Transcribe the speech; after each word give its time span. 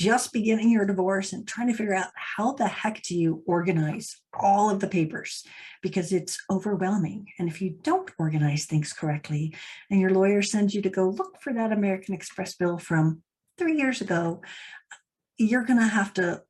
Just 0.00 0.32
beginning 0.32 0.70
your 0.70 0.86
divorce 0.86 1.34
and 1.34 1.46
trying 1.46 1.66
to 1.66 1.74
figure 1.74 1.94
out 1.94 2.06
how 2.14 2.52
the 2.52 2.66
heck 2.66 3.02
do 3.02 3.14
you 3.14 3.42
organize 3.46 4.16
all 4.32 4.70
of 4.70 4.80
the 4.80 4.88
papers? 4.88 5.44
Because 5.82 6.10
it's 6.10 6.38
overwhelming. 6.48 7.26
And 7.38 7.50
if 7.50 7.60
you 7.60 7.76
don't 7.82 8.10
organize 8.18 8.64
things 8.64 8.94
correctly 8.94 9.54
and 9.90 10.00
your 10.00 10.08
lawyer 10.08 10.40
sends 10.40 10.74
you 10.74 10.80
to 10.80 10.88
go 10.88 11.10
look 11.10 11.42
for 11.42 11.52
that 11.52 11.70
American 11.70 12.14
Express 12.14 12.54
bill 12.54 12.78
from 12.78 13.22
three 13.58 13.76
years 13.76 14.00
ago, 14.00 14.40
you're 15.36 15.64
going 15.64 15.78
to 15.78 15.86
have 15.86 16.14
to 16.14 16.44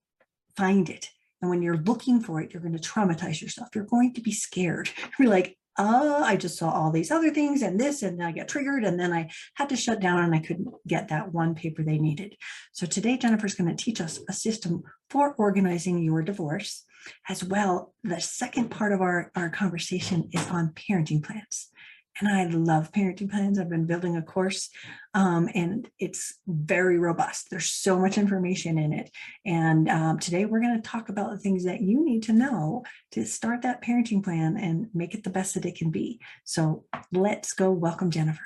find 0.57 0.88
it. 0.88 1.10
And 1.43 1.51
when 1.51 1.60
you're 1.60 1.79
looking 1.79 2.21
for 2.21 2.41
it, 2.41 2.52
you're 2.52 2.62
going 2.62 2.79
to 2.79 2.88
traumatize 2.88 3.43
yourself. 3.43 3.71
You're 3.74 3.82
going 3.82 4.15
to 4.15 4.21
be 4.21 4.30
scared. 4.30 4.91
You're 5.19 5.29
like, 5.29 5.57
oh, 5.80 6.23
I 6.23 6.37
just 6.37 6.59
saw 6.59 6.70
all 6.70 6.91
these 6.91 7.11
other 7.11 7.30
things 7.30 7.62
and 7.62 7.80
this, 7.80 8.02
and 8.02 8.23
I 8.23 8.33
got 8.33 8.48
triggered, 8.48 8.84
and 8.84 9.01
then 9.01 9.12
I 9.12 9.30
had 9.55 9.71
to 9.71 9.77
shut 9.77 10.01
down 10.01 10.23
and 10.23 10.34
I 10.34 10.38
couldn't 10.38 10.69
get 10.87 11.09
that 11.09 11.33
one 11.33 11.55
paper 11.55 11.83
they 11.83 11.98
needed. 11.98 12.37
So 12.73 12.87
today, 12.87 13.16
Jennifer's 13.16 13.55
going 13.55 13.75
to 13.75 13.85
teach 13.85 14.01
us 14.01 14.21
a 14.29 14.33
system 14.33 14.83
for 15.09 15.35
organizing 15.38 16.02
your 16.02 16.23
divorce. 16.23 16.85
As 17.30 17.43
well, 17.43 17.95
the 18.05 18.21
second 18.21 18.71
part 18.71 18.93
of 18.93 19.01
our, 19.01 19.33
our 19.35 19.48
conversation 19.48 20.29
is 20.33 20.47
on 20.48 20.74
parenting 20.74 21.24
plans. 21.24 21.70
And 22.19 22.28
I 22.28 22.45
love 22.46 22.92
parenting 22.92 23.30
plans. 23.30 23.59
I've 23.59 23.69
been 23.69 23.87
building 23.87 24.16
a 24.16 24.23
course 24.23 24.68
um, 25.14 25.48
and 25.55 25.88
it's 25.98 26.34
very 26.46 26.98
robust. 26.98 27.48
There's 27.51 27.70
so 27.70 27.98
much 27.98 28.18
information 28.18 28.78
in 28.78 28.92
it. 28.92 29.10
And 29.46 29.88
um, 29.88 30.18
today 30.18 30.45
we're 30.45 30.60
going 30.60 30.80
to 30.80 30.88
talk 30.88 31.09
about 31.09 31.30
the 31.30 31.38
things 31.38 31.65
that 31.65 31.80
you 31.80 32.04
need 32.04 32.23
to 32.24 32.32
know 32.32 32.85
to 33.12 33.24
start 33.24 33.62
that 33.62 33.82
parenting 33.82 34.23
plan 34.23 34.57
and 34.57 34.88
make 34.93 35.15
it 35.15 35.24
the 35.24 35.30
best 35.30 35.54
that 35.54 35.65
it 35.65 35.76
can 35.76 35.90
be. 35.90 36.20
So 36.45 36.85
let's 37.12 37.52
go 37.52 37.70
welcome 37.70 38.10
Jennifer. 38.10 38.40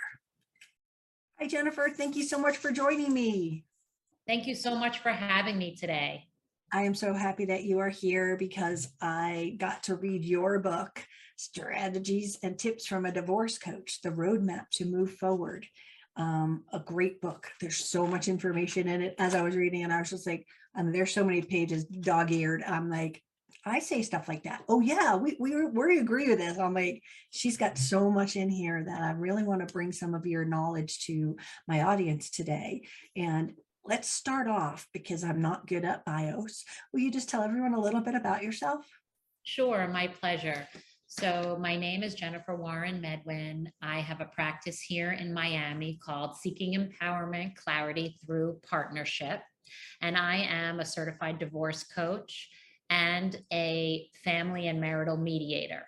Hi, 1.40 1.48
Jennifer. 1.48 1.90
Thank 1.94 2.16
you 2.16 2.22
so 2.22 2.38
much 2.38 2.56
for 2.56 2.70
joining 2.70 3.12
me. 3.12 3.64
Thank 4.26 4.46
you 4.46 4.54
so 4.54 4.74
much 4.76 5.00
for 5.00 5.10
having 5.10 5.58
me 5.58 5.74
today. 5.74 6.28
I 6.72 6.82
am 6.82 6.94
so 6.94 7.12
happy 7.12 7.44
that 7.46 7.64
you 7.64 7.78
are 7.78 7.88
here 7.88 8.36
because 8.36 8.88
I 9.00 9.56
got 9.58 9.84
to 9.84 9.96
read 9.96 10.24
your 10.24 10.58
book, 10.58 11.04
Strategies 11.44 12.38
and 12.42 12.58
Tips 12.58 12.86
from 12.86 13.04
a 13.06 13.12
Divorce 13.12 13.58
Coach, 13.58 14.00
The 14.02 14.10
Roadmap 14.10 14.70
to 14.72 14.84
Move 14.84 15.12
Forward. 15.12 15.66
Um, 16.16 16.64
a 16.72 16.78
great 16.78 17.20
book. 17.20 17.50
There's 17.60 17.76
so 17.76 18.06
much 18.06 18.28
information 18.28 18.88
in 18.88 19.02
it. 19.02 19.14
As 19.18 19.34
I 19.34 19.42
was 19.42 19.56
reading, 19.56 19.82
and 19.82 19.92
I 19.92 19.98
was 19.98 20.10
just 20.10 20.26
like, 20.26 20.46
there's 20.76 21.12
so 21.12 21.24
many 21.24 21.42
pages 21.42 21.84
dog 21.84 22.32
eared. 22.32 22.62
I'm 22.62 22.88
like, 22.88 23.22
I 23.66 23.78
say 23.78 24.02
stuff 24.02 24.28
like 24.28 24.42
that. 24.44 24.62
Oh 24.68 24.80
yeah, 24.80 25.16
we 25.16 25.36
we 25.40 25.66
we 25.66 25.98
agree 25.98 26.28
with 26.28 26.38
this. 26.38 26.58
I'm 26.58 26.74
like, 26.74 27.02
she's 27.30 27.56
got 27.56 27.78
so 27.78 28.10
much 28.10 28.36
in 28.36 28.50
here 28.50 28.84
that 28.84 29.00
I 29.00 29.12
really 29.12 29.42
want 29.42 29.66
to 29.66 29.72
bring 29.72 29.92
some 29.92 30.14
of 30.14 30.26
your 30.26 30.44
knowledge 30.44 31.06
to 31.06 31.36
my 31.66 31.82
audience 31.82 32.30
today. 32.30 32.86
And 33.16 33.54
let's 33.84 34.08
start 34.08 34.48
off 34.48 34.86
because 34.92 35.24
I'm 35.24 35.40
not 35.40 35.66
good 35.66 35.84
at 35.84 36.04
bios. 36.04 36.64
Will 36.92 37.00
you 37.00 37.10
just 37.10 37.28
tell 37.28 37.42
everyone 37.42 37.74
a 37.74 37.80
little 37.80 38.00
bit 38.00 38.14
about 38.14 38.42
yourself? 38.42 38.86
Sure, 39.42 39.88
my 39.88 40.08
pleasure. 40.08 40.66
So, 41.16 41.56
my 41.60 41.76
name 41.76 42.02
is 42.02 42.16
Jennifer 42.16 42.56
Warren 42.56 43.00
Medwin. 43.00 43.70
I 43.80 44.00
have 44.00 44.20
a 44.20 44.24
practice 44.24 44.80
here 44.80 45.12
in 45.12 45.32
Miami 45.32 45.96
called 46.04 46.36
Seeking 46.36 46.74
Empowerment 46.74 47.54
Clarity 47.54 48.18
Through 48.26 48.58
Partnership. 48.68 49.40
And 50.00 50.16
I 50.16 50.38
am 50.38 50.80
a 50.80 50.84
certified 50.84 51.38
divorce 51.38 51.84
coach 51.84 52.48
and 52.90 53.40
a 53.52 54.08
family 54.24 54.66
and 54.66 54.80
marital 54.80 55.16
mediator. 55.16 55.86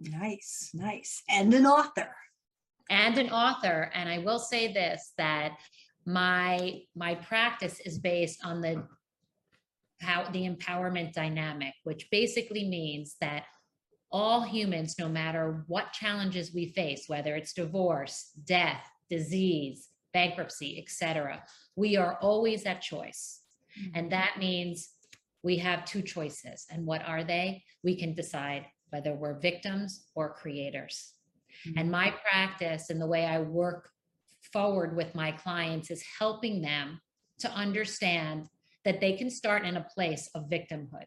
Nice, 0.00 0.70
nice. 0.72 1.22
And 1.28 1.52
an 1.52 1.66
author. 1.66 2.08
And 2.88 3.18
an 3.18 3.28
author. 3.28 3.90
And 3.92 4.08
I 4.08 4.20
will 4.20 4.38
say 4.38 4.72
this 4.72 5.12
that 5.18 5.58
my 6.06 6.80
my 6.96 7.16
practice 7.16 7.80
is 7.80 7.98
based 7.98 8.46
on 8.46 8.62
the 8.62 8.82
how 10.00 10.24
the 10.30 10.48
empowerment 10.48 11.12
dynamic 11.12 11.74
which 11.84 12.08
basically 12.10 12.66
means 12.66 13.16
that 13.20 13.44
all 14.12 14.42
humans 14.42 14.96
no 14.98 15.08
matter 15.08 15.64
what 15.68 15.92
challenges 15.92 16.52
we 16.52 16.72
face 16.72 17.04
whether 17.06 17.36
it's 17.36 17.52
divorce 17.52 18.32
death 18.44 18.84
disease 19.08 19.88
bankruptcy 20.12 20.82
etc 20.82 21.42
we 21.76 21.96
are 21.96 22.18
always 22.20 22.64
at 22.64 22.82
choice 22.82 23.42
mm-hmm. 23.78 23.90
and 23.94 24.10
that 24.10 24.38
means 24.38 24.90
we 25.42 25.56
have 25.56 25.84
two 25.84 26.02
choices 26.02 26.66
and 26.70 26.84
what 26.84 27.02
are 27.06 27.24
they 27.24 27.62
we 27.84 27.96
can 27.96 28.14
decide 28.14 28.66
whether 28.90 29.14
we're 29.14 29.38
victims 29.38 30.06
or 30.14 30.34
creators 30.34 31.12
mm-hmm. 31.66 31.78
and 31.78 31.90
my 31.90 32.12
practice 32.28 32.90
and 32.90 33.00
the 33.00 33.06
way 33.06 33.24
i 33.24 33.38
work 33.38 33.90
forward 34.52 34.96
with 34.96 35.14
my 35.14 35.30
clients 35.30 35.90
is 35.90 36.04
helping 36.18 36.60
them 36.60 37.00
to 37.38 37.50
understand 37.52 38.46
that 38.84 39.00
they 39.00 39.12
can 39.14 39.30
start 39.30 39.64
in 39.64 39.76
a 39.76 39.86
place 39.94 40.28
of 40.34 40.48
victimhood. 40.48 41.04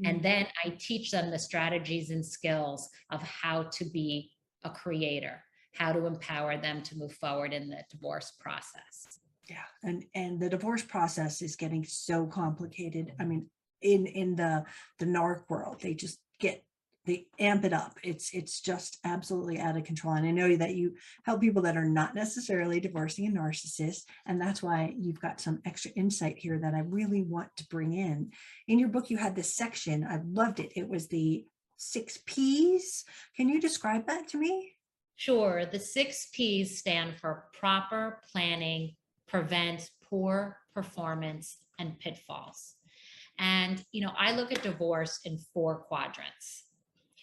Mm-hmm. 0.00 0.10
And 0.10 0.22
then 0.22 0.46
I 0.64 0.70
teach 0.78 1.10
them 1.10 1.30
the 1.30 1.38
strategies 1.38 2.10
and 2.10 2.24
skills 2.24 2.88
of 3.10 3.22
how 3.22 3.64
to 3.64 3.84
be 3.84 4.30
a 4.64 4.70
creator, 4.70 5.42
how 5.74 5.92
to 5.92 6.06
empower 6.06 6.56
them 6.56 6.82
to 6.82 6.96
move 6.96 7.12
forward 7.14 7.52
in 7.52 7.68
the 7.68 7.84
divorce 7.90 8.32
process. 8.40 9.20
Yeah, 9.48 9.56
and 9.82 10.04
and 10.14 10.40
the 10.40 10.48
divorce 10.48 10.82
process 10.82 11.42
is 11.42 11.56
getting 11.56 11.84
so 11.84 12.26
complicated. 12.26 13.12
I 13.18 13.24
mean, 13.24 13.46
in 13.82 14.06
in 14.06 14.36
the 14.36 14.64
the 14.98 15.06
NARC 15.06 15.42
world, 15.48 15.80
they 15.80 15.94
just 15.94 16.18
get 16.38 16.64
they 17.10 17.26
amp 17.40 17.64
it 17.64 17.72
up. 17.72 17.98
It's 18.04 18.32
it's 18.32 18.60
just 18.60 18.98
absolutely 19.04 19.58
out 19.58 19.76
of 19.76 19.82
control. 19.82 20.14
And 20.14 20.24
I 20.24 20.30
know 20.30 20.56
that 20.56 20.76
you 20.76 20.94
help 21.24 21.40
people 21.40 21.62
that 21.62 21.76
are 21.76 21.88
not 21.88 22.14
necessarily 22.14 22.78
divorcing 22.78 23.26
a 23.26 23.30
narcissist, 23.32 24.04
and 24.26 24.40
that's 24.40 24.62
why 24.62 24.94
you've 24.96 25.20
got 25.20 25.40
some 25.40 25.60
extra 25.64 25.90
insight 25.96 26.38
here 26.38 26.60
that 26.60 26.72
I 26.72 26.80
really 26.80 27.22
want 27.22 27.48
to 27.56 27.66
bring 27.66 27.94
in. 27.94 28.30
In 28.68 28.78
your 28.78 28.90
book, 28.90 29.10
you 29.10 29.16
had 29.16 29.34
this 29.34 29.56
section. 29.56 30.06
I 30.08 30.20
loved 30.24 30.60
it. 30.60 30.70
It 30.76 30.88
was 30.88 31.08
the 31.08 31.44
six 31.76 32.20
P's. 32.26 33.04
Can 33.36 33.48
you 33.48 33.60
describe 33.60 34.06
that 34.06 34.28
to 34.28 34.38
me? 34.38 34.74
Sure. 35.16 35.66
The 35.66 35.80
six 35.80 36.28
P's 36.32 36.78
stand 36.78 37.16
for 37.16 37.46
proper 37.58 38.20
planning, 38.30 38.94
prevent 39.26 39.90
poor 40.08 40.58
performance, 40.72 41.58
and 41.80 41.98
pitfalls. 41.98 42.76
And, 43.36 43.82
you 43.90 44.02
know, 44.02 44.12
I 44.16 44.36
look 44.36 44.52
at 44.52 44.62
divorce 44.62 45.18
in 45.24 45.38
four 45.52 45.78
quadrants. 45.78 46.64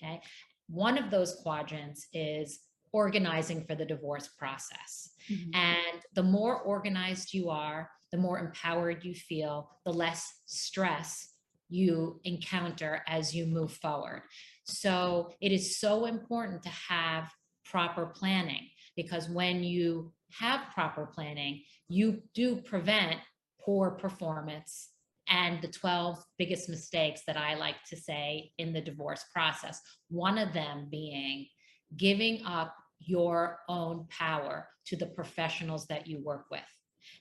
Okay. 0.04 0.22
One 0.68 0.98
of 0.98 1.10
those 1.10 1.36
quadrants 1.42 2.08
is 2.14 2.60
organizing 2.92 3.64
for 3.66 3.76
the 3.76 3.86
divorce 3.86 4.30
process. 4.38 5.12
Mm-hmm. 5.32 5.50
And 5.54 6.02
the 6.14 6.24
more 6.24 6.62
organized 6.62 7.34
you 7.34 7.50
are, 7.50 7.90
the 8.12 8.18
more 8.18 8.40
empowered 8.40 9.04
you 9.04 9.14
feel, 9.14 9.70
the 9.86 9.94
less 9.94 10.32
stress 10.46 11.34
you 11.70 12.20
encounter 12.24 13.04
as 13.08 13.36
you 13.36 13.46
move 13.46 13.74
forward. 13.74 14.24
So 14.64 15.32
it 15.42 15.52
is 15.52 15.80
so 15.80 16.06
important 16.06 16.64
to 16.64 16.70
have 16.70 17.30
proper 17.66 18.06
planning 18.06 18.70
because 18.96 19.30
when 19.30 19.64
you 19.64 20.14
have 20.32 20.62
proper 20.74 21.06
planning, 21.06 21.64
you 21.90 22.22
do 22.34 22.58
prevent 22.58 23.18
poor 23.60 23.92
performance 23.92 24.90
and 25.30 25.62
the 25.62 25.68
12 25.68 26.24
biggest 26.38 26.70
mistakes 26.70 27.22
that 27.28 27.38
I 27.38 27.56
like 27.56 27.84
to 27.90 27.98
say 27.98 28.52
in 28.58 28.74
the 28.74 28.82
divorce 28.82 29.26
process. 29.34 29.82
One 30.10 30.38
of 30.38 30.54
them 30.54 30.88
being 30.90 31.48
giving 31.96 32.46
up 32.46 32.76
your 33.00 33.60
own 33.70 34.08
power 34.10 34.68
to 34.88 34.96
the 34.96 35.06
professionals 35.06 35.86
that 35.88 36.08
you 36.08 36.20
work 36.24 36.46
with. 36.52 36.62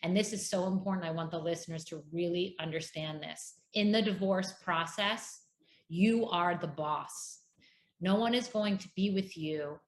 And 0.03 0.17
this 0.17 0.33
is 0.33 0.49
so 0.49 0.67
important. 0.67 1.07
I 1.07 1.13
want 1.13 1.31
the 1.31 1.39
listeners 1.39 1.85
to 1.87 2.03
really 2.13 2.57
understand 2.59 3.23
this. 3.23 3.55
In 3.75 3.93
the 3.93 4.03
divorce 4.03 4.55
process, 4.65 5.41
you 5.89 6.27
are 6.27 6.57
the 6.57 6.67
boss. 6.67 7.41
No 8.01 8.17
one 8.17 8.35
is 8.35 8.49
going 8.49 8.79
to 8.79 8.89
be 8.97 9.11
with 9.11 9.37
you 9.37 9.79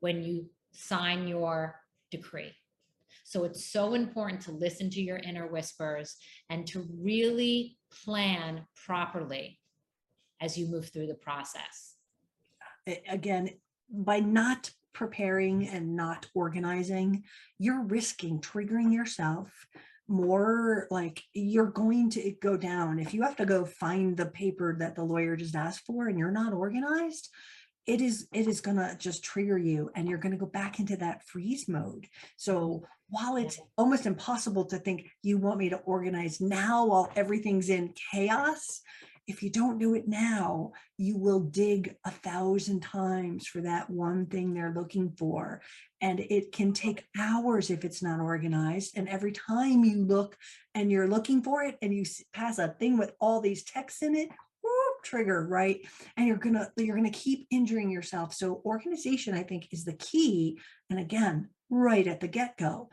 when 0.00 0.22
you 0.22 0.50
sign 0.72 1.26
your 1.26 1.80
decree. 2.10 2.52
So 3.28 3.42
it's 3.42 3.66
so 3.66 3.94
important 3.94 4.40
to 4.42 4.52
listen 4.52 4.88
to 4.90 5.02
your 5.02 5.16
inner 5.16 5.48
whispers 5.48 6.14
and 6.48 6.64
to 6.68 6.86
really 6.96 7.76
plan 8.04 8.64
properly 8.86 9.58
as 10.40 10.56
you 10.56 10.68
move 10.68 10.90
through 10.90 11.08
the 11.08 11.14
process. 11.14 11.96
Again, 13.08 13.50
by 13.90 14.20
not 14.20 14.70
preparing 14.92 15.66
and 15.66 15.96
not 15.96 16.26
organizing, 16.34 17.24
you're 17.58 17.82
risking 17.82 18.40
triggering 18.40 18.92
yourself 18.92 19.50
more 20.06 20.86
like 20.92 21.20
you're 21.34 21.66
going 21.66 22.10
to 22.10 22.32
go 22.40 22.56
down. 22.56 23.00
If 23.00 23.12
you 23.12 23.22
have 23.22 23.36
to 23.38 23.44
go 23.44 23.64
find 23.64 24.16
the 24.16 24.26
paper 24.26 24.76
that 24.78 24.94
the 24.94 25.02
lawyer 25.02 25.34
just 25.34 25.56
asked 25.56 25.84
for 25.84 26.06
and 26.06 26.16
you're 26.16 26.30
not 26.30 26.52
organized, 26.52 27.28
it 27.86 28.00
is 28.00 28.26
it 28.32 28.46
is 28.46 28.60
going 28.60 28.76
to 28.76 28.96
just 28.98 29.24
trigger 29.24 29.58
you 29.58 29.90
and 29.94 30.08
you're 30.08 30.18
going 30.18 30.32
to 30.32 30.38
go 30.38 30.46
back 30.46 30.80
into 30.80 30.96
that 30.96 31.24
freeze 31.26 31.68
mode 31.68 32.06
so 32.36 32.82
while 33.08 33.36
it's 33.36 33.60
almost 33.76 34.06
impossible 34.06 34.64
to 34.64 34.78
think 34.78 35.08
you 35.22 35.38
want 35.38 35.58
me 35.58 35.68
to 35.68 35.76
organize 35.78 36.40
now 36.40 36.86
while 36.86 37.10
everything's 37.16 37.70
in 37.70 37.92
chaos 38.12 38.82
if 39.26 39.42
you 39.42 39.50
don't 39.50 39.78
do 39.78 39.94
it 39.94 40.06
now, 40.06 40.72
you 40.98 41.16
will 41.18 41.40
dig 41.40 41.96
a 42.04 42.10
thousand 42.10 42.80
times 42.80 43.46
for 43.46 43.60
that 43.62 43.90
one 43.90 44.26
thing 44.26 44.54
they're 44.54 44.74
looking 44.74 45.10
for. 45.18 45.62
And 46.00 46.20
it 46.20 46.52
can 46.52 46.72
take 46.72 47.04
hours 47.18 47.70
if 47.70 47.84
it's 47.84 48.02
not 48.02 48.20
organized. 48.20 48.96
And 48.96 49.08
every 49.08 49.32
time 49.32 49.84
you 49.84 50.04
look 50.04 50.36
and 50.74 50.92
you're 50.92 51.08
looking 51.08 51.42
for 51.42 51.64
it 51.64 51.76
and 51.82 51.92
you 51.92 52.04
pass 52.32 52.58
a 52.58 52.68
thing 52.68 52.98
with 52.98 53.12
all 53.20 53.40
these 53.40 53.64
texts 53.64 54.02
in 54.02 54.14
it, 54.14 54.28
trigger, 55.06 55.46
right? 55.48 55.78
And 56.16 56.26
you're 56.26 56.36
gonna 56.46 56.70
you're 56.76 56.96
gonna 57.00 57.10
keep 57.26 57.46
injuring 57.50 57.90
yourself. 57.90 58.34
So 58.34 58.62
organization, 58.64 59.34
I 59.34 59.44
think, 59.44 59.68
is 59.70 59.84
the 59.84 59.98
key. 60.08 60.58
And 60.90 60.98
again, 60.98 61.48
right 61.70 62.06
at 62.06 62.20
the 62.20 62.28
get-go. 62.28 62.90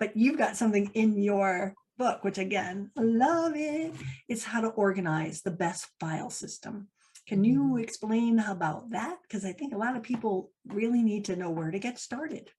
But 0.00 0.16
you've 0.16 0.38
got 0.38 0.56
something 0.56 0.90
in 0.94 1.18
your 1.30 1.74
book, 1.98 2.22
which 2.24 2.38
again, 2.38 2.90
I 2.98 3.02
love 3.02 3.52
it. 3.56 3.92
It's 4.28 4.44
how 4.44 4.60
to 4.60 4.68
organize 4.68 5.42
the 5.42 5.50
best 5.64 5.86
file 6.00 6.30
system. 6.30 6.88
Can 7.26 7.42
you 7.42 7.60
Mhm. 7.62 7.82
explain 7.82 8.38
about 8.38 8.90
that? 8.90 9.16
Because 9.22 9.44
I 9.44 9.52
think 9.52 9.72
a 9.72 9.78
lot 9.78 9.96
of 9.96 10.02
people 10.02 10.52
really 10.66 11.02
need 11.02 11.24
to 11.26 11.36
know 11.36 11.50
where 11.50 11.72
to 11.72 11.78
get 11.78 11.98
started. 11.98 12.50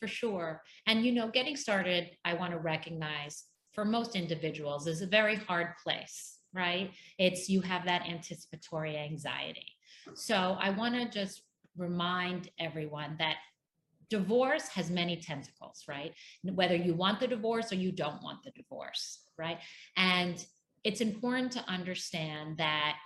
For 0.00 0.08
sure. 0.08 0.62
And 0.86 1.04
you 1.06 1.12
know, 1.12 1.30
getting 1.30 1.56
started, 1.56 2.10
I 2.24 2.34
want 2.34 2.52
to 2.52 2.58
recognize 2.58 3.44
for 3.72 3.84
most 3.84 4.14
individuals 4.16 4.86
is 4.86 5.00
a 5.00 5.06
very 5.06 5.36
hard 5.36 5.68
place, 5.82 6.33
right? 6.54 6.90
It's 7.18 7.48
you 7.48 7.60
have 7.62 7.84
that 7.86 8.02
anticipatory 8.08 8.96
anxiety. 8.96 9.66
So 10.14 10.56
I 10.60 10.70
want 10.70 10.94
to 10.94 11.08
just 11.08 11.42
remind 11.76 12.50
everyone 12.58 13.16
that 13.18 13.36
divorce 14.10 14.68
has 14.68 14.90
many 14.90 15.16
tentacles, 15.16 15.84
right? 15.88 16.12
Whether 16.42 16.76
you 16.76 16.94
want 16.94 17.20
the 17.20 17.26
divorce 17.26 17.72
or 17.72 17.76
you 17.76 17.90
don't 17.90 18.22
want 18.22 18.42
the 18.44 18.50
divorce, 18.50 19.20
right? 19.38 19.58
And 19.96 20.44
it's 20.84 21.00
important 21.00 21.52
to 21.52 21.64
understand 21.68 22.58
that 22.58 22.96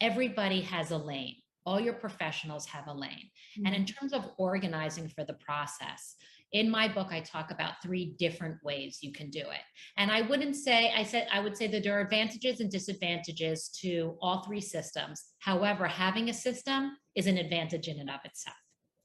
everybody 0.00 0.62
has 0.62 0.90
a 0.90 0.96
lane. 0.96 1.36
All 1.66 1.80
your 1.80 1.94
professionals 1.94 2.64
have 2.66 2.86
a 2.86 2.94
lane. 2.94 3.28
And 3.64 3.74
in 3.74 3.84
terms 3.84 4.12
of 4.12 4.30
organizing 4.38 5.08
for 5.08 5.24
the 5.24 5.34
process, 5.34 6.14
in 6.52 6.70
my 6.70 6.86
book, 6.86 7.08
I 7.10 7.20
talk 7.20 7.50
about 7.50 7.82
three 7.82 8.14
different 8.18 8.62
ways 8.62 8.98
you 9.02 9.12
can 9.12 9.30
do 9.30 9.40
it. 9.40 9.64
And 9.96 10.10
I 10.10 10.22
wouldn't 10.22 10.54
say, 10.54 10.92
I 10.96 11.02
said, 11.02 11.26
I 11.32 11.40
would 11.40 11.56
say 11.56 11.66
that 11.66 11.82
there 11.82 11.98
are 11.98 12.02
advantages 12.02 12.60
and 12.60 12.70
disadvantages 12.70 13.68
to 13.80 14.16
all 14.22 14.44
three 14.44 14.60
systems. 14.60 15.24
However, 15.40 15.86
having 15.88 16.30
a 16.30 16.32
system 16.32 16.96
is 17.16 17.26
an 17.26 17.36
advantage 17.36 17.88
in 17.88 17.98
and 17.98 18.10
of 18.10 18.20
itself. 18.24 18.56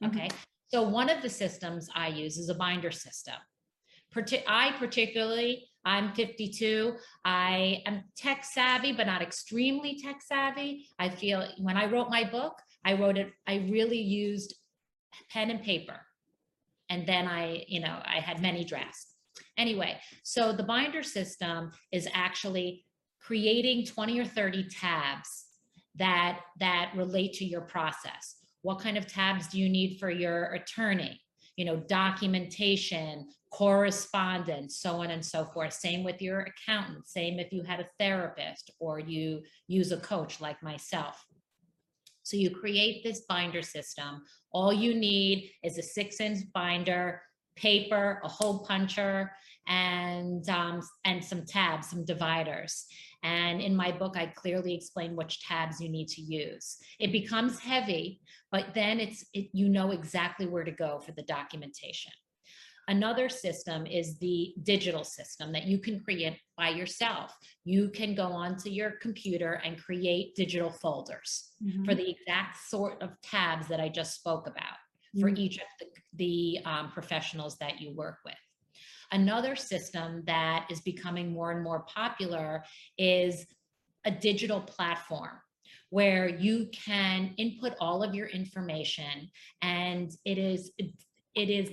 Mhm. 0.04 0.10
Okay. 0.10 0.30
So 0.68 0.84
one 0.84 1.10
of 1.10 1.22
the 1.22 1.30
systems 1.30 1.90
I 1.96 2.10
use 2.10 2.38
is 2.38 2.50
a 2.50 2.56
binder 2.56 2.92
system. 2.92 3.36
I 4.48 4.74
particularly, 4.78 5.71
I'm 5.86 6.14
52. 6.14 6.96
I 7.26 7.82
am 7.86 8.04
tech 8.16 8.46
savvy, 8.46 8.92
but 8.92 9.08
not 9.08 9.22
extremely 9.22 10.00
tech 10.00 10.22
savvy. 10.22 10.88
I 11.00 11.10
feel 11.10 11.48
when 11.58 11.78
I 11.78 11.86
wrote 11.86 12.10
my 12.10 12.24
book, 12.24 12.54
I 12.86 12.94
wrote 12.94 13.18
it, 13.18 13.32
I 13.48 13.68
really 13.70 14.00
used 14.00 14.56
pen 15.32 15.50
and 15.50 15.62
paper. 15.62 16.00
And 16.90 17.08
then 17.08 17.28
I, 17.28 17.64
you 17.68 17.80
know, 17.80 18.00
I 18.06 18.20
had 18.20 18.42
many 18.42 18.64
drafts. 18.64 19.08
Anyway, 19.58 19.98
so 20.24 20.52
the 20.52 20.64
binder 20.64 21.04
system 21.04 21.72
is 21.92 22.08
actually 22.14 22.86
creating 23.20 23.86
20 23.86 24.20
or 24.20 24.26
30 24.26 24.68
tabs 24.70 25.46
that 25.96 26.40
that 26.60 26.92
relate 26.96 27.34
to 27.34 27.46
your 27.46 27.62
process. 27.62 28.36
What 28.62 28.80
kind 28.80 28.98
of 28.98 29.08
tabs 29.08 29.48
do 29.48 29.60
you 29.60 29.70
need 29.70 30.00
for 30.00 30.10
your 30.10 30.54
attorney? 30.54 31.20
You 31.56 31.66
know, 31.66 31.78
documentation, 31.78 33.28
correspondence, 33.52 34.78
so 34.78 35.02
on 35.02 35.12
and 35.12 35.24
so 35.24 35.46
forth. 35.46 35.74
Same 35.74 36.04
with 36.04 36.22
your 36.22 36.48
accountant, 36.48 37.08
same 37.08 37.38
if 37.38 37.52
you 37.52 37.64
had 37.64 37.82
a 37.82 37.90
therapist 38.00 38.72
or 38.80 39.00
you 39.00 39.42
use 39.68 39.92
a 39.92 39.98
coach 39.98 40.40
like 40.42 40.62
myself. 40.64 41.24
So 42.24 42.38
you 42.38 42.50
create 42.50 43.04
this 43.04 43.22
binder 43.22 43.62
system. 43.62 44.24
All 44.52 44.72
you 44.72 44.96
need 44.96 45.52
is 45.64 45.78
a 45.78 45.84
six 45.84 46.22
inch 46.22 46.40
binder, 46.54 47.22
paper, 47.58 48.22
a 48.24 48.30
hole 48.30 48.66
puncher, 48.66 49.32
and 49.68 50.48
um, 50.50 50.82
and 51.04 51.24
some 51.24 51.46
tabs, 51.46 51.90
some 51.90 52.06
dividers. 52.06 52.86
And 53.24 53.62
in 53.62 53.76
my 53.76 53.92
book, 53.92 54.16
I 54.18 54.28
clearly 54.28 54.74
explain 54.74 55.16
which 55.16 55.46
tabs 55.46 55.82
you 55.82 55.90
need 55.90 56.08
to 56.10 56.22
use. 56.22 56.78
It 57.00 57.12
becomes 57.12 57.60
heavy, 57.60 58.22
but 58.52 58.74
then 58.74 59.00
it's 59.00 59.26
it, 59.34 59.50
you 59.52 59.68
know 59.68 59.92
exactly 59.92 60.48
where 60.48 60.64
to 60.64 60.72
go 60.72 61.00
for 61.00 61.12
the 61.12 61.24
documentation. 61.24 62.14
Another 62.92 63.30
system 63.30 63.86
is 63.86 64.18
the 64.18 64.54
digital 64.64 65.06
system 65.06 65.54
that 65.54 65.64
you 65.64 65.78
can 65.78 66.02
create 66.02 66.38
by 66.58 66.68
yourself. 66.68 67.34
You 67.64 67.88
can 67.88 68.16
go 68.16 68.26
onto 68.26 68.70
your 68.70 68.92
computer 69.02 69.62
and 69.64 69.82
create 69.82 70.36
digital 70.36 70.72
folders 70.72 71.52
for 71.86 71.94
Mhm. 71.94 71.98
the 71.98 72.10
exact 72.10 72.58
sort 72.68 73.02
of 73.02 73.10
tabs 73.22 73.70
that 73.70 73.80
I 73.80 73.88
just 73.88 74.16
spoke 74.16 74.46
about 74.46 74.78
for 75.22 75.30
Mhm. 75.30 75.40
each 75.40 75.58
of 75.60 75.70
the, 75.80 75.88
the 76.24 76.66
um, 76.66 76.92
professionals 76.92 77.58
that 77.60 77.80
you 77.80 77.92
work 77.92 78.18
with. 78.26 78.44
Another 79.14 79.56
system 79.56 80.26
that 80.26 80.70
is 80.70 80.82
becoming 80.82 81.32
more 81.32 81.52
and 81.52 81.64
more 81.64 81.84
popular 81.84 82.66
is 82.98 83.48
a 84.04 84.12
digital 84.12 84.60
platform 84.60 85.40
where 85.92 86.28
you 86.28 86.68
can 86.74 87.34
input 87.38 87.74
all 87.80 88.04
of 88.04 88.14
your 88.14 88.28
information 88.28 89.32
and 89.62 90.12
it 90.26 90.38
is 90.38 90.72
it 91.34 91.50
is 91.50 91.72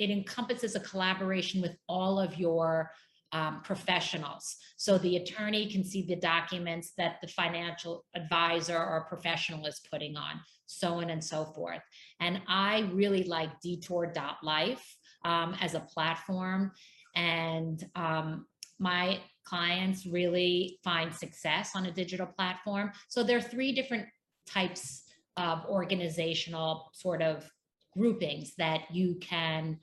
it 0.00 0.10
encompasses 0.10 0.74
a 0.74 0.80
collaboration 0.80 1.60
with 1.60 1.76
all 1.86 2.18
of 2.18 2.36
your 2.36 2.90
um, 3.32 3.60
professionals. 3.62 4.56
So 4.76 4.98
the 4.98 5.16
attorney 5.16 5.70
can 5.70 5.84
see 5.84 6.02
the 6.02 6.16
documents 6.16 6.92
that 6.96 7.20
the 7.20 7.28
financial 7.28 8.04
advisor 8.16 8.76
or 8.76 9.06
professional 9.08 9.66
is 9.66 9.80
putting 9.92 10.16
on, 10.16 10.40
so 10.66 10.94
on 10.94 11.10
and 11.10 11.22
so 11.22 11.44
forth. 11.44 11.82
And 12.18 12.40
I 12.48 12.90
really 12.92 13.24
like 13.24 13.60
detour.life 13.60 14.96
um, 15.24 15.54
as 15.60 15.74
a 15.74 15.80
platform. 15.80 16.72
And 17.14 17.84
um, 17.94 18.46
my 18.78 19.20
clients 19.44 20.06
really 20.06 20.78
find 20.82 21.14
success 21.14 21.72
on 21.76 21.86
a 21.86 21.92
digital 21.92 22.26
platform. 22.26 22.90
So 23.08 23.22
there 23.22 23.36
are 23.36 23.42
three 23.42 23.72
different 23.72 24.06
types 24.48 25.02
of 25.36 25.64
organizational 25.66 26.90
sort 26.94 27.22
of 27.22 27.48
groupings 27.96 28.54
that 28.56 28.82
you 28.92 29.16
can 29.20 29.78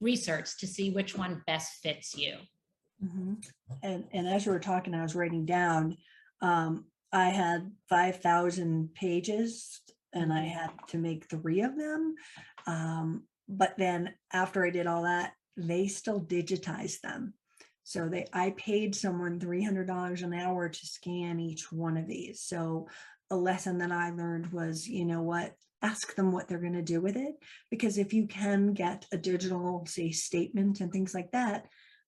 research 0.00 0.58
to 0.58 0.66
see 0.66 0.90
which 0.90 1.16
one 1.16 1.42
best 1.46 1.82
fits 1.82 2.16
you. 2.16 2.36
Mhm. 3.02 3.44
And, 3.82 4.04
and 4.12 4.28
as 4.28 4.46
you 4.46 4.52
were 4.52 4.60
talking, 4.60 4.94
I 4.94 5.02
was 5.02 5.14
writing 5.14 5.44
down, 5.44 5.96
um, 6.40 6.86
I 7.12 7.30
had 7.30 7.72
five 7.88 8.20
thousand 8.20 8.94
pages 8.94 9.80
and 10.12 10.32
I 10.32 10.44
Mhm. 10.46 10.50
had 10.50 10.70
to 10.88 10.98
make 10.98 11.28
three 11.28 11.60
of 11.60 11.76
them. 11.76 12.14
Um, 12.66 13.28
but 13.48 13.76
then 13.76 14.14
after 14.32 14.64
I 14.64 14.70
did 14.70 14.86
all 14.86 15.02
that, 15.02 15.34
they 15.56 15.88
still 15.88 16.20
digitized 16.20 17.00
them. 17.00 17.34
So 17.84 18.08
they, 18.08 18.26
I 18.32 18.50
paid 18.50 18.94
someone 18.94 19.38
three 19.38 19.62
hundred 19.62 19.86
dollars 19.86 20.22
an 20.22 20.34
hour 20.34 20.68
to 20.68 20.86
scan 20.86 21.38
each 21.38 21.70
one 21.70 21.96
of 21.96 22.06
these. 22.06 22.40
So 22.42 22.88
a 23.30 23.36
lesson 23.36 23.78
that 23.78 23.92
I 23.92 24.10
learned 24.10 24.52
was, 24.52 24.88
you 24.88 25.04
know 25.04 25.22
what, 25.22 25.54
ask 25.86 26.14
them 26.14 26.32
what 26.32 26.46
they're 26.46 26.66
gonna 26.66 26.82
do 26.94 27.00
with 27.00 27.16
it. 27.16 27.34
Because 27.70 27.96
if 27.98 28.12
you 28.12 28.26
can 28.26 28.72
get 28.72 29.06
a 29.12 29.18
digital, 29.30 29.84
say, 29.86 30.10
statement 30.10 30.80
and 30.80 30.90
things 30.90 31.14
like 31.14 31.30
that, 31.32 31.66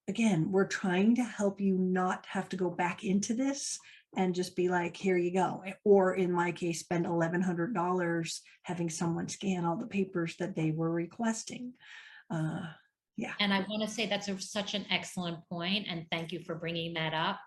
again, 0.08 0.40
we're 0.50 0.66
trying 0.82 1.14
to 1.16 1.22
help 1.40 1.60
you 1.60 1.74
not 1.78 2.26
have 2.26 2.48
to 2.50 2.56
go 2.56 2.70
back 2.70 3.04
into 3.04 3.34
this 3.34 3.78
and 4.16 4.34
just 4.34 4.56
be 4.56 4.68
like, 4.68 4.96
here 4.96 5.18
you 5.18 5.32
go. 5.32 5.62
eh, 5.66 5.74
Or 5.84 6.14
in 6.14 6.32
my 6.32 6.50
case, 6.52 6.80
spend 6.80 7.04
eleven 7.06 7.42
hundred 7.42 7.74
dollars 7.74 8.40
having 8.62 8.90
someone 8.90 9.28
scan 9.28 9.64
all 9.64 9.76
the 9.76 9.86
papers 9.98 10.34
that 10.38 10.56
they 10.56 10.70
were 10.70 10.90
requesting. 10.90 11.74
Uh, 12.30 12.66
And 13.40 13.52
I 13.52 13.60
want 13.68 13.82
to 13.82 13.94
say 13.96 14.06
that's 14.06 14.28
a, 14.28 14.40
such 14.40 14.74
an 14.74 14.86
excellent 14.90 15.38
point, 15.50 15.86
and 15.90 16.06
thank 16.10 16.32
you 16.32 16.40
for 16.46 16.54
bringing 16.54 16.94
that 16.94 17.12
up. 17.12 17.38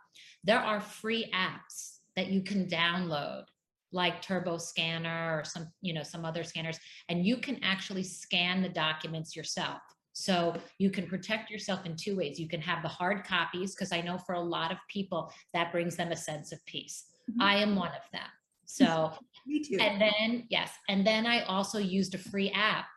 There 0.43 0.59
are 0.59 0.81
free 0.81 1.31
apps 1.33 1.97
that 2.15 2.27
you 2.27 2.41
can 2.43 2.67
download, 2.67 3.43
like 3.91 4.21
Turbo 4.21 4.57
Scanner 4.57 5.37
or 5.39 5.43
some, 5.43 5.67
you 5.81 5.93
know, 5.93 6.03
some 6.03 6.25
other 6.25 6.43
scanners, 6.43 6.79
and 7.09 7.25
you 7.25 7.37
can 7.37 7.59
actually 7.63 8.03
scan 8.03 8.61
the 8.61 8.69
documents 8.69 9.35
yourself. 9.35 9.79
So 10.13 10.55
you 10.77 10.89
can 10.89 11.07
protect 11.07 11.49
yourself 11.49 11.85
in 11.85 11.95
two 11.95 12.17
ways. 12.17 12.39
You 12.39 12.47
can 12.47 12.61
have 12.61 12.81
the 12.83 12.89
hard 12.89 13.23
copies, 13.25 13.73
because 13.75 13.91
I 13.91 14.01
know 14.01 14.17
for 14.17 14.35
a 14.35 14.41
lot 14.41 14.71
of 14.71 14.77
people 14.89 15.31
that 15.53 15.71
brings 15.71 15.95
them 15.95 16.11
a 16.11 16.17
sense 16.17 16.51
of 16.51 16.63
peace. 16.65 17.05
Mhm. 17.29 17.41
I 17.41 17.55
am 17.57 17.75
one 17.75 17.89
of 17.91 18.03
them. 18.11 18.27
So 18.65 19.13
me 19.45 19.63
too. 19.63 19.77
and 19.79 20.01
then, 20.01 20.47
yes, 20.49 20.71
and 20.89 21.05
then 21.05 21.25
I 21.25 21.43
also 21.43 21.77
used 21.77 22.13
a 22.15 22.17
free 22.17 22.51
app 22.51 22.87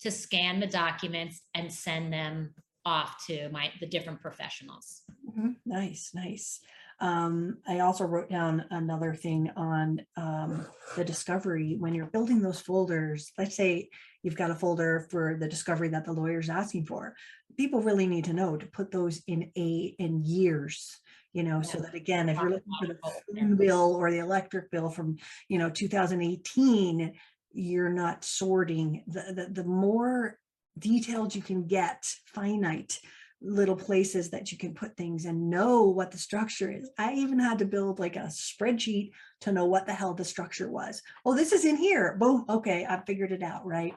to 0.00 0.10
scan 0.10 0.60
the 0.60 0.66
documents 0.66 1.42
and 1.54 1.72
send 1.72 2.12
them 2.12 2.54
off 2.86 3.26
to 3.26 3.50
my 3.50 3.70
the 3.80 3.86
different 3.86 4.20
professionals. 4.20 5.02
Mhm, 5.28 5.56
Nice, 5.66 6.12
nice. 6.14 6.60
Um, 7.00 7.58
I 7.66 7.80
also 7.80 8.04
wrote 8.04 8.28
down 8.28 8.64
another 8.70 9.14
thing 9.14 9.50
on 9.56 10.04
um, 10.16 10.66
the 10.96 11.04
discovery 11.04 11.76
when 11.78 11.94
you're 11.94 12.06
building 12.06 12.42
those 12.42 12.60
folders. 12.60 13.32
Let's 13.38 13.56
say 13.56 13.88
you've 14.22 14.36
got 14.36 14.50
a 14.50 14.54
folder 14.54 15.06
for 15.10 15.36
the 15.40 15.48
discovery 15.48 15.88
that 15.88 16.04
the 16.04 16.12
lawyer's 16.12 16.50
asking 16.50 16.84
for. 16.84 17.14
People 17.56 17.80
really 17.80 18.06
need 18.06 18.26
to 18.26 18.34
know 18.34 18.56
to 18.56 18.66
put 18.66 18.90
those 18.90 19.22
in 19.26 19.50
a 19.56 19.94
in 19.98 20.22
years, 20.24 21.00
you 21.32 21.42
know, 21.42 21.62
so 21.62 21.78
that 21.78 21.94
again, 21.94 22.28
if 22.28 22.38
you're 22.38 22.50
looking 22.50 22.72
for 22.78 22.88
the 22.88 22.98
phone 23.34 23.56
bill 23.56 23.94
or 23.94 24.10
the 24.10 24.18
electric 24.18 24.70
bill 24.70 24.90
from, 24.90 25.16
you 25.48 25.58
know, 25.58 25.70
2018, 25.70 27.14
you're 27.52 27.88
not 27.88 28.24
sorting. 28.24 29.04
The 29.06 29.32
the, 29.34 29.62
the 29.62 29.68
more 29.68 30.38
detailed 30.78 31.34
you 31.34 31.42
can 31.42 31.66
get, 31.66 32.04
finite 32.26 33.00
little 33.42 33.76
places 33.76 34.30
that 34.30 34.52
you 34.52 34.58
can 34.58 34.74
put 34.74 34.96
things 34.96 35.24
and 35.24 35.50
know 35.50 35.84
what 35.84 36.10
the 36.10 36.18
structure 36.18 36.70
is. 36.70 36.90
I 36.98 37.14
even 37.14 37.38
had 37.38 37.58
to 37.60 37.64
build 37.64 37.98
like 37.98 38.16
a 38.16 38.30
spreadsheet 38.30 39.12
to 39.40 39.52
know 39.52 39.64
what 39.64 39.86
the 39.86 39.92
hell 39.92 40.14
the 40.14 40.24
structure 40.24 40.70
was. 40.70 41.02
Oh, 41.24 41.34
this 41.34 41.52
is 41.52 41.64
in 41.64 41.76
here. 41.76 42.16
Boom. 42.18 42.44
Okay, 42.48 42.86
I 42.88 43.00
figured 43.06 43.32
it 43.32 43.42
out, 43.42 43.66
right? 43.66 43.94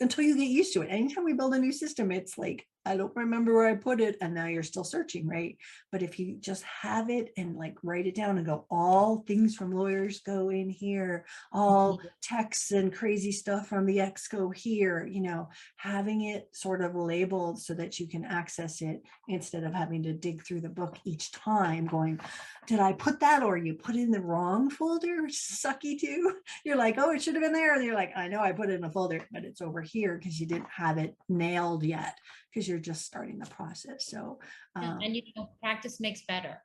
Until 0.00 0.24
you 0.24 0.36
get 0.36 0.48
used 0.48 0.72
to 0.74 0.82
it. 0.82 0.88
Anytime 0.88 1.24
we 1.24 1.32
build 1.32 1.54
a 1.54 1.58
new 1.58 1.72
system, 1.72 2.10
it's 2.10 2.38
like, 2.38 2.66
I 2.84 2.96
don't 2.96 3.14
remember 3.14 3.54
where 3.54 3.68
I 3.68 3.74
put 3.74 4.00
it. 4.00 4.16
And 4.20 4.34
now 4.34 4.46
you're 4.46 4.62
still 4.62 4.84
searching, 4.84 5.28
right? 5.28 5.56
But 5.92 6.02
if 6.02 6.18
you 6.18 6.36
just 6.40 6.64
have 6.64 7.10
it 7.10 7.32
and 7.36 7.56
like 7.56 7.76
write 7.82 8.06
it 8.06 8.14
down 8.14 8.38
and 8.38 8.46
go, 8.46 8.66
all 8.70 9.24
things 9.26 9.54
from 9.54 9.70
lawyers 9.72 10.20
go 10.20 10.48
in 10.48 10.68
here, 10.68 11.24
all 11.52 11.98
mm-hmm. 11.98 12.08
texts 12.22 12.72
and 12.72 12.92
crazy 12.92 13.32
stuff 13.32 13.68
from 13.68 13.86
the 13.86 14.00
ex 14.00 14.26
go 14.26 14.50
here, 14.50 15.06
you 15.06 15.20
know, 15.20 15.48
having 15.76 16.24
it 16.24 16.48
sort 16.52 16.82
of 16.82 16.96
labeled 16.96 17.60
so 17.60 17.74
that 17.74 18.00
you 18.00 18.08
can 18.08 18.24
access 18.24 18.82
it 18.82 19.02
instead 19.28 19.62
of 19.64 19.72
having 19.72 20.02
to 20.02 20.12
dig 20.12 20.44
through 20.44 20.60
the 20.60 20.68
book 20.68 20.98
each 21.04 21.30
time 21.32 21.86
going, 21.86 22.18
did 22.66 22.80
I 22.80 22.94
put 22.94 23.20
that 23.20 23.42
or 23.42 23.56
you 23.56 23.74
put 23.74 23.94
in 23.94 24.10
the 24.10 24.20
wrong 24.20 24.70
folder, 24.82 25.22
which 25.22 25.32
is 25.34 25.60
sucky 25.64 25.98
too. 25.98 26.36
You're 26.64 26.76
like, 26.76 26.96
oh, 26.98 27.12
it 27.12 27.22
should 27.22 27.34
have 27.34 27.42
been 27.42 27.52
there. 27.52 27.74
And 27.74 27.84
you're 27.84 27.94
like, 27.94 28.12
I 28.16 28.26
know 28.28 28.40
I 28.40 28.52
put 28.52 28.68
it 28.70 28.74
in 28.74 28.84
a 28.84 28.90
folder, 28.90 29.24
but 29.30 29.44
it's 29.44 29.60
over 29.60 29.80
here 29.80 30.18
because 30.18 30.40
you 30.40 30.46
didn't 30.46 30.68
have 30.74 30.98
it 30.98 31.14
nailed 31.28 31.84
yet 31.84 32.18
because 32.50 32.68
you're 32.68 32.78
just 32.78 33.04
starting 33.04 33.38
the 33.38 33.46
process. 33.46 34.06
So, 34.06 34.40
um, 34.76 34.98
And 35.02 35.14
you 35.14 35.22
know, 35.36 35.50
practice 35.62 36.00
makes 36.00 36.22
better. 36.22 36.58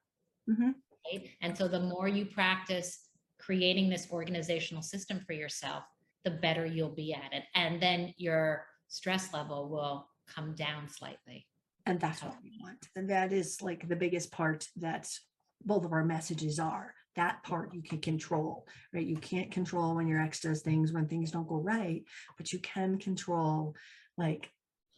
mhm, 0.49 0.73
right? 1.11 1.29
And 1.41 1.57
so 1.57 1.67
the 1.67 1.79
more 1.79 2.07
you 2.07 2.25
practice 2.25 3.07
creating 3.39 3.89
this 3.89 4.07
organizational 4.11 4.81
system 4.83 5.19
for 5.25 5.33
yourself, 5.33 5.83
the 6.25 6.31
better 6.31 6.65
you'll 6.65 6.89
be 6.95 7.13
at 7.13 7.31
it. 7.33 7.43
And 7.55 7.81
then 7.81 8.13
your 8.17 8.65
stress 8.87 9.31
level 9.33 9.69
will 9.69 10.07
come 10.27 10.55
down 10.55 10.89
slightly. 10.89 11.45
and 11.85 11.99
that's 12.01 12.21
what 12.23 12.35
we 12.43 12.51
want. 12.61 12.89
And 12.97 13.09
that 13.09 13.31
is 13.31 13.61
like 13.61 13.87
the 13.87 13.95
biggest 13.95 14.31
part 14.31 14.67
that 14.77 15.07
both 15.63 15.85
of 15.85 15.93
our 15.93 16.03
messages 16.03 16.59
are. 16.59 16.93
That 17.17 17.43
part 17.43 17.73
you 17.73 17.81
can 17.81 17.99
control, 17.99 18.65
right? 18.93 19.05
You 19.05 19.17
can't 19.17 19.51
control 19.51 19.95
when 19.95 20.07
your 20.07 20.21
ex 20.21 20.39
does 20.39 20.61
things, 20.61 20.93
when 20.93 21.07
things 21.07 21.31
don't 21.31 21.47
go 21.47 21.57
right, 21.57 22.03
but 22.37 22.53
you 22.53 22.59
can 22.59 22.97
control 22.97 23.75
like 24.17 24.49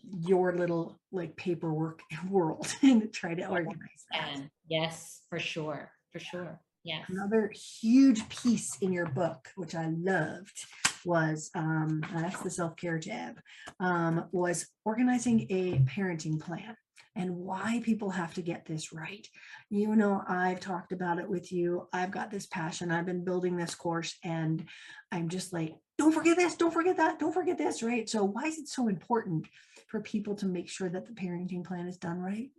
your 0.03 0.53
little 0.53 0.99
like 1.11 1.35
paperwork 1.35 2.01
world 2.29 2.67
and 2.83 3.11
try 3.11 3.33
to 3.33 3.47
organize 3.47 4.05
that. 4.11 4.29
And 4.33 4.49
yes, 4.67 5.21
for 5.29 5.39
sure, 5.39 5.91
for 6.11 6.19
sure. 6.19 6.59
Yes. 6.83 7.05
Another 7.09 7.51
huge 7.81 8.27
piece 8.29 8.77
in 8.81 8.93
your 8.93 9.07
book, 9.07 9.49
which 9.55 9.75
I 9.75 9.87
loved, 9.89 10.65
was 11.05 11.51
um, 11.55 12.01
that's 12.13 12.41
the 12.41 12.49
self-care 12.49 12.99
tab, 12.99 13.39
um, 13.79 14.25
was 14.31 14.67
organizing 14.85 15.45
a 15.49 15.79
parenting 15.79 16.39
plan 16.39 16.75
and 17.15 17.35
why 17.35 17.81
people 17.83 18.09
have 18.09 18.33
to 18.35 18.41
get 18.41 18.65
this 18.65 18.93
right. 18.93 19.27
You 19.69 19.95
know, 19.95 20.23
I've 20.27 20.59
talked 20.59 20.91
about 20.91 21.19
it 21.19 21.29
with 21.29 21.51
you. 21.51 21.87
I've 21.91 22.11
got 22.11 22.31
this 22.31 22.45
passion. 22.45 22.91
I've 22.91 23.05
been 23.05 23.25
building 23.25 23.57
this 23.57 23.75
course, 23.75 24.15
and 24.23 24.65
I'm 25.11 25.29
just 25.29 25.51
like, 25.51 25.75
don't 25.97 26.13
forget 26.13 26.37
this, 26.37 26.55
don't 26.55 26.73
forget 26.73 26.97
that, 26.97 27.19
don't 27.19 27.33
forget 27.33 27.57
this, 27.57 27.83
right? 27.83 28.07
So, 28.09 28.23
why 28.23 28.43
is 28.43 28.57
it 28.57 28.67
so 28.67 28.87
important 28.87 29.47
for 29.87 29.99
people 29.99 30.35
to 30.35 30.45
make 30.45 30.69
sure 30.69 30.89
that 30.89 31.05
the 31.05 31.13
parenting 31.13 31.65
plan 31.65 31.87
is 31.87 31.97
done 31.97 32.19
right? 32.19 32.51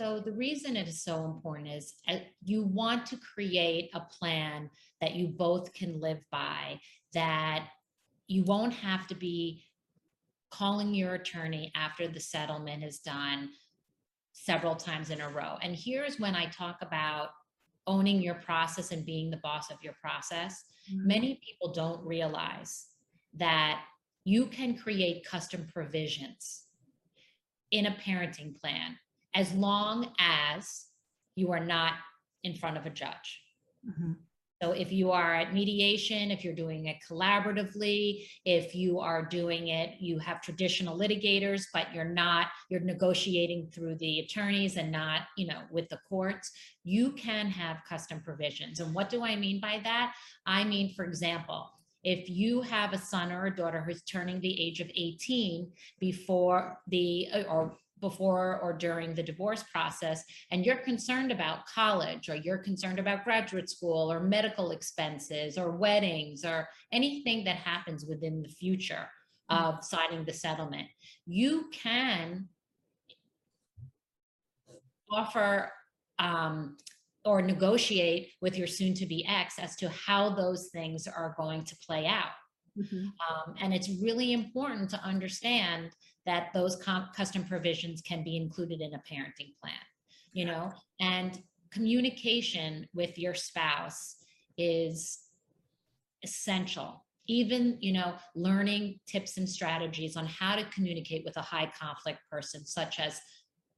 So 0.00 0.18
the 0.18 0.32
reason 0.32 0.76
it 0.76 0.88
is 0.88 1.02
so 1.02 1.26
important 1.26 1.68
is 1.68 1.92
uh, 2.08 2.20
you 2.42 2.62
want 2.62 3.04
to 3.06 3.18
create 3.18 3.90
a 3.92 4.00
plan 4.00 4.70
that 5.02 5.14
you 5.14 5.26
both 5.28 5.74
can 5.74 6.00
live 6.00 6.24
by, 6.30 6.80
that 7.12 7.66
you 8.26 8.44
won't 8.44 8.72
have 8.72 9.06
to 9.08 9.14
be 9.14 9.62
calling 10.50 10.94
your 10.94 11.14
attorney 11.14 11.72
after 11.74 12.08
the 12.08 12.20
settlement 12.20 12.82
is 12.84 12.98
done 12.98 13.50
several 14.32 14.74
times 14.74 15.10
in 15.10 15.20
a 15.20 15.28
row. 15.28 15.56
And 15.62 15.74
here's 15.74 16.18
when 16.18 16.34
I 16.34 16.46
talk 16.46 16.78
about 16.82 17.30
owning 17.86 18.20
your 18.20 18.34
process 18.36 18.90
and 18.92 19.04
being 19.04 19.30
the 19.30 19.38
boss 19.38 19.70
of 19.70 19.78
your 19.82 19.94
process. 20.00 20.64
Many 20.92 21.40
people 21.44 21.72
don't 21.72 22.04
realize 22.04 22.86
that 23.34 23.82
you 24.24 24.46
can 24.46 24.76
create 24.76 25.24
custom 25.24 25.66
provisions 25.72 26.66
in 27.70 27.86
a 27.86 27.92
parenting 27.92 28.58
plan 28.60 28.98
as 29.34 29.52
long 29.54 30.12
as 30.18 30.86
you 31.36 31.52
are 31.52 31.64
not 31.64 31.94
in 32.42 32.54
front 32.54 32.76
of 32.76 32.86
a 32.86 32.90
judge. 32.90 33.42
Mhm. 33.86 34.16
So 34.62 34.72
if 34.72 34.92
you 34.92 35.10
are 35.10 35.34
at 35.34 35.54
mediation, 35.54 36.30
if 36.30 36.44
you're 36.44 36.54
doing 36.54 36.86
it 36.86 36.96
collaboratively, 37.08 38.26
if 38.44 38.74
you 38.74 39.00
are 39.00 39.24
doing 39.24 39.68
it, 39.68 39.94
you 40.00 40.18
have 40.18 40.42
traditional 40.42 40.98
litigators, 40.98 41.64
but 41.72 41.86
you're 41.94 42.04
not, 42.04 42.48
you're 42.68 42.80
negotiating 42.80 43.70
through 43.72 43.94
the 43.96 44.18
attorneys 44.20 44.76
and 44.76 44.92
not, 44.92 45.22
you 45.38 45.46
know, 45.46 45.62
with 45.70 45.88
the 45.88 45.98
courts, 46.06 46.50
you 46.84 47.12
can 47.12 47.46
have 47.46 47.78
custom 47.88 48.20
provisions. 48.22 48.80
And 48.80 48.94
what 48.94 49.08
do 49.08 49.24
I 49.24 49.34
mean 49.34 49.60
by 49.60 49.80
that? 49.82 50.14
I 50.44 50.64
mean, 50.64 50.92
for 50.94 51.06
example, 51.06 51.70
if 52.04 52.28
you 52.28 52.60
have 52.60 52.92
a 52.92 52.98
son 52.98 53.32
or 53.32 53.46
a 53.46 53.56
daughter 53.56 53.82
who's 53.82 54.02
turning 54.02 54.40
the 54.40 54.60
age 54.62 54.80
of 54.80 54.90
18 54.94 55.70
before 56.00 56.78
the, 56.88 57.28
or 57.48 57.76
before 58.00 58.58
or 58.62 58.72
during 58.72 59.14
the 59.14 59.22
divorce 59.22 59.62
process 59.72 60.24
and 60.50 60.64
you're 60.64 60.76
concerned 60.76 61.30
about 61.30 61.66
college 61.66 62.28
or 62.28 62.34
you're 62.36 62.58
concerned 62.58 62.98
about 62.98 63.24
graduate 63.24 63.68
school 63.68 64.10
or 64.10 64.20
medical 64.20 64.70
expenses 64.70 65.58
or 65.58 65.70
weddings 65.72 66.44
or 66.44 66.68
anything 66.92 67.44
that 67.44 67.56
happens 67.56 68.04
within 68.04 68.42
the 68.42 68.48
future 68.48 69.08
of 69.48 69.84
signing 69.84 70.24
the 70.24 70.32
settlement 70.32 70.86
you 71.26 71.68
can 71.72 72.48
offer 75.10 75.72
um, 76.20 76.76
or 77.24 77.42
negotiate 77.42 78.30
with 78.40 78.56
your 78.56 78.68
soon 78.68 78.94
to 78.94 79.06
be 79.06 79.26
ex 79.28 79.58
as 79.58 79.74
to 79.76 79.88
how 79.90 80.30
those 80.30 80.68
things 80.72 81.06
are 81.08 81.34
going 81.36 81.64
to 81.64 81.76
play 81.86 82.06
out 82.06 82.32
Mhm. 82.78 83.06
um, 83.28 83.56
and 83.60 83.74
it's 83.74 83.88
really 84.00 84.32
important 84.32 84.88
to 84.90 85.02
understand 85.02 85.90
that 86.30 86.52
those 86.54 86.80
custom 87.16 87.44
provisions 87.44 88.00
can 88.02 88.22
be 88.22 88.36
included 88.36 88.80
in 88.80 88.94
a 88.94 88.98
parenting 88.98 89.52
plan, 89.60 89.84
you 90.32 90.44
know, 90.44 90.70
and 91.00 91.42
communication 91.72 92.86
with 92.94 93.18
your 93.18 93.34
spouse 93.34 94.14
is 94.56 95.18
essential. 96.22 97.04
Even, 97.26 97.78
you 97.80 97.92
know, 97.92 98.14
learning 98.36 99.00
tips 99.08 99.38
and 99.38 99.48
strategies 99.48 100.16
on 100.16 100.26
how 100.26 100.54
to 100.54 100.64
communicate 100.66 101.24
with 101.24 101.36
a 101.36 101.42
high 101.42 101.68
conflict 101.76 102.20
person, 102.30 102.64
such 102.64 103.00
as 103.00 103.20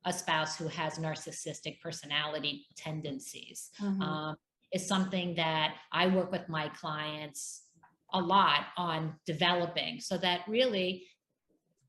a 0.05 0.13
spouse 0.13 0.55
who 0.59 0.69
has 0.69 0.99
narcissistic 0.99 1.81
personality 1.81 2.67
tendencies 2.77 3.71
Mhm. 3.81 4.03
um, 4.03 4.37
is 4.75 4.87
something 4.87 5.35
that 5.37 5.77
I 5.91 6.07
work 6.09 6.31
with 6.31 6.51
my 6.51 6.69
clients 6.69 7.63
a 8.13 8.21
lot 8.21 8.67
on 8.77 9.19
developing 9.25 10.01
so 10.01 10.19
that 10.19 10.47
really 10.47 11.09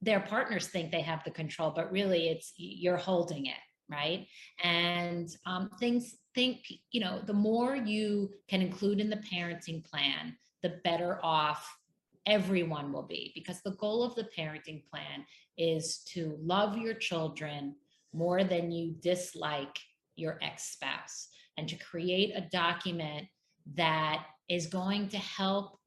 their 0.04 0.20
partners 0.20 0.68
think 0.68 0.92
they 0.92 1.02
have 1.02 1.24
the 1.24 1.32
control, 1.32 1.72
but 1.76 1.92
really 1.92 2.28
it's 2.28 2.54
you're 2.58 2.98
holding 2.98 3.46
it, 3.46 3.64
right? 3.90 4.28
And 4.64 5.30
um, 5.46 5.70
things 5.80 6.16
think, 6.36 6.60
you 6.92 7.00
know, 7.00 7.22
the 7.26 7.34
more 7.34 7.76
you 7.76 8.32
can 8.50 8.62
include 8.62 9.00
in 9.00 9.10
the 9.10 9.24
parenting 9.34 9.84
plan, 9.86 10.36
the 10.62 10.80
better 10.84 11.20
off 11.24 11.74
everyone 12.26 12.92
will 12.92 13.04
be 13.04 13.32
because 13.36 13.62
the 13.62 13.76
goal 13.76 14.04
of 14.04 14.16
the 14.16 14.28
parenting 14.38 14.84
plan 14.90 15.26
is 15.58 16.00
to 16.14 16.38
love 16.42 16.78
your 16.78 16.94
children 16.94 17.76
more 18.14 18.44
than 18.44 18.72
you 18.72 18.96
dislike 19.02 19.78
your 20.16 20.40
ex 20.42 20.72
spouse 20.72 21.28
and 21.58 21.68
to 21.68 21.76
create 21.76 22.32
a 22.36 22.48
document 22.50 23.26
that 23.76 24.26
is 24.50 24.68
going 24.68 25.08
to 25.10 25.18
help 25.18 25.80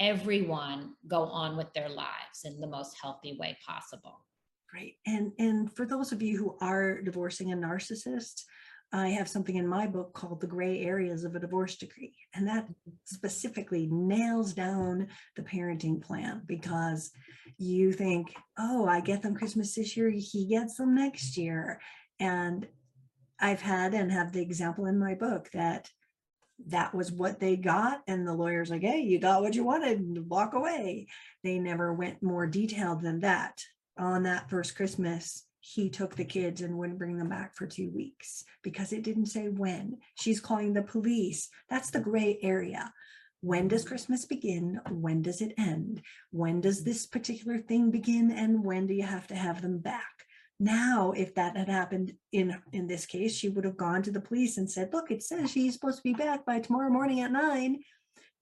everyone 0.00 0.94
go 1.06 1.24
on 1.24 1.56
with 1.56 1.72
their 1.72 1.88
lives 1.88 2.44
in 2.44 2.60
the 2.60 2.66
most 2.66 2.96
healthy 3.00 3.36
way 3.38 3.56
possible. 3.66 4.24
Great. 4.70 4.96
And 5.06 5.32
and 5.38 5.70
for 5.76 5.84
those 5.84 6.12
of 6.12 6.22
you 6.22 6.38
who 6.38 6.56
are 6.60 7.02
divorcing 7.02 7.52
a 7.52 7.56
narcissist, 7.56 8.42
I 8.94 9.08
have 9.08 9.28
something 9.28 9.56
in 9.56 9.66
my 9.66 9.86
book 9.86 10.12
called 10.12 10.40
The 10.40 10.46
Gray 10.46 10.80
Areas 10.80 11.24
of 11.24 11.34
a 11.34 11.40
Divorce 11.40 11.76
Decree. 11.76 12.14
And 12.34 12.46
that 12.46 12.68
specifically 13.04 13.88
nails 13.90 14.52
down 14.52 15.08
the 15.34 15.42
parenting 15.42 16.02
plan 16.02 16.42
because 16.46 17.10
you 17.56 17.92
think, 17.92 18.34
oh, 18.58 18.86
I 18.86 19.00
get 19.00 19.22
them 19.22 19.34
Christmas 19.34 19.74
this 19.74 19.96
year, 19.96 20.10
he 20.10 20.46
gets 20.46 20.76
them 20.76 20.94
next 20.94 21.38
year. 21.38 21.80
And 22.20 22.68
I've 23.40 23.62
had 23.62 23.94
and 23.94 24.12
have 24.12 24.32
the 24.32 24.42
example 24.42 24.86
in 24.86 24.98
my 24.98 25.14
book 25.14 25.48
that 25.54 25.88
that 26.68 26.94
was 26.94 27.12
what 27.12 27.40
they 27.40 27.56
got 27.56 28.00
and 28.06 28.26
the 28.26 28.34
lawyer's 28.34 28.70
like, 28.70 28.82
hey, 28.82 29.00
you 29.00 29.18
got 29.18 29.42
what 29.42 29.54
you 29.54 29.64
wanted, 29.64 29.98
and 30.00 30.28
walk 30.28 30.54
away. 30.54 31.06
They 31.42 31.58
never 31.58 31.92
went 31.92 32.22
more 32.22 32.46
detailed 32.46 33.02
than 33.02 33.20
that. 33.20 33.62
On 33.98 34.22
that 34.22 34.48
first 34.48 34.74
Christmas, 34.74 35.44
he 35.60 35.90
took 35.90 36.16
the 36.16 36.24
kids 36.24 36.60
and 36.60 36.76
wouldn't 36.76 36.98
bring 36.98 37.18
them 37.18 37.28
back 37.28 37.54
for 37.54 37.66
two 37.66 37.90
weeks 37.90 38.44
because 38.62 38.92
it 38.92 39.04
didn't 39.04 39.26
say 39.26 39.48
when. 39.48 39.98
She's 40.16 40.40
calling 40.40 40.72
the 40.72 40.82
police. 40.82 41.48
That's 41.70 41.90
the 41.90 42.00
gray 42.00 42.38
area. 42.42 42.92
When 43.42 43.68
does 43.68 43.84
Christmas 43.84 44.24
begin? 44.24 44.80
When 44.90 45.22
does 45.22 45.40
it 45.40 45.54
end? 45.58 46.02
When 46.30 46.60
does 46.60 46.84
this 46.84 47.06
particular 47.06 47.58
thing 47.58 47.90
begin? 47.90 48.30
And 48.30 48.64
when 48.64 48.86
do 48.86 48.94
you 48.94 49.02
have 49.04 49.26
to 49.28 49.34
have 49.34 49.62
them 49.62 49.78
back? 49.78 50.11
Now, 50.62 51.10
if 51.10 51.34
that 51.34 51.56
had 51.56 51.68
happened 51.68 52.14
in, 52.30 52.56
in 52.72 52.86
this 52.86 53.04
case, 53.04 53.34
she 53.34 53.48
would 53.48 53.64
have 53.64 53.76
gone 53.76 54.00
to 54.04 54.12
the 54.12 54.20
police 54.20 54.58
and 54.58 54.70
said, 54.70 54.92
look, 54.92 55.10
it 55.10 55.20
says 55.20 55.50
she's 55.50 55.74
supposed 55.74 55.96
to 55.96 56.04
be 56.04 56.14
back 56.14 56.46
by 56.46 56.60
tomorrow 56.60 56.88
morning 56.88 57.20
at 57.20 57.32
nine. 57.32 57.80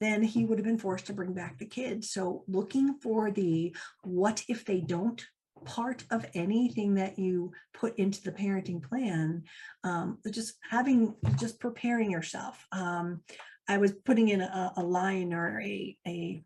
Then 0.01 0.23
he 0.23 0.45
would 0.45 0.59
have 0.59 0.67
been 0.67 0.77
forced 0.77 1.07
to 1.07 1.15
bring 1.15 1.33
back 1.33 1.57
the 1.57 1.65
kids. 1.65 2.11
So 2.11 2.45
looking 2.47 2.99
for 3.01 3.31
the 3.31 3.75
what 4.03 4.45
if 4.49 4.67
they 4.67 4.81
don't 4.83 5.25
part 5.65 6.05
of 6.11 6.27
anything 6.35 6.93
that 6.97 7.19
you 7.19 7.53
put 7.73 7.99
into 7.99 8.23
the 8.23 8.33
parenting 8.33 8.87
plan, 8.87 9.43
um, 9.83 10.19
just 10.31 10.59
having, 10.69 11.15
just 11.39 11.59
preparing 11.59 12.11
yourself. 12.11 12.67
Um, 12.71 13.23
I 13.67 13.79
was 13.79 13.93
putting 14.05 14.29
in 14.29 14.43
a, 14.43 14.75
a 14.77 14.83
line 14.83 15.33
or 15.33 15.59
a, 15.63 15.97
a 16.07 16.43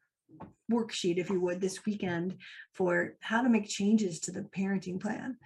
worksheet, 0.70 1.16
if 1.16 1.30
you 1.30 1.40
would, 1.40 1.60
this 1.60 1.84
weekend 1.84 2.36
for 2.74 3.16
how 3.18 3.42
to 3.42 3.48
make 3.48 3.68
changes 3.68 4.20
to 4.20 4.30
the 4.30 4.42
parenting 4.56 5.00
plan. 5.00 5.36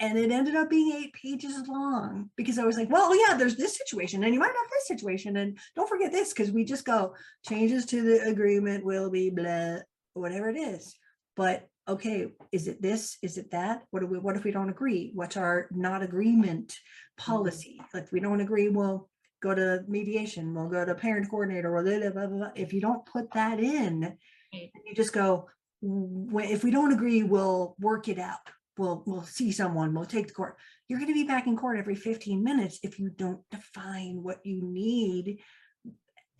And 0.00 0.18
it 0.18 0.32
ended 0.32 0.56
up 0.56 0.70
being 0.70 0.92
eight 0.92 1.12
pages 1.12 1.68
long 1.68 2.30
because 2.34 2.58
I 2.58 2.64
was 2.64 2.78
like, 2.78 2.90
well, 2.90 3.14
yeah, 3.14 3.36
there's 3.36 3.56
this 3.56 3.76
situation 3.76 4.24
and 4.24 4.32
you 4.32 4.40
might 4.40 4.46
have 4.46 4.70
this 4.72 4.88
situation. 4.88 5.36
And 5.36 5.58
don't 5.76 5.88
forget 5.88 6.10
this, 6.10 6.32
because 6.32 6.50
we 6.50 6.64
just 6.64 6.86
go 6.86 7.14
changes 7.46 7.84
to 7.86 8.02
the 8.02 8.22
agreement 8.26 8.82
will 8.82 9.10
be 9.10 9.28
blah, 9.28 9.76
whatever 10.14 10.48
it 10.48 10.56
is. 10.56 10.96
But 11.36 11.68
okay, 11.86 12.32
is 12.50 12.66
it 12.66 12.80
this? 12.80 13.18
Is 13.22 13.36
it 13.36 13.50
that? 13.50 13.82
What 13.90 14.00
do 14.00 14.06
we, 14.06 14.18
what 14.18 14.36
if 14.36 14.44
we 14.44 14.52
don't 14.52 14.70
agree? 14.70 15.12
What's 15.14 15.36
our 15.36 15.68
not 15.70 16.02
agreement 16.02 16.68
mm-hmm. 16.68 17.32
policy? 17.32 17.78
Like 17.92 18.10
we 18.10 18.20
don't 18.20 18.40
agree, 18.40 18.70
well, 18.70 19.10
go 19.42 19.54
to 19.54 19.84
mediation, 19.86 20.54
we'll 20.54 20.68
go 20.68 20.84
to 20.84 20.94
parent 20.94 21.28
coordinator, 21.28 21.76
or 21.76 21.82
blah, 21.82 21.98
blah, 21.98 22.10
blah, 22.10 22.26
blah, 22.26 22.38
blah. 22.38 22.50
If 22.54 22.72
you 22.72 22.80
don't 22.80 23.04
put 23.04 23.32
that 23.32 23.60
in, 23.60 24.16
you 24.52 24.94
just 24.94 25.12
go, 25.12 25.48
if 25.82 26.64
we 26.64 26.70
don't 26.70 26.92
agree, 26.92 27.22
we'll 27.22 27.74
work 27.78 28.08
it 28.08 28.18
out. 28.18 28.38
We'll, 28.80 29.02
we'll 29.04 29.24
see 29.24 29.52
someone, 29.52 29.92
we'll 29.92 30.06
take 30.06 30.28
the 30.28 30.32
court. 30.32 30.56
You're 30.88 31.00
gonna 31.00 31.12
be 31.12 31.32
back 31.34 31.46
in 31.46 31.54
court 31.54 31.78
every 31.78 31.94
fifteen 31.94 32.42
minutes 32.42 32.78
if 32.82 32.98
you 32.98 33.10
don't 33.10 33.42
define 33.50 34.22
what 34.22 34.38
you 34.42 34.58
need. 34.62 35.40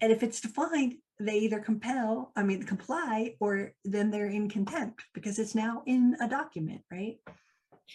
And 0.01 0.11
if 0.11 0.23
it's 0.23 0.41
defined, 0.41 0.95
they 1.21 1.37
either 1.41 1.61
compel, 1.61 2.33
I 2.35 2.43
mean, 2.43 2.63
comply, 2.63 3.35
or 3.41 3.75
then 3.85 4.11
they're 4.11 4.35
in 4.39 4.49
contempt 4.49 5.05
because 5.13 5.39
it's 5.39 5.55
now 5.55 5.83
in 5.85 6.17
a 6.19 6.27
document, 6.27 6.81
right? 6.91 7.17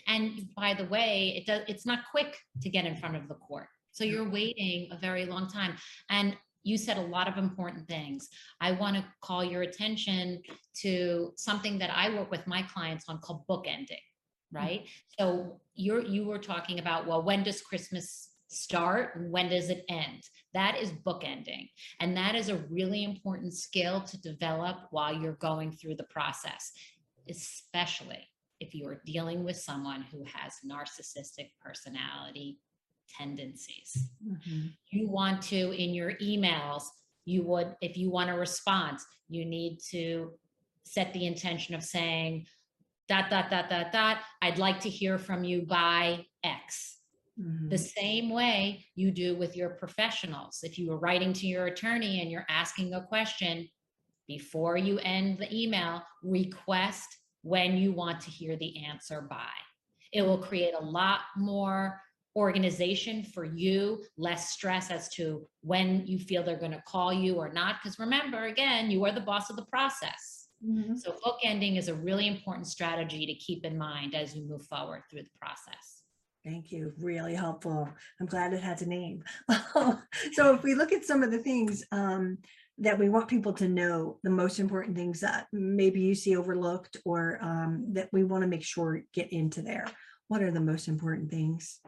And 0.05 0.29
by 0.55 0.75
the 0.75 0.85
way, 0.85 1.33
it 1.37 1.47
does, 1.47 1.63
it's 1.67 1.87
not 1.87 2.01
quick 2.11 2.37
to 2.61 2.69
get 2.69 2.85
in 2.85 2.97
front 2.97 3.15
of 3.15 3.27
the 3.27 3.33
court. 3.47 3.69
So 3.93 4.03
mm. 4.03 4.11
you're 4.11 4.29
waiting 4.29 4.89
a 4.91 4.97
very 5.07 5.25
long 5.25 5.49
time. 5.49 5.73
And 6.11 6.37
you 6.63 6.77
said 6.77 6.97
a 6.97 7.01
lot 7.17 7.27
of 7.27 7.37
important 7.37 7.87
things. 7.87 8.29
I 8.61 8.73
want 8.73 8.95
to 8.97 9.05
call 9.21 9.43
your 9.43 9.63
attention 9.63 10.43
to 10.81 11.31
something 11.35 11.79
that 11.79 11.91
I 11.91 12.09
work 12.09 12.29
with 12.29 12.45
my 12.45 12.61
clients 12.73 13.05
on 13.09 13.17
called 13.19 13.41
bookending, 13.49 14.05
right? 14.55 14.81
Mm-hmm. 14.81 15.25
So 15.25 15.61
you're, 15.75 16.03
you 16.03 16.25
were 16.25 16.39
talking 16.39 16.79
about, 16.79 17.05
well, 17.05 17.21
when 17.21 17.43
does 17.43 17.61
Christmas 17.61 18.29
start? 18.47 19.15
and 19.15 19.31
When 19.31 19.49
does 19.49 19.69
it 19.69 19.85
end? 19.89 20.23
That 20.53 20.77
is 20.79 20.91
bookending. 20.91 21.69
And 21.99 22.15
that 22.15 22.35
is 22.35 22.49
a 22.49 22.63
really 22.69 23.03
important 23.03 23.53
skill 23.53 24.01
to 24.01 24.21
develop 24.21 24.77
while 24.91 25.13
you're 25.13 25.33
going 25.33 25.71
through 25.73 25.95
the 25.95 26.05
process, 26.05 26.71
especially 27.29 28.27
if 28.59 28.73
you 28.73 28.87
are 28.87 29.01
dealing 29.05 29.43
with 29.43 29.57
someone 29.57 30.05
who 30.11 30.23
has 30.23 30.53
narcissistic 30.65 31.49
personality 31.61 32.59
tendencies. 33.17 34.09
Mm-hmm. 34.25 34.67
You 34.91 35.09
want 35.09 35.41
to, 35.43 35.71
in 35.71 35.93
your 35.93 36.13
emails, 36.13 36.83
you 37.25 37.43
would, 37.43 37.75
if 37.81 37.97
you 37.97 38.09
want 38.09 38.29
a 38.29 38.35
response, 38.35 39.05
you 39.27 39.45
need 39.45 39.79
to 39.91 40.31
set 40.83 41.11
the 41.13 41.25
intention 41.25 41.75
of 41.75 41.83
saying, 41.83 42.45
dot, 43.07 43.29
dot, 43.29 43.49
dot, 43.49 43.69
dot, 43.69 43.91
dot, 43.91 44.17
I'd 44.41 44.57
like 44.57 44.79
to 44.81 44.89
hear 44.89 45.17
from 45.17 45.43
you 45.43 45.65
by 45.65 46.25
X. 46.43 46.99
Mhm. 47.39 47.69
The 47.69 47.77
same 47.77 48.29
way 48.29 48.85
you 48.95 49.11
do 49.11 49.35
with 49.35 49.55
your 49.55 49.71
professionals. 49.71 50.59
If 50.63 50.77
you 50.77 50.89
were 50.89 50.99
writing 50.99 51.33
to 51.33 51.47
your 51.47 51.67
attorney 51.67 52.21
and 52.21 52.31
you're 52.31 52.45
asking 52.49 52.93
a 52.93 53.05
question, 53.05 53.69
before 54.27 54.77
you 54.77 54.97
end 54.99 55.37
the 55.37 55.53
email, 55.55 56.01
request 56.23 57.07
when 57.43 57.77
you 57.77 57.91
want 57.91 58.21
to 58.21 58.31
hear 58.31 58.55
the 58.57 58.83
answer 58.85 59.21
by. 59.21 59.51
It 60.11 60.23
will 60.23 60.39
create 60.39 60.73
a 60.73 60.83
lot 60.83 61.21
more 61.37 62.01
organization 62.35 63.23
for 63.23 63.45
you, 63.45 64.03
less 64.17 64.49
stress 64.49 64.89
as 64.91 65.09
to 65.09 65.47
when 65.61 66.05
you 66.07 66.19
feel 66.19 66.43
they're 66.43 66.57
going 66.57 66.71
to 66.71 66.83
call 66.87 67.13
you 67.13 67.35
or 67.35 67.53
not. 67.53 67.75
Because 67.81 67.99
remember, 67.99 68.45
again, 68.45 68.89
you 68.89 69.05
are 69.05 69.11
the 69.11 69.21
boss 69.21 69.49
of 69.49 69.55
the 69.55 69.65
process. 69.65 70.44
Mhm. 70.65 70.99
So 70.99 71.15
bookending 71.23 71.77
is 71.77 71.87
a 71.87 71.93
really 71.93 72.27
important 72.27 72.67
strategy 72.67 73.25
to 73.25 73.33
keep 73.35 73.65
in 73.65 73.77
mind 73.77 74.15
as 74.15 74.35
you 74.35 74.43
move 74.47 74.65
forward 74.65 75.03
through 75.09 75.23
the 75.23 75.37
process. 75.39 76.03
Thank 76.43 76.71
you, 76.71 76.93
really 76.99 77.33
helpful. 77.33 77.89
I'm 78.19 78.27
glad 78.27 78.53
it 78.53 78.61
has 78.61 78.81
a 78.81 78.85
name. 78.85 79.23
So 80.33 80.53
if 80.53 80.63
we 80.63 80.75
look 80.75 80.91
at 80.91 81.05
some 81.05 81.23
of 81.23 81.31
the 81.31 81.39
things 81.39 81.83
um, 81.91 82.37
that 82.77 82.97
we 82.97 83.09
want 83.09 83.27
people 83.27 83.53
to 83.53 83.67
know, 83.67 84.19
the 84.23 84.29
most 84.29 84.59
important 84.59 84.95
things 84.95 85.19
that 85.21 85.47
maybe 85.51 86.01
you 86.01 86.15
see 86.15 86.35
overlooked 86.35 86.97
or 87.05 87.39
um, 87.41 87.85
that 87.93 88.09
we 88.11 88.23
want 88.23 88.41
to 88.41 88.47
make 88.47 88.63
sure 88.63 89.03
get 89.13 89.31
into 89.31 89.61
there. 89.61 89.85
What 90.27 90.41
are 90.41 90.51
the 90.51 90.59
most 90.59 90.87
important 90.87 91.29
things? 91.29 91.79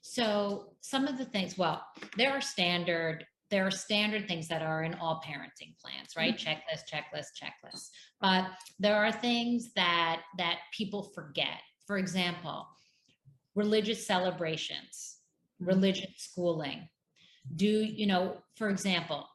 So 0.00 0.72
some 0.80 1.06
of 1.06 1.18
the 1.18 1.24
things, 1.24 1.58
well, 1.58 1.84
there 2.16 2.32
are 2.32 2.40
standard, 2.40 3.26
there 3.50 3.66
are 3.66 3.70
standard 3.70 4.26
things 4.26 4.48
that 4.48 4.62
are 4.62 4.82
in 4.82 4.94
all 4.94 5.22
parenting 5.24 5.78
plans, 5.80 6.16
right? 6.16 6.36
Checklist, 6.36 6.90
checklist, 6.92 7.28
checklist. 7.40 7.90
But 8.20 8.50
there 8.78 8.96
are 8.96 9.12
things 9.12 9.72
that 9.74 10.22
that 10.38 10.58
people 10.76 11.04
forget. 11.14 11.60
For 11.86 11.98
example, 11.98 12.66
religious 13.54 14.06
celebrations, 14.06 15.20
Mhm. 15.60 15.66
religious 15.68 16.12
schooling. 16.16 16.88
Do 17.54 17.66
you 17.84 18.06
know, 18.06 18.42
for 18.56 18.68
example, 18.70 19.28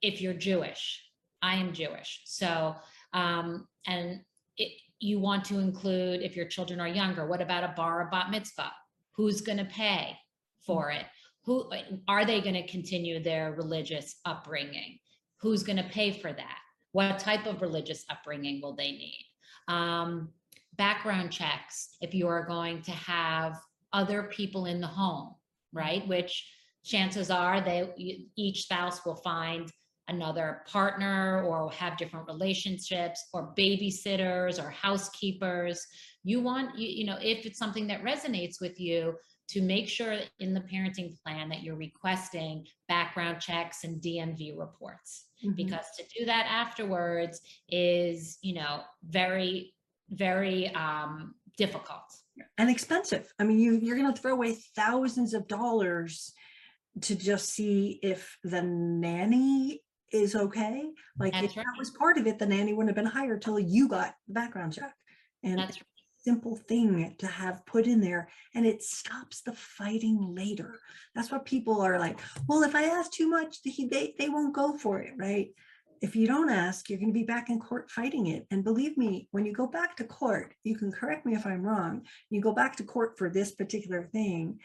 if 0.00 0.20
you're 0.20 0.34
Jewish, 0.34 1.04
I 1.42 1.56
am 1.56 1.72
Jewish. 1.72 2.22
So, 2.24 2.76
um, 3.12 3.68
and 3.86 4.24
it, 4.56 4.80
you 5.00 5.18
want 5.18 5.44
to 5.46 5.58
include 5.58 6.22
if 6.22 6.36
your 6.36 6.46
children 6.46 6.80
are 6.80 6.88
younger, 6.88 7.26
what 7.26 7.42
about 7.42 7.64
a 7.64 7.74
bar 7.76 8.02
or 8.02 8.10
bat 8.10 8.30
mitzvah? 8.30 8.72
Who's 9.12 9.40
going 9.40 9.58
to 9.58 9.64
pay 9.64 10.16
for 10.64 10.90
it? 10.90 11.06
Who 11.50 11.68
are 12.06 12.24
they 12.24 12.40
going 12.40 12.54
to 12.54 12.64
continue 12.68 13.20
their 13.20 13.54
religious 13.54 14.20
upbringing? 14.24 15.00
Who's 15.40 15.64
going 15.64 15.78
to 15.78 15.88
pay 15.90 16.12
for 16.12 16.32
that? 16.32 16.58
What 16.92 17.18
type 17.18 17.44
of 17.46 17.60
religious 17.60 18.04
upbringing 18.08 18.60
will 18.62 18.76
they 18.76 18.92
need? 18.92 19.26
Um, 19.66 20.28
background 20.76 21.32
checks 21.32 21.96
if 22.00 22.14
you 22.14 22.28
are 22.28 22.46
going 22.46 22.82
to 22.82 22.92
have 22.92 23.58
other 23.92 24.30
people 24.32 24.66
in 24.66 24.80
the 24.80 24.86
home, 24.86 25.34
right? 25.72 26.06
Which 26.06 26.48
chances 26.84 27.32
are 27.32 27.60
they 27.60 28.28
each 28.36 28.62
spouse 28.62 29.04
will 29.04 29.16
find 29.16 29.72
another 30.06 30.62
partner 30.68 31.42
or 31.42 31.68
have 31.72 31.98
different 31.98 32.28
relationships 32.28 33.26
or 33.32 33.52
babysitters 33.58 34.62
or 34.62 34.70
housekeepers 34.70 35.84
you 36.24 36.40
want 36.40 36.76
you, 36.76 36.88
you 36.88 37.04
know 37.06 37.16
if 37.22 37.46
it's 37.46 37.58
something 37.58 37.86
that 37.86 38.02
resonates 38.02 38.60
with 38.60 38.80
you 38.80 39.14
to 39.50 39.60
make 39.62 39.88
sure 39.88 40.18
in 40.38 40.54
the 40.54 40.60
parenting 40.60 41.14
plan 41.22 41.48
that 41.48 41.62
you're 41.62 41.76
requesting 41.76 42.66
background 42.88 43.40
checks 43.40 43.84
and 43.84 44.00
dmv 44.00 44.58
reports 44.58 45.26
Mhm. 45.44 45.56
because 45.56 45.86
to 45.96 46.04
do 46.18 46.24
that 46.26 46.46
afterwards 46.46 47.40
is 47.68 48.38
you 48.42 48.54
know 48.54 48.82
very 49.02 49.74
very 50.10 50.68
um 50.74 51.34
difficult 51.56 52.04
And 52.58 52.70
expensive. 52.70 53.32
I 53.38 53.44
mean, 53.44 53.58
you, 53.58 53.72
you're 53.74 53.96
going 53.98 54.12
to 54.14 54.18
throw 54.20 54.32
away 54.32 54.54
thousands 54.74 55.34
of 55.34 55.46
dollars 55.46 56.32
to 57.02 57.14
just 57.14 57.50
see 57.50 57.98
if 58.02 58.38
the 58.44 58.62
nanny 58.62 59.82
is 60.12 60.34
okay. 60.34 60.88
Like 61.18 61.34
if 61.34 61.42
That's 61.42 61.54
that 61.56 61.78
was 61.78 61.90
part 61.90 62.16
of 62.18 62.26
it, 62.26 62.38
the 62.38 62.46
nanny 62.46 62.72
wouldn't 62.72 62.96
have 62.96 63.02
been 63.04 63.12
hired 63.20 63.42
till 63.42 63.58
you 63.58 63.88
got 63.88 64.14
the 64.26 64.32
background 64.34 64.72
check. 64.72 64.94
And 65.42 65.58
that's 65.58 65.78
simple 66.22 66.56
thing 66.56 67.14
to 67.18 67.26
have 67.26 67.64
put 67.66 67.86
in 67.86 68.00
there 68.00 68.28
and 68.54 68.66
it 68.66 68.82
stops 68.82 69.42
the 69.42 69.52
fighting 69.52 70.34
later. 70.34 70.78
That's 71.14 71.30
what 71.30 71.44
people 71.44 71.80
are 71.80 71.98
like, 71.98 72.18
well, 72.46 72.62
if 72.62 72.74
I 72.74 72.84
ask 72.84 73.10
too 73.10 73.28
much, 73.28 73.62
they, 73.62 74.14
they, 74.18 74.28
won't 74.28 74.54
go 74.54 74.76
for 74.76 75.00
it, 75.00 75.14
right? 75.16 75.50
if 76.00 76.16
you 76.16 76.26
don't 76.26 76.50
ask, 76.50 76.88
you're 76.88 76.98
going 76.98 77.12
to 77.12 77.18
be 77.18 77.24
back 77.24 77.50
in 77.50 77.60
court 77.60 77.90
fighting 77.90 78.28
it. 78.28 78.46
And 78.50 78.64
believe 78.64 78.96
me, 78.96 79.28
when 79.32 79.44
you 79.44 79.52
go 79.52 79.66
back 79.66 79.96
to 79.96 80.04
court, 80.04 80.54
you 80.64 80.76
can 80.76 80.90
correct 80.90 81.26
me 81.26 81.34
if 81.34 81.46
I'm 81.46 81.62
wrong. 81.62 82.02
You 82.30 82.40
go 82.40 82.52
back 82.52 82.76
to 82.76 82.84
court 82.84 83.18
for 83.18 83.28
this 83.28 83.52
particular 83.52 84.04
thing. 84.04 84.60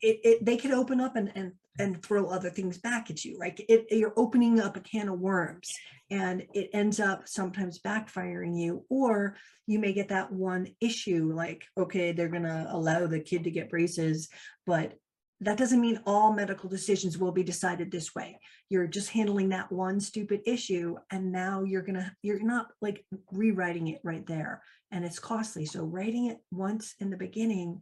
It, 0.00 0.20
it 0.22 0.44
they 0.44 0.56
could 0.56 0.72
open 0.72 1.00
up 1.00 1.16
and 1.16 1.32
and 1.34 1.52
and 1.78 2.02
throw 2.02 2.26
other 2.26 2.50
things 2.50 2.78
back 2.78 3.10
at 3.10 3.24
you, 3.24 3.38
right? 3.38 3.58
It, 3.68 3.86
you're 3.90 4.14
opening 4.16 4.60
up 4.60 4.76
a 4.76 4.80
can 4.80 5.08
of 5.08 5.20
worms, 5.20 5.74
and 6.10 6.46
it 6.54 6.70
ends 6.72 7.00
up 7.00 7.28
sometimes 7.28 7.80
backfiring 7.80 8.58
you, 8.58 8.84
or 8.88 9.36
you 9.66 9.78
may 9.78 9.92
get 9.92 10.08
that 10.08 10.32
one 10.32 10.68
issue 10.80 11.32
like, 11.34 11.64
okay, 11.76 12.12
they're 12.12 12.28
gonna 12.28 12.68
allow 12.70 13.06
the 13.06 13.20
kid 13.20 13.44
to 13.44 13.50
get 13.50 13.70
braces, 13.70 14.28
but 14.66 14.94
that 15.40 15.58
doesn't 15.58 15.80
mean 15.80 16.00
all 16.06 16.32
medical 16.32 16.68
decisions 16.68 17.18
will 17.18 17.32
be 17.32 17.42
decided 17.42 17.90
this 17.90 18.14
way 18.14 18.38
you're 18.68 18.86
just 18.86 19.10
handling 19.10 19.50
that 19.50 19.70
one 19.70 20.00
stupid 20.00 20.40
issue 20.46 20.96
and 21.10 21.30
now 21.30 21.62
you're 21.62 21.82
gonna 21.82 22.10
you're 22.22 22.42
not 22.42 22.68
like 22.80 23.04
rewriting 23.32 23.88
it 23.88 24.00
right 24.02 24.26
there 24.26 24.62
and 24.90 25.04
it's 25.04 25.18
costly 25.18 25.66
so 25.66 25.84
writing 25.84 26.26
it 26.26 26.38
once 26.50 26.94
in 27.00 27.10
the 27.10 27.16
beginning 27.16 27.80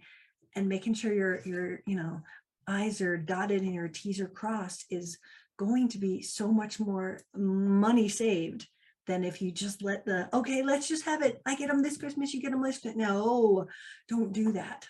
and 0.56 0.68
making 0.68 0.94
sure 0.94 1.12
you're 1.12 1.40
you're 1.44 1.80
you 1.86 1.96
know 1.96 2.20
i's 2.68 3.00
are 3.00 3.16
dotted 3.16 3.62
and 3.62 3.74
your 3.74 3.88
t's 3.88 4.20
are 4.20 4.28
crossed 4.28 4.84
is 4.90 5.18
going 5.56 5.88
to 5.88 5.98
be 5.98 6.20
so 6.22 6.50
much 6.50 6.80
more 6.80 7.20
money 7.36 8.08
saved 8.08 8.66
than 9.06 9.22
if 9.24 9.40
you 9.42 9.50
just 9.52 9.82
let 9.82 10.04
the 10.04 10.28
okay 10.34 10.62
let's 10.62 10.88
just 10.88 11.04
have 11.04 11.22
it 11.22 11.40
i 11.46 11.54
get 11.54 11.68
them 11.68 11.82
this 11.82 11.96
christmas 11.96 12.32
you 12.34 12.40
get 12.40 12.50
them 12.50 12.62
this 12.62 12.84
no 12.96 13.66
don't 14.08 14.32
do 14.32 14.52
that 14.52 14.86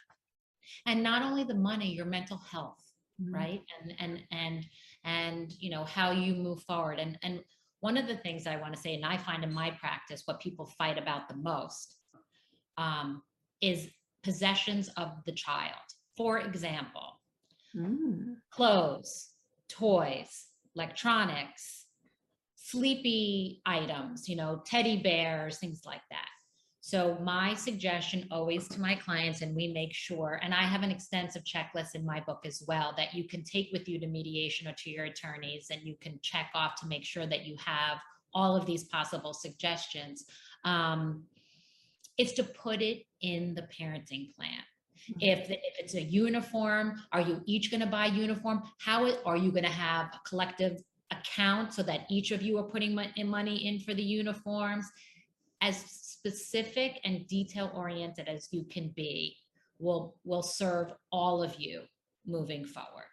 And 0.86 1.02
not 1.02 1.22
only 1.22 1.44
the 1.44 1.54
money, 1.54 1.92
your 1.92 2.06
mental 2.06 2.38
health, 2.38 2.82
Mhm. 3.20 3.34
right? 3.34 3.62
And 3.80 3.94
and 3.98 4.22
and 4.30 4.64
and 5.04 5.52
you 5.60 5.70
know 5.70 5.84
how 5.84 6.10
you 6.10 6.34
move 6.34 6.62
forward. 6.62 6.98
And 6.98 7.18
and 7.22 7.44
one 7.80 7.96
of 7.96 8.06
the 8.06 8.16
things 8.16 8.46
I 8.46 8.56
want 8.56 8.74
to 8.74 8.80
say, 8.80 8.94
and 8.94 9.04
I 9.04 9.18
find 9.18 9.44
in 9.44 9.52
my 9.52 9.70
practice, 9.72 10.22
what 10.24 10.40
people 10.40 10.66
fight 10.78 10.98
about 10.98 11.28
the 11.28 11.36
most 11.36 11.98
um, 12.78 13.22
is 13.60 13.88
possessions 14.22 14.88
of 14.96 15.22
the 15.26 15.32
child. 15.32 15.84
For 16.16 16.38
example, 16.40 17.13
Mm. 17.76 18.36
clothes, 18.50 19.30
toys, 19.68 20.46
electronics, 20.76 21.86
sleepy 22.54 23.62
items, 23.66 24.28
you 24.28 24.36
know, 24.36 24.62
teddy 24.64 25.02
bears, 25.02 25.58
things 25.58 25.82
like 25.84 26.02
that. 26.10 26.28
So 26.80 27.18
my 27.22 27.54
suggestion 27.54 28.28
always 28.30 28.68
to 28.68 28.80
my 28.80 28.94
clients, 28.94 29.40
and 29.40 29.56
we 29.56 29.68
make 29.68 29.94
sure, 29.94 30.38
and 30.42 30.52
I 30.52 30.62
have 30.64 30.82
an 30.82 30.90
extensive 30.90 31.42
checklist 31.42 31.94
in 31.94 32.04
my 32.04 32.20
book 32.20 32.40
as 32.44 32.62
well 32.68 32.92
that 32.96 33.14
you 33.14 33.24
can 33.24 33.42
take 33.42 33.70
with 33.72 33.88
you 33.88 33.98
to 34.00 34.06
mediation 34.06 34.68
or 34.68 34.74
to 34.78 34.90
your 34.90 35.06
attorneys, 35.06 35.68
and 35.70 35.80
you 35.82 35.96
can 36.00 36.20
check 36.22 36.50
off 36.54 36.74
to 36.80 36.86
make 36.86 37.04
sure 37.04 37.26
that 37.26 37.46
you 37.46 37.56
have 37.64 37.98
all 38.34 38.54
of 38.54 38.66
these 38.66 38.84
possible 38.84 39.32
suggestions. 39.32 40.24
Um, 40.64 41.24
is 42.16 42.32
to 42.34 42.44
put 42.44 42.80
it 42.80 43.04
in 43.22 43.54
the 43.54 43.62
parenting 43.62 44.32
plan 44.34 44.62
Mm-hmm. 45.10 45.18
if, 45.20 45.50
if 45.50 45.74
it's 45.78 45.94
a 45.94 46.02
uniform, 46.02 47.02
are 47.12 47.20
you 47.20 47.42
each 47.46 47.70
going 47.70 47.80
to 47.80 47.86
buy 47.86 48.06
uniform? 48.06 48.62
How 48.78 49.06
i- 49.06 49.18
are 49.24 49.36
you 49.36 49.50
going 49.50 49.64
to 49.64 49.70
have 49.70 50.06
a 50.06 50.28
collective 50.28 50.82
account 51.10 51.74
so 51.74 51.82
that 51.82 52.06
each 52.10 52.30
of 52.30 52.42
you 52.42 52.58
are 52.58 52.64
putting 52.64 52.94
money 52.94 53.66
in 53.66 53.80
for 53.80 53.94
the 53.94 54.02
uniforms? 54.02 54.90
As 55.60 55.76
specific 55.76 57.00
and 57.04 57.26
detail 57.26 57.70
oriented 57.74 58.28
as 58.28 58.48
you 58.50 58.64
can 58.64 58.88
be 58.96 59.36
will 59.78 60.14
will 60.24 60.42
serve 60.42 60.92
all 61.10 61.42
of 61.42 61.58
you 61.58 61.82
moving 62.26 62.64
forward. 62.64 63.04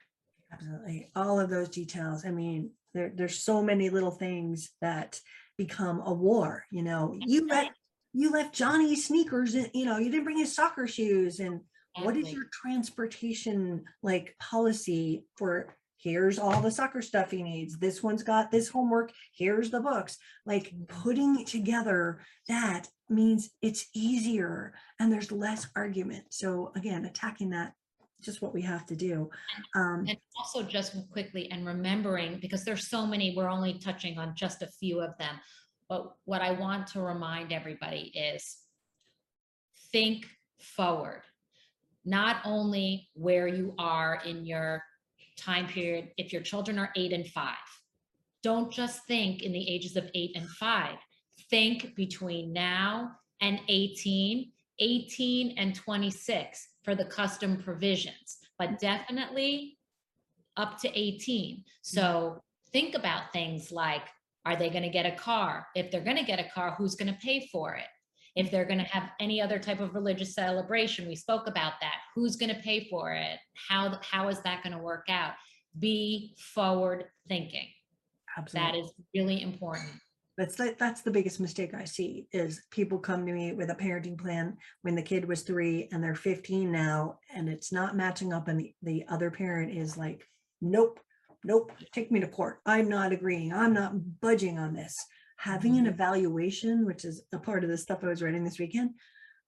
Absolutely. 0.52 1.12
All 1.16 1.40
of 1.40 1.50
those 1.50 1.70
details. 1.70 2.26
I 2.26 2.32
mean, 2.32 2.72
there, 2.94 3.12
there's 3.14 3.44
so 3.44 3.62
many 3.62 3.90
little 3.90 4.12
things 4.12 4.70
that 4.82 5.20
become 5.58 6.02
a 6.06 6.14
war, 6.14 6.66
you 6.72 6.84
know, 6.84 7.16
you 7.26 7.48
let, 7.48 7.72
you 8.14 8.32
left 8.32 8.54
Johnny 8.54 8.96
sneakers, 8.96 9.56
and 9.56 9.70
you 9.74 9.86
know, 9.86 9.98
you 9.98 10.10
didn't 10.10 10.24
bring 10.26 10.38
his 10.38 10.54
soccer 10.56 10.88
shoes 10.88 11.40
and 11.40 11.62
what 12.00 12.16
is 12.16 12.32
your 12.32 12.46
transportation 12.52 13.84
like 14.02 14.36
policy 14.40 15.26
for 15.36 15.76
here's 15.98 16.40
all 16.40 16.62
the 16.62 16.72
soccer 16.72 17.02
stuff 17.02 17.30
he 17.30 17.44
needs. 17.44 17.78
This 17.78 18.02
one's 18.02 18.24
got 18.24 18.50
this 18.50 18.70
homework. 18.70 19.12
Here's 19.36 19.70
the 19.70 19.80
books. 19.80 20.18
Like 20.48 20.74
putting 20.88 21.46
together 21.46 22.22
that 22.48 22.88
means 23.08 23.52
it's 23.62 23.88
easier 23.94 24.74
and 25.00 25.12
there's 25.12 25.32
less 25.32 25.68
argument. 25.76 26.26
So 26.30 26.72
again 26.76 27.06
attacking 27.06 27.52
that 27.52 27.74
just 28.20 28.42
what 28.42 28.54
we 28.54 28.62
have 28.62 28.86
to 28.88 28.96
do. 28.96 29.30
Um 29.76 30.06
and 30.08 30.18
also 30.38 30.64
just 30.64 30.96
quickly 31.12 31.52
and 31.52 31.66
remembering 31.68 32.40
because 32.40 32.64
there's 32.64 32.88
so 32.88 33.06
many 33.06 33.36
we're 33.36 33.50
only 33.50 33.76
touching 33.76 34.18
on 34.18 34.34
just 34.36 34.62
a 34.64 34.68
few 34.80 35.02
of 35.02 35.18
them 35.18 35.36
but 35.92 36.14
what 36.24 36.42
i 36.42 36.52
want 36.52 36.88
to 36.88 37.02
remind 37.02 37.52
everybody 37.52 38.14
is 38.16 38.58
think 39.92 40.26
forward 40.58 41.22
not 42.06 42.38
only 42.46 43.10
where 43.14 43.48
you 43.48 43.74
are 43.78 44.22
in 44.26 44.46
your 44.46 44.84
time 45.38 45.68
period 45.68 46.10
if 46.18 46.34
your 46.34 46.42
children 46.42 46.78
are 46.78 46.92
8 46.96 47.14
and 47.14 47.28
5 47.28 47.56
don't 48.44 48.72
just 48.72 49.06
think 49.06 49.44
in 49.44 49.52
the 49.52 49.70
ages 49.70 49.96
of 49.96 50.10
8 50.14 50.32
and 50.36 50.50
5 50.50 50.96
think 51.50 51.96
between 51.96 52.54
now 52.54 53.12
and 53.42 53.60
18 53.68 54.52
18 54.80 55.58
and 55.58 55.76
26 55.76 56.68
for 56.84 56.96
the 56.96 57.06
custom 57.06 57.58
provisions 57.58 58.38
but 58.58 58.80
definitely 58.80 59.78
up 60.58 60.80
to 60.80 61.00
18 61.00 61.64
so 61.82 62.42
think 62.72 62.96
about 62.96 63.32
things 63.34 63.72
like 63.72 64.08
are 64.46 64.56
they 64.56 64.70
going 64.70 64.84
to 64.84 64.90
get 64.90 65.06
a 65.06 65.16
car? 65.16 65.68
If 65.76 65.92
they're 65.92 66.02
going 66.02 66.18
to 66.18 66.24
get 66.24 66.40
a 66.40 66.50
car 66.50 66.74
who's 66.78 66.96
going 66.96 67.14
to 67.14 67.20
pay 67.20 67.48
for 67.52 67.76
it 67.76 67.86
if 68.36 68.50
they're 68.50 68.66
going 68.66 68.80
to 68.80 68.86
have 68.86 69.10
any 69.20 69.42
other 69.42 69.60
type 69.60 69.80
of 69.80 69.94
religious 69.96 70.34
celebration 70.34 71.08
we 71.08 71.16
spoke 71.16 71.48
about 71.48 71.74
that 71.82 71.96
who's 72.16 72.36
going 72.36 72.54
to 72.54 72.62
pay 72.62 72.88
for 72.90 73.12
it 73.14 73.38
how 73.70 74.00
how 74.02 74.28
is 74.28 74.42
that 74.42 74.64
going 74.64 74.76
to 74.76 74.82
work 74.82 75.06
out 75.10 75.34
be 75.80 76.36
forward 76.38 77.06
thinking 77.28 77.68
absolutely 78.38 78.72
that 78.72 78.78
is 78.78 78.94
really 79.16 79.42
important 79.42 79.92
That's 80.38 80.56
the, 80.56 80.76
that's 80.80 81.02
the 81.02 81.12
biggest 81.12 81.40
mistake 81.40 81.74
I 81.74 81.84
see 81.84 82.28
is 82.32 82.64
people 82.72 82.98
come 82.98 83.26
to 83.26 83.34
me 83.34 83.54
with 83.54 83.70
a 83.70 83.76
parenting 83.76 84.18
plan 84.18 84.58
when 84.82 84.96
the 84.96 85.02
kid 85.02 85.28
was 85.28 85.42
three 85.42 85.88
and 85.92 86.02
they're 86.02 86.16
15 86.16 86.72
now 86.72 87.20
and 87.36 87.50
it's 87.50 87.72
not 87.72 87.98
matching 87.98 88.34
up 88.34 88.48
and 88.48 88.60
the, 88.60 88.74
the 88.82 89.06
other 89.10 89.30
parent 89.30 89.78
is 89.78 89.98
like, 89.98 90.26
nope, 90.62 91.00
nope, 91.44 91.72
take 91.92 92.12
me 92.12 92.20
to 92.22 92.28
court. 92.28 92.60
I'm 92.66 92.88
not 92.88 93.12
agreeing. 93.12 93.54
I'm 93.54 93.74
not 93.74 93.94
budging 94.22 94.58
on 94.58 94.74
this. 94.74 95.06
Having 95.42 95.80
an 95.80 95.86
Mhm. 95.86 95.90
evaluation, 95.90 96.86
which 96.86 97.04
is 97.04 97.24
a 97.32 97.40
part 97.40 97.64
of 97.64 97.70
the 97.72 97.78
stuff 97.78 98.04
I 98.04 98.08
was 98.10 98.22
writing 98.22 98.44
this 98.44 98.60
weekend. 98.60 98.94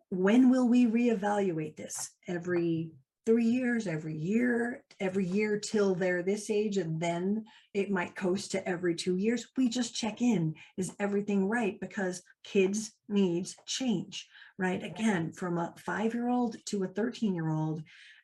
When 0.10 0.50
will 0.50 0.68
we 0.68 0.88
reevaluate 0.88 1.76
this? 1.76 2.16
Every 2.28 2.92
three 3.28 3.46
years, 3.46 3.86
every 3.86 4.18
year, 4.18 4.84
every 5.00 5.26
year 5.28 5.60
till 5.60 5.94
they're 5.94 6.24
this 6.24 6.50
age, 6.50 6.78
and 6.78 7.00
then 7.00 7.46
it 7.76 7.92
might 7.92 8.16
coast 8.16 8.50
to 8.52 8.68
every 8.68 8.96
two 8.96 9.18
years. 9.18 9.46
We 9.56 9.70
just 9.70 9.94
check 9.94 10.20
in. 10.20 10.56
Is 10.78 10.96
everything 11.00 11.48
right? 11.48 11.80
Because 11.80 12.24
kids' 12.44 12.94
needs 13.08 13.56
change, 13.68 14.28
right? 14.58 14.82
Again, 14.84 15.32
from 15.32 15.60
a 15.60 15.76
five 15.78 16.16
year 16.16 16.28
old 16.28 16.58
to 16.66 16.84
a 16.84 16.88
13 16.88 17.36
year 17.36 17.50
old, 17.50 17.84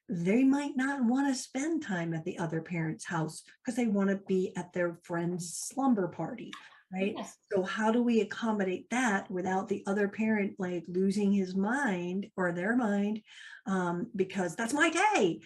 they 0.10 0.43
might 0.43 0.75
not 0.75 1.05
want 1.05 1.27
to 1.27 1.39
spend 1.39 1.84
time 1.84 2.15
at 2.15 2.25
the 2.25 2.39
other 2.39 2.62
parent's 2.62 3.05
house 3.05 3.43
because 3.62 3.75
they 3.75 3.86
want 3.86 4.10
to 4.10 4.15
be 4.15 4.58
at 4.58 4.73
their 4.73 4.95
friend's 5.03 5.53
slumber 5.53 6.08
party, 6.08 6.51
right? 6.91 7.13
Yes. 7.15 7.36
So 7.52 7.63
how 7.63 7.91
do 7.91 8.02
we 8.02 8.21
accommodate 8.21 8.89
that 8.89 9.30
without 9.30 9.67
the 9.67 9.84
other 9.88 10.08
parent 10.08 10.56
like 10.58 10.84
losing 10.88 11.32
his 11.32 11.56
mind 11.56 12.28
or 12.36 12.52
their 12.52 12.75
mind? 12.75 13.21
Um, 13.65 14.08
because 14.15 14.56
that's 14.56 14.73
my 14.73 14.89
day. 14.89 15.41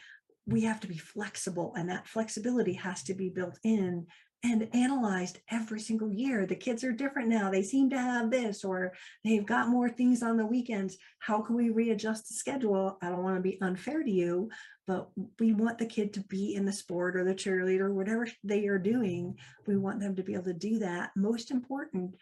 We 0.45 0.61
have 0.61 0.79
to 0.81 0.87
be 0.87 0.97
flexible 0.97 1.73
and 1.77 1.89
that 1.89 2.07
flexibility 2.07 2.73
has 2.73 3.03
to 3.03 3.13
be 3.13 3.29
built 3.29 3.57
in 3.63 4.07
and 4.43 4.67
analyzed 4.73 5.39
every 5.51 5.79
single 5.79 6.11
year. 6.11 6.45
The 6.45 6.55
kids 6.55 6.83
are 6.83 6.91
different 6.91 7.29
now. 7.29 7.49
They 7.49 7.63
seem 7.63 7.89
to 7.91 7.97
have 7.97 8.29
this 8.29 8.65
or 8.65 8.91
they've 9.23 9.45
got 9.45 9.69
more 9.69 9.89
things 9.89 10.21
on 10.21 10.35
the 10.35 10.45
weekends. 10.45 10.97
How 11.19 11.41
can 11.41 11.55
we 11.55 11.69
readjust 11.69 12.27
the 12.27 12.33
schedule? 12.33 12.97
I 13.01 13.07
don't 13.07 13.23
want 13.23 13.37
to 13.37 13.41
be 13.41 13.59
unfair 13.61 14.03
to 14.03 14.11
you, 14.11 14.49
but 14.85 15.09
we 15.39 15.53
want 15.53 15.77
the 15.77 15.85
kid 15.85 16.13
to 16.13 16.19
be 16.21 16.55
in 16.55 16.65
the 16.65 16.73
sport 16.73 17.15
or 17.15 17.23
the 17.23 17.33
cheerleader, 17.33 17.93
whatever 17.93 18.27
they 18.43 18.67
are 18.67 18.77
doing. 18.77 19.37
We 19.65 19.77
want 19.77 20.01
them 20.01 20.15
to 20.17 20.23
be 20.23 20.33
able 20.33 20.43
to 20.45 20.53
do 20.53 20.77
that. 20.79 21.11
Most 21.15 21.49
important 21.49 22.15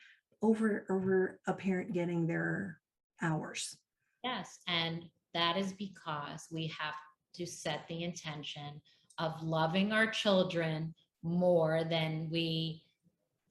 over 0.43 0.85
over 0.89 1.39
a 1.47 1.53
parent 1.53 1.93
getting 1.93 2.27
their 2.27 2.79
hours. 3.21 3.77
Yes, 4.23 4.59
and 4.67 5.05
that 5.33 5.57
is 5.57 5.73
because 5.73 6.47
we 6.51 6.67
have 6.79 6.93
to 7.35 7.47
set 7.47 7.87
the 7.87 8.03
intention 8.03 8.79
of 9.17 9.33
loving 9.41 9.91
our 9.91 10.07
children 10.07 10.93
more 11.23 11.83
than 11.83 12.29
we 12.31 12.83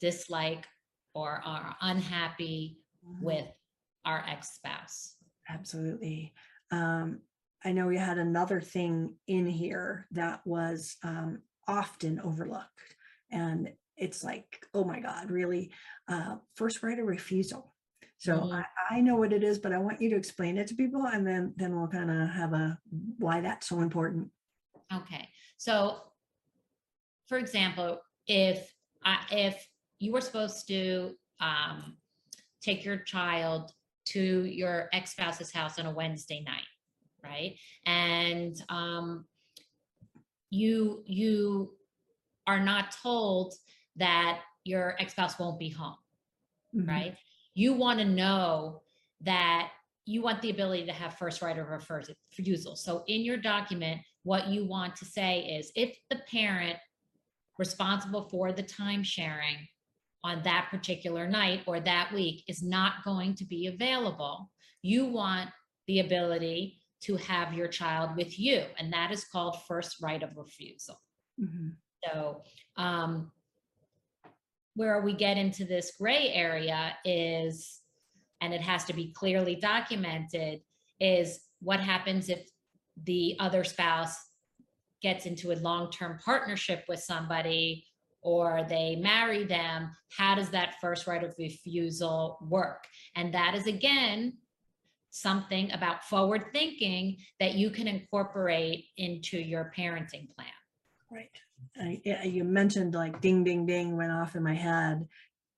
dislike 0.00 0.66
or 1.14 1.42
are 1.44 1.76
unhappy 1.80 2.78
with 3.20 3.46
our 4.04 4.24
ex-spouse. 4.28 5.16
Absolutely. 5.48 6.32
Um, 6.70 7.20
I 7.64 7.72
know 7.72 7.86
we 7.86 7.98
had 7.98 8.18
another 8.18 8.60
thing 8.60 9.16
in 9.26 9.46
here 9.46 10.06
that 10.12 10.40
was 10.46 10.96
um, 11.02 11.42
often 11.68 12.20
overlooked, 12.20 12.96
and 13.30 13.72
it's 13.96 14.24
like, 14.24 14.64
oh 14.72 14.84
my 14.84 15.00
God, 15.00 15.30
really, 15.30 15.70
uh, 16.08 16.36
first 16.54 16.82
right 16.82 16.98
of 16.98 17.06
refusal. 17.06 17.74
So 18.18 18.34
Mhm. 18.34 18.64
I, 18.90 18.96
I 18.96 19.00
know 19.00 19.16
what 19.16 19.32
it 19.32 19.42
is, 19.42 19.58
but 19.58 19.72
I 19.72 19.78
want 19.78 20.00
you 20.00 20.10
to 20.10 20.16
explain 20.16 20.56
it 20.58 20.66
to 20.68 20.74
people 20.74 21.06
and 21.06 21.26
then, 21.26 21.54
then 21.56 21.74
we'll 21.76 21.88
kind 21.88 22.10
of 22.10 22.28
have 22.30 22.52
a, 22.52 22.78
why 23.18 23.40
that's 23.40 23.66
so 23.68 23.80
important. 23.80 24.30
Okay, 24.92 25.28
so 25.56 26.09
for 27.30 27.38
example, 27.38 28.00
if 28.26 28.74
I, 29.04 29.18
if 29.30 29.68
you 30.00 30.10
were 30.12 30.20
supposed 30.20 30.66
to 30.66 31.12
um, 31.40 31.96
take 32.60 32.84
your 32.84 32.96
child 32.98 33.70
to 34.06 34.44
your 34.44 34.88
ex-spouse's 34.92 35.52
house 35.52 35.78
on 35.78 35.86
a 35.86 35.92
Wednesday 35.92 36.42
night, 36.44 36.66
right? 37.22 37.56
And 37.86 38.60
um, 38.68 39.26
you 40.50 41.04
you 41.06 41.72
are 42.48 42.58
not 42.58 42.96
told 43.00 43.54
that 43.94 44.40
your 44.64 44.96
ex-spouse 44.98 45.38
won't 45.38 45.58
be 45.58 45.68
home 45.68 45.94
Mhm. 46.74 46.88
right? 46.88 47.16
You 47.54 47.74
want 47.74 47.98
to 48.00 48.04
know 48.04 48.82
that 49.20 49.70
you 50.04 50.22
want 50.22 50.42
the 50.42 50.50
ability 50.50 50.86
to 50.86 50.92
have 50.92 51.14
first 51.18 51.42
right 51.42 51.56
of 51.56 51.68
refusal. 51.68 52.74
So 52.74 53.04
in 53.06 53.22
your 53.22 53.36
document, 53.36 54.00
what 54.24 54.48
you 54.48 54.64
want 54.64 54.96
to 54.96 55.04
say 55.04 55.40
is 55.40 55.70
if 55.76 55.96
the 56.10 56.20
parent 56.30 56.76
responsible 57.60 58.26
for 58.30 58.52
the 58.52 58.62
time 58.62 59.04
sharing 59.04 59.58
on 60.24 60.42
that 60.42 60.68
particular 60.70 61.28
night 61.28 61.60
or 61.66 61.78
that 61.78 62.12
week 62.12 62.42
is 62.48 62.62
not 62.62 63.04
going 63.04 63.34
to 63.34 63.44
be 63.44 63.66
available, 63.66 64.50
you 64.82 65.04
want 65.04 65.50
the 65.86 66.00
ability 66.00 66.80
to 67.02 67.16
have 67.16 67.52
your 67.52 67.68
child 67.68 68.16
with 68.16 68.38
you. 68.38 68.64
And 68.78 68.92
that 68.92 69.12
is 69.12 69.24
called 69.24 69.62
first 69.68 70.00
right 70.02 70.22
of 70.22 70.36
refusal. 70.36 71.00
Mhm. 71.38 71.76
So, 72.04 72.42
um, 72.76 73.30
where 74.74 75.02
we 75.02 75.12
get 75.12 75.36
into 75.36 75.64
this 75.66 75.96
gray 75.98 76.32
area 76.32 76.96
is, 77.04 77.80
and 78.40 78.54
it 78.54 78.62
has 78.62 78.84
to 78.86 78.94
be 78.94 79.12
clearly 79.12 79.56
documented, 79.56 80.62
is 80.98 81.40
what 81.60 81.80
happens 81.80 82.30
if 82.30 82.48
the 82.96 83.36
other 83.38 83.64
spouse 83.64 84.16
gets 85.02 85.26
into 85.26 85.52
a 85.52 85.56
long-term 85.56 86.18
partnership 86.24 86.84
with 86.88 87.00
somebody 87.00 87.86
or 88.22 88.64
they 88.68 88.96
marry 88.96 89.44
them, 89.44 89.90
how 90.16 90.34
does 90.34 90.50
that 90.50 90.74
first 90.80 91.06
right 91.06 91.24
of 91.24 91.34
refusal 91.38 92.38
work? 92.42 92.86
And 93.16 93.32
that 93.34 93.54
is 93.54 93.66
again 93.66 94.38
something 95.10 95.72
about 95.72 96.04
forward 96.04 96.44
thinking 96.52 97.16
that 97.40 97.54
you 97.54 97.70
can 97.70 97.88
incorporate 97.88 98.84
into 98.96 99.38
your 99.38 99.72
parenting 99.76 100.28
plan. 100.34 100.48
Right. 101.10 101.30
I- 101.76 102.24
you 102.24 102.44
mentioned 102.44 102.94
like 102.94 103.20
ding, 103.20 103.42
ding, 103.42 103.66
ding 103.66 103.96
went 103.96 104.12
off 104.12 104.36
in 104.36 104.42
my 104.42 104.54
head. 104.54 105.08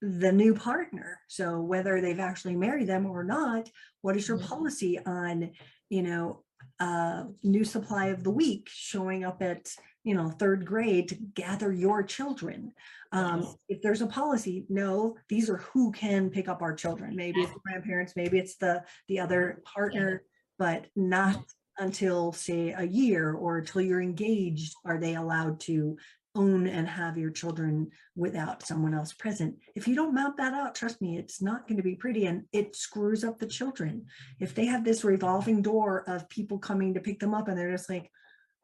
The 0.00 0.32
new 0.32 0.54
partner. 0.54 1.20
So 1.28 1.60
whether 1.60 2.00
they've 2.00 2.18
actually 2.18 2.56
married 2.56 2.88
them 2.88 3.06
or 3.06 3.22
not, 3.22 3.70
what 4.00 4.16
is 4.16 4.26
your 4.26 4.38
Mhm. 4.38 4.46
policy 4.48 4.98
on, 4.98 5.52
you 5.90 6.02
know, 6.02 6.44
uh, 6.80 7.24
new 7.42 7.64
supply 7.64 8.06
of 8.06 8.22
the 8.24 8.30
week 8.30 8.68
showing 8.70 9.24
up 9.24 9.42
at, 9.42 9.74
you 10.04 10.14
know, 10.14 10.30
third 10.30 10.64
grade 10.64 11.08
to 11.08 11.14
gather 11.34 11.72
your 11.72 12.02
children? 12.02 12.72
Um, 13.12 13.54
if 13.68 13.82
there's 13.82 14.02
a 14.02 14.06
policy, 14.06 14.64
no, 14.68 15.16
these 15.28 15.50
are 15.50 15.58
who 15.58 15.92
can 15.92 16.30
pick 16.30 16.48
up 16.48 16.62
our 16.62 16.74
children. 16.74 17.14
Maybe 17.14 17.40
it's 17.40 17.52
the 17.52 17.60
grandparents, 17.60 18.14
maybe 18.16 18.38
it's 18.38 18.56
the, 18.56 18.82
the 19.08 19.20
other 19.20 19.62
partner, 19.64 20.22
but 20.58 20.86
not 20.96 21.42
until 21.78 22.32
say 22.32 22.70
a 22.70 22.84
year 22.84 23.32
or 23.32 23.58
until 23.58 23.80
you're 23.80 24.00
engaged 24.00 24.74
are 24.84 24.98
they 24.98 25.14
allowed 25.14 25.60
to 25.60 25.96
own 26.34 26.66
and 26.66 26.88
have 26.88 27.18
your 27.18 27.30
children 27.30 27.90
without 28.16 28.62
someone 28.62 28.94
else 28.94 29.12
present. 29.12 29.56
If 29.74 29.86
you 29.86 29.94
don't 29.94 30.14
map 30.14 30.36
that 30.38 30.54
out 30.54 30.74
trust 30.74 31.00
me 31.00 31.18
it's 31.18 31.42
not 31.42 31.68
going 31.68 31.76
to 31.76 31.82
be 31.82 31.94
pretty 31.94 32.26
and 32.26 32.44
it 32.52 32.74
screws 32.74 33.24
up 33.24 33.38
the 33.38 33.46
children. 33.46 34.06
If 34.40 34.54
they 34.54 34.66
have 34.66 34.84
this 34.84 35.04
revolving 35.04 35.62
door 35.62 36.04
of 36.08 36.28
people 36.28 36.58
coming 36.58 36.94
to 36.94 37.00
pick 37.00 37.20
them 37.20 37.34
up 37.34 37.48
and 37.48 37.58
they're 37.58 37.72
just 37.72 37.90
like 37.90 38.10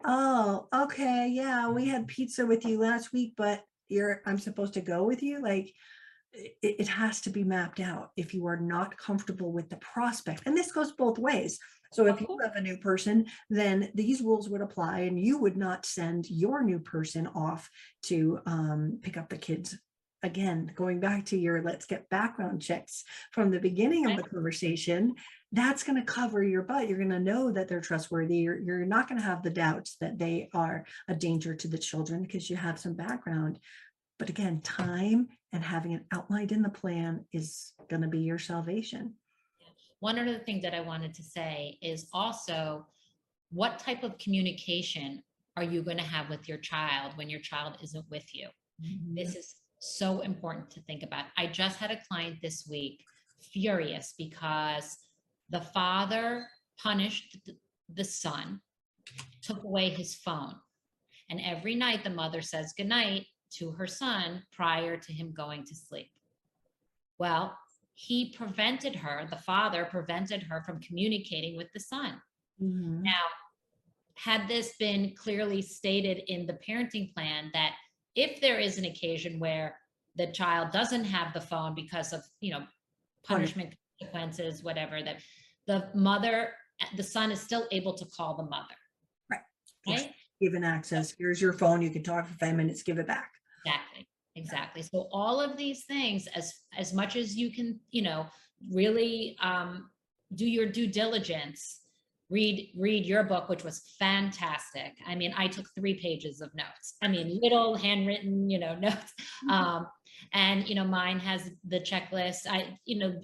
oh 0.05 0.69
okay 0.73 1.29
yeah 1.29 1.69
we 1.69 1.89
had 1.89 2.07
pizza 2.07 2.47
with 2.47 2.65
you 2.65 2.79
last 2.79 3.13
week 3.13 3.35
but 3.37 3.65
you're 3.89 4.23
i'm 4.27 4.39
supposed 4.39 4.73
to 4.75 4.81
go 4.81 5.03
with 5.03 5.25
you 5.25 5.43
like 5.43 5.75
it, 6.33 6.57
it 6.63 6.89
has 6.89 7.21
to 7.23 7.31
be 7.31 7.45
mapped 7.45 7.81
out 7.81 8.11
if 8.17 8.35
you 8.35 8.47
are 8.47 8.57
not 8.57 8.97
comfortable 8.97 9.53
with 9.53 9.69
the 9.69 9.77
prospect. 9.77 10.43
And 10.47 10.57
this 10.57 10.73
goes 10.73 10.93
both 10.93 11.19
ways 11.19 11.59
so 11.91 12.07
if 12.07 12.21
you 12.21 12.39
have 12.43 12.57
a 12.57 12.61
new 12.61 12.77
person, 12.77 13.27
then 13.49 13.91
these 13.95 14.21
rules 14.21 14.49
would 14.49 14.61
apply 14.61 15.01
and 15.01 15.19
you 15.19 15.39
would 15.39 15.57
not 15.57 15.87
send 15.87 16.31
your 16.31 16.63
new 16.63 16.79
person 16.79 17.27
off 17.29 17.71
to 18.05 18.41
um, 18.47 18.99
pick 19.03 19.17
up 19.17 19.29
the 19.29 19.39
kids. 19.39 19.77
Again, 20.23 20.73
going 20.75 20.99
back 20.99 21.27
to 21.27 21.39
your 21.39 21.63
let's 21.63 21.87
get 21.87 22.11
background 22.11 22.61
checks 22.61 23.05
from 23.33 23.51
the 23.51 23.61
beginning 23.61 24.11
of 24.11 24.17
the 24.17 24.25
conversation, 24.25 25.15
that's 25.53 25.85
going 25.85 25.97
to 25.97 26.13
cover 26.13 26.43
your 26.43 26.63
butt. 26.63 26.89
You're 26.89 26.99
going 26.99 27.11
to 27.11 27.21
know 27.21 27.53
that 27.53 27.69
they're 27.69 27.81
trustworthy. 27.81 28.39
You're, 28.39 28.59
you're 28.59 28.85
not 28.85 29.09
going 29.09 29.21
to 29.21 29.27
have 29.27 29.43
the 29.43 29.51
doubts 29.51 29.97
that 30.01 30.19
they 30.19 30.49
are 30.53 30.85
a 31.07 31.15
danger 31.15 31.55
to 31.55 31.69
the 31.69 31.79
children 31.79 32.23
because 32.23 32.51
you 32.51 32.57
have 32.57 32.81
some 32.81 32.95
background. 32.95 33.61
But 34.19 34.29
again, 34.29 34.61
time 34.61 35.29
and 35.53 35.63
having 35.63 35.93
it 35.93 36.05
outlined 36.13 36.51
in 36.51 36.63
the 36.63 36.69
plan 36.69 37.25
is 37.33 37.73
going 37.89 38.03
to 38.03 38.09
be 38.09 38.19
your 38.19 38.41
salvation. 38.41 39.15
One 40.01 40.19
other 40.19 40.39
thing 40.39 40.61
that 40.63 40.75
I 40.75 40.81
wanted 40.81 41.15
to 41.15 41.23
say 41.23 41.79
is 41.83 42.09
also 42.13 42.87
what 43.51 43.79
type 43.79 44.03
of 44.03 44.19
communication 44.19 45.23
are 45.57 45.63
you 45.65 45.83
going 45.83 45.97
to 45.97 46.05
have 46.05 46.29
with 46.29 46.49
your 46.49 46.59
child 46.59 47.17
when 47.17 47.29
your 47.29 47.41
child 47.41 47.79
isn't 47.83 48.05
with 48.11 48.33
you? 48.35 48.49
Mm-hmm. 48.85 49.15
This 49.17 49.35
is 49.35 49.57
so 49.81 50.21
important 50.21 50.71
to 50.71 50.81
think 50.83 51.03
about. 51.03 51.27
I 51.37 51.47
just 51.47 51.79
had 51.79 51.91
a 51.91 52.01
client 52.09 52.37
this 52.43 52.67
week 52.69 53.03
furious 53.53 54.15
because 54.17 54.99
the 55.51 55.61
father 55.61 56.47
punished 56.81 57.37
the 57.93 58.05
son, 58.05 58.61
took 59.43 59.65
away 59.65 59.91
his 59.91 60.15
phone. 60.15 60.55
And 61.31 61.41
every 61.45 61.75
night 61.75 62.05
the 62.05 62.11
mother 62.11 62.41
says 62.41 62.75
goodnight 62.77 63.27
to 63.55 63.71
her 63.73 63.87
son 63.87 64.43
prior 64.53 64.97
to 64.97 65.13
him 65.13 65.33
going 65.37 65.65
to 65.65 65.75
sleep. 65.75 66.11
Well, 67.19 67.57
he 68.01 68.33
prevented 68.33 68.95
her, 68.95 69.27
the 69.29 69.37
father 69.39 69.85
prevented 69.85 70.41
her 70.45 70.63
from 70.63 70.79
communicating 70.81 71.57
with 71.57 71.67
the 71.73 71.81
son. 71.81 72.23
Mhm. 72.63 73.03
Now, 73.03 73.25
had 74.15 74.47
this 74.47 74.77
been 74.77 75.17
clearly 75.17 75.61
stated 75.61 76.19
in 76.29 76.47
the 76.47 76.53
parenting 76.55 77.13
plan 77.13 77.51
that 77.55 77.75
if 78.15 78.41
there 78.41 78.61
is 78.61 78.79
an 78.79 78.85
occasion 78.85 79.41
where 79.41 79.81
the 80.15 80.29
child 80.29 80.71
doesn't 80.71 81.07
have 81.07 81.33
the 81.33 81.41
phone 81.41 81.75
because 81.75 82.13
of, 82.13 82.25
you 82.39 82.53
know, 82.53 82.65
punishment 83.25 83.75
consequences, 83.99 84.63
whatever, 84.63 85.03
that 85.03 85.21
the 85.67 85.91
mother, 85.93 86.55
the 86.97 87.03
son 87.03 87.33
is 87.33 87.41
still 87.41 87.67
able 87.73 87.95
to 87.95 88.05
call 88.07 88.37
the 88.37 88.45
mother. 88.45 88.77
Right. 89.29 89.43
Yes. 89.87 90.03
Right? 90.03 90.15
given 90.41 90.63
access. 90.63 91.11
Here's 91.19 91.43
your 91.43 91.53
phone. 91.53 91.83
You 91.83 91.91
can 91.91 92.05
talk 92.05 92.25
for 92.29 92.35
five 92.35 92.55
minutes, 92.55 92.85
give 92.85 93.01
it 93.01 93.09
back. 93.09 93.33
Exactly. 93.67 94.09
Exactly. 94.39 94.83
So 94.83 95.09
all 95.13 95.41
of 95.41 95.57
these 95.57 95.85
things, 95.85 96.27
as 96.35 96.55
as 96.77 96.95
much 96.95 97.17
as 97.17 97.37
you 97.37 97.51
can, 97.51 97.81
you 97.91 98.03
know, 98.03 98.27
really 98.73 99.37
um, 99.43 99.91
do 100.35 100.47
your 100.47 100.67
due 100.67 100.87
diligence. 100.87 101.81
Read 102.31 102.73
read 102.77 103.07
your 103.07 103.25
book, 103.25 103.49
which 103.49 103.65
was 103.65 103.95
fantastic. 103.99 104.93
I 105.07 105.15
mean, 105.15 105.33
I 105.37 105.49
took 105.49 105.67
three 105.75 105.95
pages 105.95 106.41
of 106.41 106.55
notes. 106.55 106.95
I 107.03 107.09
mean, 107.09 107.41
little 107.43 107.75
handwritten, 107.75 108.51
you 108.51 108.59
know, 108.59 108.75
notes. 108.79 109.13
Um, 109.51 109.87
and 110.35 110.69
you 110.69 110.75
know, 110.75 110.85
mine 110.85 111.19
has 111.21 111.51
the 111.67 111.81
checklist. 111.81 112.47
I, 112.49 112.79
you 112.85 112.99
know, 112.99 113.21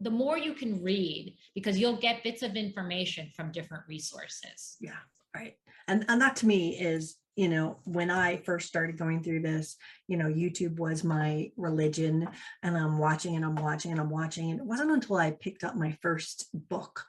the 0.00 0.10
more 0.10 0.36
you 0.36 0.52
can 0.54 0.82
read, 0.82 1.36
because 1.54 1.78
you'll 1.78 2.00
get 2.00 2.24
bits 2.24 2.42
of 2.42 2.56
information 2.56 3.30
from 3.36 3.52
different 3.52 3.84
resources. 3.88 4.76
Yeah, 4.80 4.98
right. 5.34 5.54
And 5.86 6.04
and 6.08 6.20
that 6.20 6.36
to 6.36 6.46
me 6.46 6.76
is, 6.78 7.16
you 7.40 7.48
know, 7.48 7.78
when 7.84 8.10
I 8.10 8.36
first 8.36 8.68
started 8.68 8.98
going 8.98 9.22
through 9.22 9.40
this, 9.40 9.78
you 10.08 10.18
know, 10.18 10.26
YouTube 10.26 10.78
was 10.78 11.02
my 11.02 11.50
religion 11.56 12.28
and 12.62 12.76
I'm 12.76 12.98
watching 12.98 13.34
and 13.34 13.46
I'm 13.46 13.54
watching 13.54 13.92
and 13.92 13.98
I'm 13.98 14.10
watching. 14.10 14.50
And 14.50 14.60
it 14.60 14.66
wasn't 14.66 14.90
until 14.90 15.16
I 15.16 15.30
picked 15.30 15.64
up 15.64 15.74
my 15.74 15.96
first 16.02 16.50
book 16.52 17.02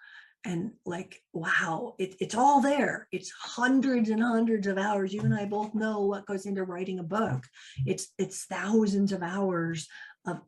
and 0.45 0.71
like, 0.85 1.21
wow, 1.33 1.95
it, 1.99 2.15
it's 2.21 2.33
all 2.33 2.61
there. 2.61 3.09
It's 3.11 3.29
hundreds 3.29 4.09
and 4.09 4.23
hundreds 4.23 4.67
of 4.67 4.77
hours. 4.77 5.13
You 5.13 5.19
and 5.19 5.35
I 5.35 5.43
both 5.43 5.75
know 5.75 6.05
what 6.05 6.25
goes 6.25 6.45
into 6.45 6.63
writing 6.63 6.99
a 6.99 7.03
book. 7.03 7.43
It's 7.85 8.07
it's 8.17 8.45
thousands 8.45 9.11
of 9.11 9.23
hours 9.23 9.89
of 10.25 10.39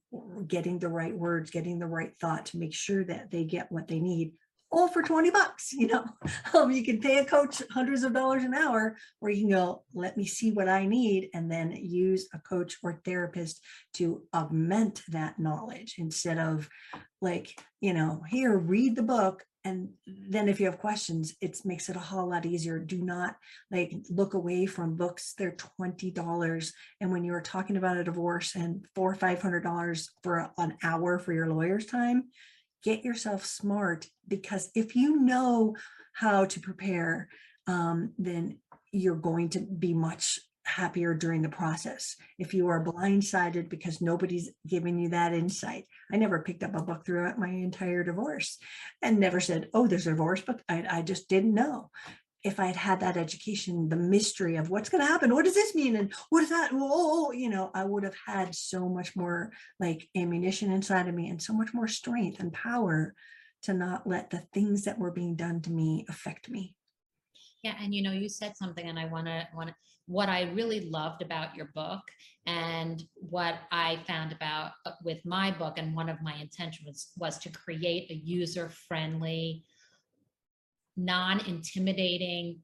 getting 0.48 0.80
the 0.80 0.88
right 0.88 1.14
words, 1.14 1.52
getting 1.52 1.78
the 1.78 1.88
right 1.88 2.14
thought 2.22 2.46
to 2.48 2.58
make 2.58 2.74
sure 2.74 3.04
that 3.04 3.32
they 3.32 3.44
get 3.44 3.70
what 3.70 3.90
they 3.90 4.00
need 4.00 4.32
all 4.74 4.88
for 4.88 5.04
20 5.04 5.30
bucks 5.30 5.72
you 5.72 5.88
know 5.88 6.04
um, 6.54 6.72
you 6.72 6.84
can 6.84 7.00
pay 7.00 7.20
a 7.20 7.26
coach 7.26 7.62
hundreds 7.72 8.04
of 8.04 8.14
dollars 8.14 8.44
an 8.44 8.54
hour 8.54 8.98
or 9.22 9.30
you 9.30 9.42
can 9.42 9.52
go 9.52 9.84
let 9.94 10.18
me 10.18 10.26
see 10.26 10.52
what 10.52 10.68
i 10.68 10.86
need 10.86 11.30
and 11.34 11.50
then 11.50 11.72
use 11.72 12.28
a 12.34 12.40
coach 12.40 12.78
or 12.84 13.00
therapist 13.06 13.62
to 13.94 14.24
augment 14.34 15.04
that 15.08 15.38
knowledge 15.40 15.96
instead 16.00 16.40
of 16.40 16.68
like 17.22 17.56
you 17.82 17.94
know 17.94 18.22
here 18.30 18.58
read 18.58 18.96
the 18.96 19.04
book 19.04 19.46
and 19.66 19.90
then 20.06 20.50
if 20.50 20.60
you 20.60 20.66
have 20.66 20.80
questions, 20.80 21.36
it 21.40 21.58
makes 21.64 21.88
it 21.88 21.96
a 21.96 22.00
whole 22.00 22.30
lot 22.30 22.46
easier. 22.46 22.80
Do 22.80 23.02
not 23.02 23.38
like 23.72 23.94
look 24.10 24.34
away 24.34 24.66
from 24.66 24.98
books. 24.98 25.36
They're 25.38 25.56
twenty 25.78 26.12
dollars. 26.12 26.74
And 27.00 27.12
when 27.12 27.24
you 27.24 27.34
are 27.34 27.42
talking 27.42 27.78
about 27.78 27.96
a 27.96 28.04
divorce 28.04 28.56
and 28.56 28.86
four 28.94 29.12
or 29.12 29.16
five 29.16 29.42
hundred 29.42 29.64
dollars 29.64 30.10
for 30.22 30.40
a- 30.40 30.52
an 30.58 30.76
hour 30.84 31.18
for 31.18 31.32
your 31.32 31.48
lawyer's 31.48 31.86
time, 31.86 32.26
get 32.84 33.04
yourself 33.04 33.46
smart 33.46 34.08
because 34.28 34.70
if 34.76 34.96
you 34.96 35.20
know 35.20 35.76
how 36.14 36.46
to 36.46 36.60
prepare, 36.60 37.30
um, 37.68 38.14
then 38.18 38.60
you're 38.92 39.16
going 39.16 39.50
to 39.50 39.60
be 39.60 39.94
much 39.94 40.40
happier 40.66 41.14
during 41.14 41.42
the 41.42 41.50
process. 41.50 42.16
If 42.40 42.54
you 42.54 42.68
are 42.70 42.84
blindsided 42.84 43.70
because 43.70 44.02
nobody's 44.02 44.52
giving 44.68 44.98
you 44.98 45.10
that 45.10 45.34
insight, 45.34 45.86
I 46.12 46.18
never 46.18 46.42
picked 46.42 46.64
up 46.64 46.76
a 46.76 46.82
book 46.82 47.06
throughout 47.06 47.40
my 47.40 47.50
entire 47.50 48.04
divorce 48.04 48.58
and 49.02 49.20
never 49.20 49.40
said, 49.40 49.70
oh, 49.74 49.88
there's 49.88 50.08
a 50.08 50.12
divorce 50.12 50.42
book. 50.42 50.62
I, 50.70 50.86
I 50.90 51.02
just 51.02 51.28
didn't 51.28 51.54
know. 51.54 51.90
If 52.44 52.60
I'd 52.60 52.76
had 52.76 53.00
that 53.00 53.18
education, 53.18 53.90
the 53.90 53.96
mystery 53.96 54.58
of 54.58 54.70
what's 54.70 54.90
going 54.90 55.02
to 55.02 55.08
happen, 55.08 55.34
what 55.34 55.46
does 55.46 55.54
this 55.54 55.74
mean? 55.74 55.96
And 55.96 56.14
what 56.30 56.44
is 56.44 56.50
that? 56.50 56.72
Oh, 56.74 57.32
you 57.32 57.50
know, 57.50 57.72
I 57.74 57.86
would 57.86 58.04
have 58.04 58.18
had 58.26 58.54
so 58.54 58.90
much 58.90 59.16
more 59.16 59.52
like 59.80 60.10
ammunition 60.16 60.72
inside 60.72 61.08
of 61.08 61.16
me 61.16 61.30
and 61.30 61.42
so 61.42 61.54
much 61.54 61.74
more 61.74 61.88
strength 61.88 62.40
and 62.40 62.52
power 62.52 63.14
to 63.64 63.74
not 63.74 64.06
let 64.06 64.30
the 64.30 64.44
things 64.54 64.84
that 64.84 65.00
were 65.00 65.12
being 65.12 65.36
done 65.36 65.62
to 65.62 65.72
me 65.72 66.06
affect 66.10 66.50
me. 66.50 66.76
Yeah, 67.64 67.76
and 67.82 67.96
you 67.96 68.04
know, 68.04 68.12
you 68.12 68.28
said 68.28 68.58
something, 68.58 68.86
and 68.86 69.00
I 69.00 69.06
want 69.06 69.28
to 69.28 69.48
want 69.56 69.70
to. 69.70 69.76
What 70.06 70.28
I 70.28 70.52
really 70.52 70.82
loved 70.82 71.22
about 71.22 71.56
your 71.56 71.72
book, 71.74 72.02
and 72.46 73.02
what 73.16 73.56
I 73.72 74.00
found 74.06 74.34
about 74.34 74.72
uh, 74.86 74.92
with 75.02 75.26
my 75.26 75.50
book, 75.50 75.78
and 75.78 75.96
one 75.96 76.10
of 76.10 76.22
my 76.22 76.34
intentions 76.34 76.86
was, 76.86 77.12
was 77.18 77.38
to 77.38 77.50
create 77.50 78.12
a 78.12 78.16
user-friendly, 78.16 79.64
non-intimidating 80.98 82.60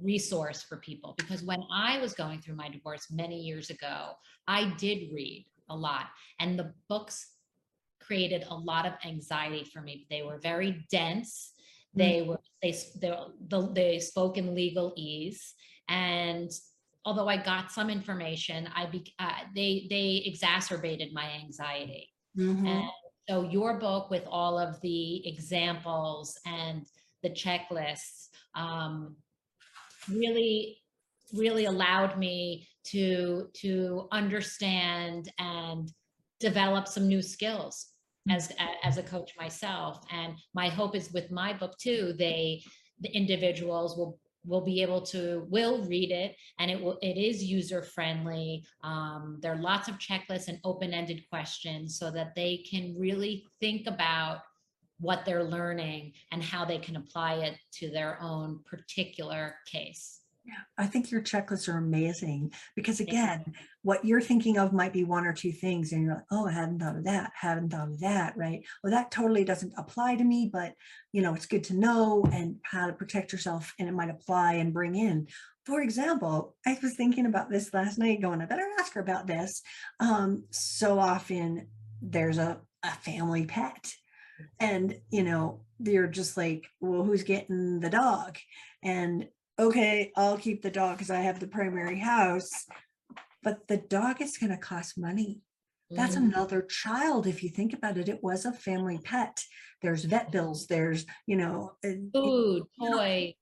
resource 0.00 0.62
for 0.62 0.78
people. 0.78 1.14
Because 1.16 1.42
when 1.42 1.62
I 1.72 1.98
was 1.98 2.14
going 2.14 2.40
through 2.40 2.56
my 2.56 2.68
divorce 2.68 3.06
many 3.10 3.40
years 3.40 3.70
ago, 3.70 4.12
I 4.46 4.72
did 4.78 5.12
read 5.12 5.46
a 5.68 5.76
lot, 5.76 6.06
and 6.38 6.58
the 6.58 6.72
books 6.88 7.26
created 8.00 8.44
a 8.48 8.54
lot 8.54 8.86
of 8.86 8.94
anxiety 9.04 9.64
for 9.64 9.80
me. 9.80 10.06
They 10.10 10.22
were 10.22 10.38
very 10.38 10.86
dense 10.90 11.52
they 11.94 12.22
were 12.22 12.40
they 12.62 12.74
they, 13.00 13.18
they 13.72 13.98
spoke 13.98 14.38
in 14.38 14.54
legalese, 14.54 15.52
and 15.88 16.50
although 17.04 17.28
I 17.28 17.36
got 17.36 17.72
some 17.72 17.90
information, 17.90 18.68
I 18.74 18.86
be, 18.86 19.12
uh, 19.18 19.32
they 19.54 19.86
they 19.90 20.22
exacerbated 20.24 21.12
my 21.12 21.30
anxiety. 21.42 22.08
Mhm. 22.38 22.66
And 22.66 22.90
so 23.30 23.42
your 23.42 23.78
book 23.78 24.10
with 24.10 24.24
all 24.28 24.58
of 24.58 24.80
the 24.80 25.26
examples 25.28 26.36
and 26.46 26.84
the 27.22 27.30
checklists 27.30 28.26
um, 28.56 29.14
really 30.10 30.78
really 31.32 31.66
allowed 31.66 32.18
me 32.18 32.66
to 32.82 33.46
to 33.54 34.08
understand 34.10 35.30
and 35.38 35.92
develop 36.40 36.88
some 36.88 37.06
new 37.06 37.22
skills 37.22 37.92
as 38.28 38.52
as 38.82 38.98
a 38.98 39.02
coach 39.02 39.30
myself. 39.38 40.00
And 40.10 40.34
my 40.52 40.68
hope 40.68 40.96
is 40.96 41.12
with 41.12 41.30
my 41.30 41.52
book 41.52 41.78
too 41.78 42.14
they 42.18 42.64
the 43.00 43.10
individuals 43.10 43.96
will 43.96 44.18
will 44.46 44.60
be 44.60 44.82
able 44.82 45.00
to 45.02 45.46
will 45.50 45.84
read 45.84 46.10
it 46.10 46.34
and 46.58 46.70
it 46.70 46.80
will 46.80 46.98
it 47.02 47.16
is 47.16 47.44
user 47.44 47.82
friendly 47.82 48.64
um, 48.82 49.38
there 49.40 49.52
are 49.52 49.60
lots 49.60 49.88
of 49.88 49.98
checklists 49.98 50.48
and 50.48 50.58
open-ended 50.64 51.22
questions 51.28 51.98
so 51.98 52.10
that 52.10 52.34
they 52.34 52.58
can 52.58 52.94
really 52.98 53.44
think 53.60 53.86
about 53.86 54.38
what 54.98 55.24
they're 55.24 55.44
learning 55.44 56.12
and 56.32 56.42
how 56.42 56.64
they 56.64 56.78
can 56.78 56.96
apply 56.96 57.34
it 57.34 57.56
to 57.72 57.90
their 57.90 58.18
own 58.20 58.60
particular 58.66 59.56
case 59.66 60.19
I 60.78 60.86
think 60.86 61.10
your 61.10 61.20
checklists 61.20 61.68
are 61.68 61.78
amazing 61.78 62.52
because 62.76 63.00
again, 63.00 63.54
what 63.82 64.04
you're 64.04 64.20
thinking 64.20 64.58
of 64.58 64.72
might 64.72 64.92
be 64.92 65.04
one 65.04 65.26
or 65.26 65.32
two 65.32 65.52
things 65.52 65.92
and 65.92 66.02
you're 66.02 66.14
like, 66.14 66.24
oh, 66.30 66.46
I 66.46 66.52
hadn't 66.52 66.80
thought 66.80 66.96
of 66.96 67.04
that, 67.04 67.32
hadn't 67.34 67.70
thought 67.70 67.88
of 67.88 68.00
that, 68.00 68.36
right? 68.36 68.64
Well, 68.82 68.92
that 68.92 69.10
totally 69.10 69.44
doesn't 69.44 69.72
apply 69.76 70.16
to 70.16 70.24
me, 70.24 70.50
but 70.52 70.74
you 71.12 71.22
know, 71.22 71.34
it's 71.34 71.46
good 71.46 71.64
to 71.64 71.76
know 71.76 72.24
and 72.32 72.56
how 72.62 72.86
to 72.86 72.92
protect 72.92 73.32
yourself 73.32 73.72
and 73.78 73.88
it 73.88 73.92
might 73.92 74.10
apply 74.10 74.54
and 74.54 74.74
bring 74.74 74.94
in. 74.94 75.28
For 75.66 75.82
example, 75.82 76.56
I 76.66 76.78
was 76.82 76.94
thinking 76.94 77.26
about 77.26 77.50
this 77.50 77.72
last 77.72 77.98
night 77.98 78.20
going, 78.20 78.40
I 78.40 78.46
better 78.46 78.66
ask 78.78 78.94
her 78.94 79.00
about 79.00 79.26
this. 79.26 79.62
Um, 79.98 80.44
so 80.50 80.98
often 80.98 81.68
there's 82.02 82.38
a, 82.38 82.60
a 82.82 82.90
family 82.90 83.46
pet 83.46 83.92
and 84.58 84.94
you 85.10 85.22
know, 85.22 85.60
they're 85.78 86.06
just 86.06 86.36
like, 86.36 86.66
well, 86.80 87.04
who's 87.04 87.22
getting 87.22 87.80
the 87.80 87.90
dog? 87.90 88.38
And 88.82 89.28
okay, 89.60 90.10
I'll 90.16 90.38
keep 90.38 90.62
the 90.62 90.70
dog 90.70 90.96
because 90.96 91.10
I 91.10 91.20
have 91.20 91.38
the 91.38 91.46
primary 91.46 91.98
house. 91.98 92.66
But 93.42 93.68
the 93.68 93.76
dog 93.76 94.20
is 94.20 94.38
going 94.38 94.50
to 94.50 94.58
cost 94.58 94.98
money. 94.98 95.40
That's 95.90 96.16
Mm, 96.16 96.32
another 96.32 96.62
child. 96.62 97.26
If 97.26 97.42
you 97.42 97.48
think 97.50 97.72
about 97.72 97.96
it, 97.98 98.08
it 98.08 98.22
was 98.22 98.44
a 98.44 98.52
family 98.52 98.98
pet. 99.02 99.42
There's 99.82 100.04
vet 100.04 100.30
bills. 100.30 100.66
There's, 100.66 101.04
you 101.26 101.36
know, 101.36 101.72
food 101.82 102.64
toy 102.78 103.34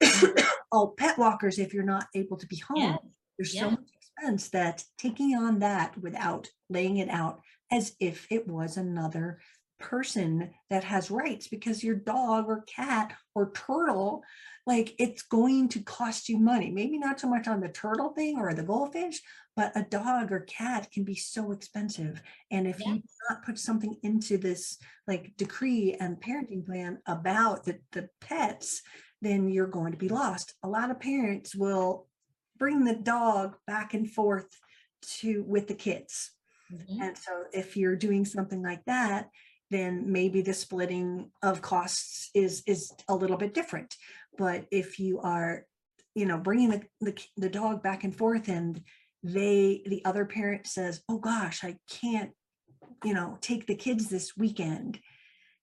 oh, 0.72 0.94
pet 0.96 1.18
walkers 1.18 1.58
if 1.58 1.72
you're 1.72 1.84
not 1.84 2.06
able 2.14 2.36
to 2.36 2.46
be 2.46 2.56
home. 2.56 2.76
yes 2.76 2.98
There's 3.38 3.54
yeah. 3.54 3.60
so 3.62 3.70
much 3.70 3.88
expense 3.94 4.48
that 4.50 4.84
taking 4.98 5.34
on 5.36 5.60
that 5.60 5.96
without 5.98 6.48
laying 6.68 6.98
it 6.98 7.08
out 7.08 7.40
as 7.72 7.94
if 8.00 8.26
it 8.30 8.46
was 8.46 8.76
another 8.76 9.40
person 9.78 10.52
that 10.70 10.84
has 10.84 11.10
rights 11.10 11.48
because 11.48 11.84
your 11.84 11.94
dog 11.96 12.46
or 12.48 12.62
cat 12.62 13.14
or 13.34 13.52
turtle, 13.52 14.22
like 14.66 14.94
it's 14.98 15.22
going 15.22 15.68
to 15.70 15.80
cost 15.82 16.28
you 16.28 16.38
money. 16.38 16.70
Maybe 16.70 16.98
not 16.98 17.20
so 17.20 17.28
much 17.28 17.48
on 17.48 17.60
the 17.60 17.68
turtle 17.68 18.10
thing 18.10 18.38
or 18.38 18.52
the 18.54 18.62
goldfish, 18.62 19.20
but 19.56 19.72
a 19.76 19.82
dog 19.84 20.30
or 20.32 20.40
cat 20.40 20.90
can 20.92 21.04
be 21.04 21.14
so 21.14 21.52
expensive. 21.52 22.20
And 22.50 22.66
if 22.66 22.80
Yeah. 22.80 22.94
you 22.94 23.02
not 23.30 23.44
put 23.44 23.58
something 23.58 23.96
into 24.02 24.36
this 24.38 24.78
like 25.06 25.36
decree 25.36 25.94
and 25.98 26.20
parenting 26.20 26.66
plan 26.66 26.98
about 27.06 27.64
the, 27.64 27.80
the 27.92 28.08
pets, 28.20 28.82
then 29.22 29.48
you're 29.48 29.66
going 29.66 29.92
to 29.92 29.98
be 29.98 30.08
lost. 30.08 30.54
A 30.62 30.68
lot 30.68 30.90
of 30.90 31.00
parents 31.00 31.54
will 31.54 32.08
bring 32.56 32.84
the 32.84 32.94
dog 32.94 33.56
back 33.66 33.94
and 33.94 34.10
forth 34.10 34.48
to 35.02 35.42
with 35.44 35.68
the 35.68 35.74
kids. 35.74 36.32
Mhm. 36.72 37.00
And 37.00 37.16
so 37.18 37.44
if 37.52 37.76
you're 37.76 37.96
doing 37.96 38.24
something 38.24 38.62
like 38.62 38.84
that, 38.84 39.30
then 39.70 40.10
maybe 40.10 40.40
the 40.40 40.54
splitting 40.54 41.30
of 41.42 41.62
costs 41.62 42.30
is 42.34 42.62
is 42.66 42.92
a 43.08 43.14
little 43.14 43.36
bit 43.36 43.54
different. 43.54 43.94
But 44.36 44.66
if 44.70 44.98
you 44.98 45.20
are, 45.20 45.64
you 46.14 46.26
know, 46.26 46.38
bringing 46.38 46.70
the 46.70 46.82
the, 47.00 47.18
the 47.36 47.48
dog 47.48 47.82
back 47.82 48.04
and 48.04 48.16
forth 48.16 48.48
and 48.48 48.80
they 49.22 49.82
the 49.86 50.04
other 50.04 50.24
parent 50.24 50.66
says, 50.66 51.02
"Oh 51.08 51.18
gosh, 51.18 51.64
I 51.64 51.76
can't, 51.90 52.30
you 53.04 53.14
know, 53.14 53.38
take 53.40 53.66
the 53.66 53.74
kids 53.74 54.08
this 54.08 54.36
weekend." 54.36 55.00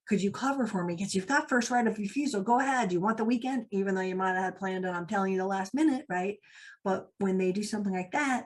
Could 0.08 0.22
you 0.22 0.30
cover 0.30 0.68
for 0.68 0.84
me? 0.84 0.96
Because 0.96 1.16
you've 1.16 1.26
got 1.26 1.50
first 1.50 1.72
right 1.72 1.88
of 1.88 1.98
refusal. 1.98 2.44
Go 2.44 2.60
ahead. 2.60 2.94
You 2.94 3.02
want 3.02 3.18
the 3.18 3.26
weekend, 3.26 3.66
even 3.72 3.96
though 3.96 4.02
you 4.02 4.16
might 4.16 4.36
have 4.36 4.44
had 4.44 4.58
planned 4.58 4.86
it. 4.86 4.90
I'm 4.90 5.08
telling 5.08 5.34
you 5.34 5.40
the 5.40 5.48
last 5.48 5.74
minute, 5.74 6.06
right? 6.08 6.38
But 6.84 7.08
when 7.18 7.40
they 7.40 7.52
do 7.52 7.64
something 7.64 7.92
like 7.92 8.12
that, 8.12 8.46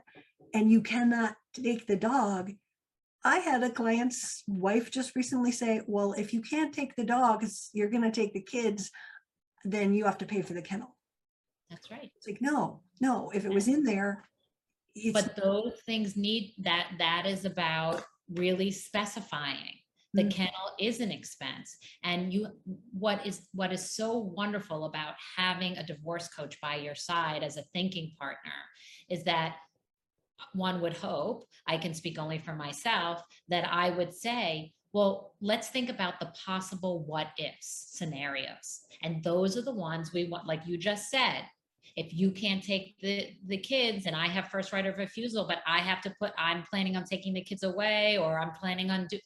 and 0.53 0.71
you 0.71 0.81
cannot 0.81 1.35
take 1.53 1.85
the 1.85 1.97
dog, 1.97 2.51
I 3.23 3.39
had 3.39 3.63
a 3.63 3.69
client's 3.69 4.43
wife 4.47 4.91
just 4.91 5.15
recently 5.15 5.51
say, 5.51 5.81
well, 5.87 6.13
if 6.13 6.33
you 6.33 6.41
can't 6.41 6.73
take 6.73 6.95
the 6.95 7.03
dog, 7.03 7.41
'cause 7.41 7.69
you're 7.73 7.89
going 7.89 8.03
to 8.03 8.11
take 8.11 8.33
the 8.33 8.41
kids, 8.41 8.91
then 9.65 9.93
you 9.93 10.05
have 10.05 10.17
to 10.19 10.25
pay 10.25 10.41
for 10.41 10.53
the 10.53 10.61
kennel. 10.61 10.95
that's 11.69 11.91
right 11.91 12.11
It's 12.15 12.27
like, 12.27 12.41
no, 12.41 12.81
no, 12.99 13.29
if 13.31 13.45
it 13.45 13.53
was 13.53 13.67
in 13.67 13.83
there, 13.83 14.27
but 15.13 15.35
those 15.35 15.73
things 15.85 16.15
need 16.17 16.53
that 16.59 16.91
that 16.97 17.25
is 17.25 17.45
about 17.45 18.03
really 18.29 18.71
specifying 18.71 19.75
the 20.15 20.23
Mm. 20.23 20.31
kennel 20.31 20.71
is 20.79 20.99
an 21.01 21.11
expense 21.11 21.77
and 22.03 22.33
you 22.33 22.47
what 22.91 23.23
is 23.27 23.47
what 23.53 23.71
is 23.71 23.95
so 23.95 24.17
wonderful 24.17 24.85
about 24.85 25.13
having 25.37 25.77
a 25.77 25.85
divorce 25.85 26.27
coach 26.29 26.59
by 26.61 26.75
your 26.77 26.95
side 26.95 27.43
as 27.43 27.57
a 27.57 27.63
thinking 27.73 28.15
partner 28.17 28.59
is 29.09 29.23
that 29.25 29.57
one 30.53 30.81
would 30.81 30.93
hope 30.93 31.45
i 31.67 31.77
can 31.77 31.93
speak 31.93 32.17
only 32.17 32.39
for 32.39 32.53
myself 32.53 33.21
that 33.47 33.67
i 33.71 33.89
would 33.89 34.13
say 34.13 34.71
well 34.93 35.35
let's 35.41 35.69
think 35.69 35.89
about 35.89 36.19
the 36.19 36.31
possible 36.45 37.03
what 37.05 37.27
ifs 37.37 37.89
scenarios. 37.91 38.81
And 39.03 39.23
those 39.23 39.57
are 39.57 39.61
the 39.61 39.71
ones 39.71 40.13
we 40.13 40.25
want 40.25 40.47
like 40.47 40.65
you 40.65 40.77
just 40.77 41.09
said. 41.09 41.43
If 41.95 42.13
you 42.13 42.31
can't 42.31 42.63
take 42.63 42.95
the 43.01 43.35
the 43.47 43.57
kids 43.57 44.05
and 44.05 44.15
i 44.15 44.27
have 44.27 44.47
first 44.47 44.71
right 44.71 44.85
of 44.85 44.97
refusal 44.97 45.45
but 45.47 45.59
i 45.67 45.79
have 45.79 46.01
to 46.01 46.13
put 46.19 46.31
i'm 46.37 46.63
planning 46.63 46.95
on 46.95 47.03
taking 47.03 47.33
the 47.33 47.41
kids 47.41 47.63
away 47.63 48.17
or 48.17 48.39
i'm 48.39 48.51
planning 48.51 48.89
on 48.91 49.07
do 49.09 49.17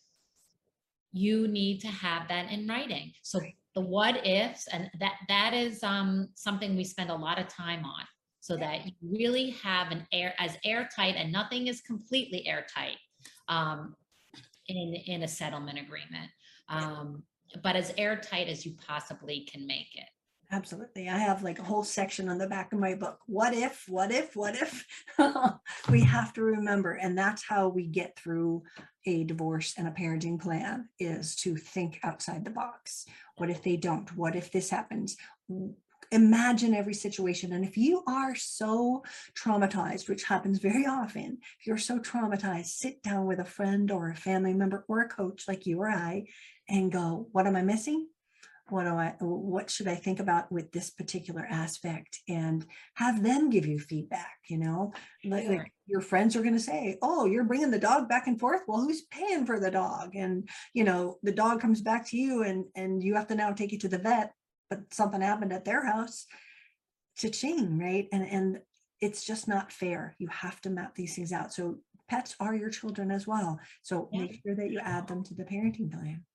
you 1.11 1.47
need 1.47 1.79
to 1.81 1.87
have 1.87 2.27
that 2.27 2.51
in 2.51 2.67
writing. 2.67 3.11
So 3.21 3.39
the 3.75 3.81
what 3.81 4.25
ifs 4.25 4.67
and 4.67 4.89
that 4.99 5.13
that 5.27 5.53
is 5.53 5.83
um 5.83 6.29
something 6.35 6.75
we 6.75 6.83
spend 6.83 7.09
a 7.09 7.15
lot 7.15 7.39
of 7.39 7.47
time 7.47 7.85
on 7.85 8.03
so 8.43 8.57
that 8.57 8.85
you 8.85 8.91
really 9.01 9.51
have 9.51 9.91
an 9.91 10.05
air 10.11 10.33
as 10.37 10.57
airtight 10.65 11.15
and 11.15 11.31
nothing 11.31 11.67
is 11.67 11.79
completely 11.81 12.45
airtight 12.45 12.97
um 13.47 13.95
in 14.67 14.93
in 15.07 15.23
a 15.23 15.27
settlement 15.27 15.79
agreement 15.79 16.29
um 16.67 17.23
but 17.61 17.75
as 17.75 17.93
airtight 17.97 18.47
as 18.47 18.65
you 18.65 18.73
possibly 18.87 19.47
can 19.51 19.67
make 19.67 19.95
it. 19.95 20.07
Absolutely. 20.51 21.09
I 21.09 21.17
have 21.17 21.41
like 21.41 21.57
a 21.57 21.63
whole 21.63 21.83
section 21.83 22.29
on 22.29 22.37
the 22.37 22.47
back 22.47 22.73
of 22.73 22.79
my 22.79 22.93
book. 22.93 23.17
What 23.25 23.53
if, 23.53 23.85
what 23.87 24.11
if, 24.11 24.35
what 24.35 24.55
if? 24.55 24.85
we 25.89 26.03
have 26.03 26.31
to 26.33 26.43
remember, 26.43 26.93
and 26.93 27.17
that's 27.17 27.43
how 27.43 27.69
we 27.69 27.87
get 27.87 28.15
through 28.17 28.61
a 29.07 29.23
divorce 29.23 29.73
and 29.77 29.87
a 29.87 29.91
parenting 29.91 30.39
plan 30.39 30.89
is 30.99 31.35
to 31.37 31.55
think 31.55 31.99
outside 32.03 32.45
the 32.45 32.51
box. 32.51 33.05
What 33.37 33.49
if 33.49 33.63
they 33.63 33.77
don't? 33.77 34.15
What 34.15 34.35
if 34.35 34.51
this 34.51 34.69
happens? 34.69 35.17
Imagine 36.13 36.73
every 36.73 36.93
situation. 36.93 37.53
And 37.53 37.65
if 37.65 37.75
you 37.75 38.03
are 38.07 38.35
so 38.35 39.03
traumatized, 39.35 40.07
which 40.07 40.23
happens 40.23 40.59
very 40.59 40.85
often, 40.85 41.39
if 41.59 41.67
you're 41.67 41.77
so 41.77 41.99
traumatized, 41.99 42.67
sit 42.67 43.01
down 43.01 43.25
with 43.25 43.39
a 43.39 43.45
friend 43.45 43.91
or 43.91 44.09
a 44.09 44.15
family 44.15 44.53
member 44.53 44.85
or 44.87 45.01
a 45.01 45.09
coach 45.09 45.45
like 45.47 45.65
you 45.65 45.81
or 45.81 45.89
I 45.89 46.25
and 46.69 46.91
go, 46.91 47.27
what 47.31 47.47
am 47.47 47.55
I 47.55 47.63
missing? 47.63 48.07
what 48.69 48.85
do 48.85 48.91
I, 48.91 49.13
what 49.19 49.69
should 49.69 49.87
I 49.87 49.95
think 49.95 50.19
about 50.19 50.51
with 50.51 50.71
this 50.71 50.89
particular 50.89 51.45
aspect 51.49 52.19
and 52.29 52.65
have 52.95 53.21
them 53.21 53.49
give 53.49 53.65
you 53.65 53.77
feedback, 53.77 54.37
you 54.47 54.57
know? 54.57 54.93
Like, 55.25 55.45
Sure. 55.45 55.57
like 55.57 55.73
your 55.85 56.01
friends 56.01 56.35
are 56.35 56.41
going 56.41 56.53
to 56.53 56.59
say, 56.59 56.97
oh, 57.01 57.25
you're 57.25 57.43
bringing 57.43 57.71
the 57.71 57.79
dog 57.79 58.07
back 58.07 58.27
and 58.27 58.39
forth. 58.39 58.61
Well, 58.67 58.79
who's 58.79 59.01
paying 59.03 59.45
for 59.45 59.59
the 59.59 59.69
dog? 59.69 60.15
And, 60.15 60.47
you 60.73 60.85
know, 60.85 61.17
the 61.23 61.33
dog 61.33 61.59
comes 61.59 61.81
back 61.81 62.07
to 62.09 62.17
you 62.17 62.43
and, 62.43 62.65
and 62.75 63.03
you 63.03 63.15
have 63.15 63.27
to 63.27 63.35
now 63.35 63.51
take 63.51 63.73
it 63.73 63.81
to 63.81 63.89
the 63.89 63.97
vet, 63.97 64.33
but 64.69 64.93
something 64.93 65.21
happened 65.21 65.53
at 65.53 65.65
their 65.65 65.85
house. 65.85 66.25
Cha-ching, 67.17 67.77
right? 67.77 68.07
And, 68.11 68.23
and 68.23 68.61
it's 68.99 69.25
just 69.25 69.47
not 69.47 69.71
fair. 69.71 70.15
You 70.17 70.27
have 70.29 70.61
to 70.61 70.69
map 70.69 70.95
these 70.95 71.15
things 71.15 71.31
out. 71.31 71.53
So 71.53 71.79
pets 72.09 72.35
are 72.39 72.55
your 72.55 72.69
children 72.69 73.11
as 73.11 73.27
well. 73.27 73.59
So 73.81 74.09
Yeah. 74.11 74.21
make 74.21 74.41
sure 74.43 74.55
that 74.55 74.71
you 74.71 74.79
add 74.79 75.07
them 75.07 75.23
to 75.23 75.33
the 75.33 75.43
parenting 75.43 75.91
plan. 75.91 76.25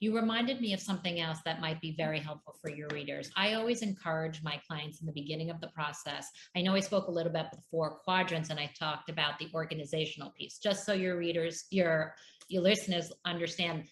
You 0.00 0.14
reminded 0.14 0.60
me 0.60 0.72
of 0.74 0.80
something 0.80 1.20
else 1.20 1.38
that 1.44 1.60
might 1.60 1.80
be 1.80 1.94
very 1.96 2.18
helpful 2.18 2.56
for 2.60 2.70
your 2.70 2.88
readers. 2.88 3.30
I 3.36 3.54
always 3.54 3.82
encourage 3.82 4.42
my 4.42 4.60
clients 4.66 5.00
in 5.00 5.06
the 5.06 5.12
beginning 5.12 5.50
of 5.50 5.60
the 5.60 5.68
process. 5.68 6.28
I 6.56 6.62
know 6.62 6.74
I 6.74 6.80
spoke 6.80 7.06
a 7.06 7.12
little 7.12 7.32
bit 7.32 7.46
four 7.70 7.98
quadrants 7.98 8.50
and 8.50 8.58
I 8.58 8.70
talked 8.78 9.08
about 9.08 9.38
the 9.38 9.48
organizational 9.54 10.30
piece, 10.30 10.58
just 10.58 10.84
so 10.84 10.92
your 10.92 11.16
readers, 11.16 11.64
your 11.70 12.14
your 12.48 12.62
listeners 12.62 13.10
understand 13.24 13.88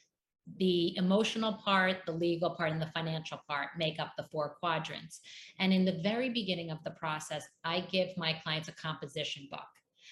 the 0.59 0.97
emotional 0.97 1.55
part, 1.55 1.99
the 2.07 2.13
legal 2.13 2.51
part, 2.51 2.73
and 2.73 2.83
the 2.83 2.91
financial 2.95 3.41
part 3.49 3.69
make 3.77 4.01
up 4.01 4.13
the 4.17 4.27
four 4.31 4.57
quadrants. 4.61 5.21
And 5.59 5.73
in 5.73 5.85
the 5.85 6.01
very 6.03 6.31
beginning 6.31 6.71
of 6.71 6.83
the 6.85 6.91
process, 6.91 7.45
I 7.65 7.81
give 7.81 8.17
my 8.17 8.33
clients 8.33 8.69
a 8.69 8.73
composition 8.73 9.49
book 9.51 9.61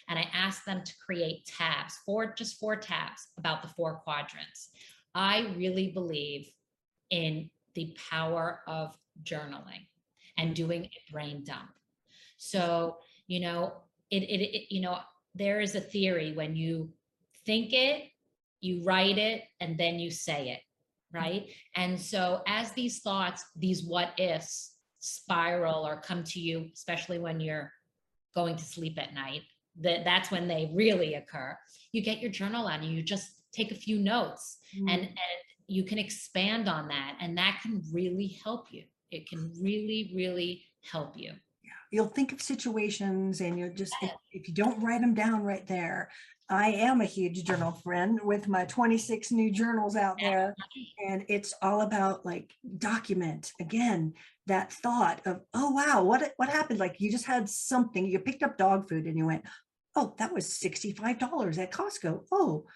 and 0.09 0.18
I 0.18 0.28
ask 0.33 0.64
them 0.64 0.83
to 0.85 0.93
create 1.05 1.47
tabs, 1.47 1.99
four 2.05 2.35
just 2.35 2.59
four 2.59 2.76
tabs 2.76 3.28
about 3.39 3.62
the 3.62 3.68
four 3.68 3.97
quadrants. 3.97 4.70
I 5.14 5.53
really 5.57 5.89
believe 5.89 6.51
in 7.11 7.51
the 7.74 7.97
power 8.11 8.61
of 8.66 8.97
journaling 9.22 9.87
and 10.37 10.55
doing 10.55 10.85
a 10.85 11.12
brain 11.12 11.45
dump. 11.45 11.70
So, 12.39 12.99
you 13.26 13.41
know, 13.41 13.74
it, 14.11 14.22
it, 14.22 14.41
it, 14.41 14.74
you 14.74 14.81
know, 14.81 14.99
there 15.35 15.61
is 15.61 15.74
a 15.74 15.81
theory 15.81 16.33
when 16.33 16.57
you 16.57 16.93
think 17.45 17.72
it, 17.72 18.05
you 18.61 18.83
write 18.85 19.19
it, 19.19 19.43
and 19.61 19.79
then 19.79 19.99
you 19.99 20.11
say 20.11 20.51
it, 20.51 20.61
right? 21.13 21.47
And 21.77 22.01
so, 22.01 22.43
as 22.47 22.73
these 22.73 23.01
thoughts, 23.01 23.45
these 23.57 23.85
what 23.85 24.19
ifs 24.19 24.75
spiral 24.99 25.87
or 25.87 26.01
come 26.01 26.25
to 26.25 26.41
you, 26.41 26.69
especially 26.75 27.19
when 27.19 27.41
you're 27.41 27.73
going 28.35 28.57
to 28.57 28.65
sleep 28.65 28.99
at 28.99 29.15
night, 29.15 29.43
that 29.81 30.05
that's 30.05 30.31
when 30.31 30.47
they 30.47 30.71
really 30.75 31.15
occur. 31.15 31.57
You 31.93 32.03
get 32.03 32.21
your 32.21 32.31
journal 32.31 32.69
out 32.69 32.81
and 32.81 32.93
you 32.93 33.03
just 33.03 33.31
take 33.53 33.73
a 33.73 33.77
few 33.77 33.99
notes 33.99 34.59
mm. 34.77 34.91
and 34.91 35.03
and 35.03 35.39
you 35.67 35.85
can 35.85 35.99
expand 35.99 36.69
on 36.69 36.89
that 36.89 37.17
and 37.21 37.37
that 37.39 37.61
can 37.63 37.83
really 37.93 38.39
help 38.43 38.67
you 38.71 38.83
it 39.11 39.29
can 39.29 39.53
really 39.61 40.13
really 40.15 40.65
help 40.83 41.15
you 41.17 41.33
you'll 41.91 42.07
think 42.07 42.32
of 42.32 42.41
situations 42.41 43.41
and 43.41 43.59
you'll 43.59 43.74
just 43.74 43.95
if, 44.03 44.12
if 44.32 44.49
you 44.49 44.55
don't 44.55 44.82
write 44.82 45.01
them 45.01 45.14
down 45.14 45.43
right 45.43 45.66
there. 45.66 46.11
I 46.49 46.70
am 46.70 47.01
a 47.01 47.05
huge 47.05 47.45
journal 47.45 47.70
friend 47.70 48.18
with 48.24 48.49
my 48.49 48.64
26 48.64 49.30
new 49.30 49.53
journals 49.53 49.95
out 49.95 50.18
there 50.20 50.57
and 51.07 51.24
it's 51.28 51.55
all 51.62 51.82
about 51.82 52.26
like 52.26 52.53
document 52.78 53.53
again 53.61 54.14
that 54.49 54.72
thought 54.72 55.20
of 55.26 55.43
oh 55.55 55.70
wow 55.70 56.03
what 56.03 56.32
what 56.38 56.49
happened? 56.49 56.80
Like 56.80 57.01
you 57.01 57.11
just 57.11 57.26
had 57.26 57.49
something 57.49 58.05
you 58.05 58.18
picked 58.18 58.43
up 58.43 58.59
dog 58.59 58.88
food 58.88 59.07
and 59.07 59.16
you 59.16 59.26
went 59.26 59.45
oh 59.95 60.14
that 60.18 60.34
was 60.34 60.47
$65 60.47 61.59
at 61.59 61.72
costco. 61.72 62.24
Oh 62.32 62.66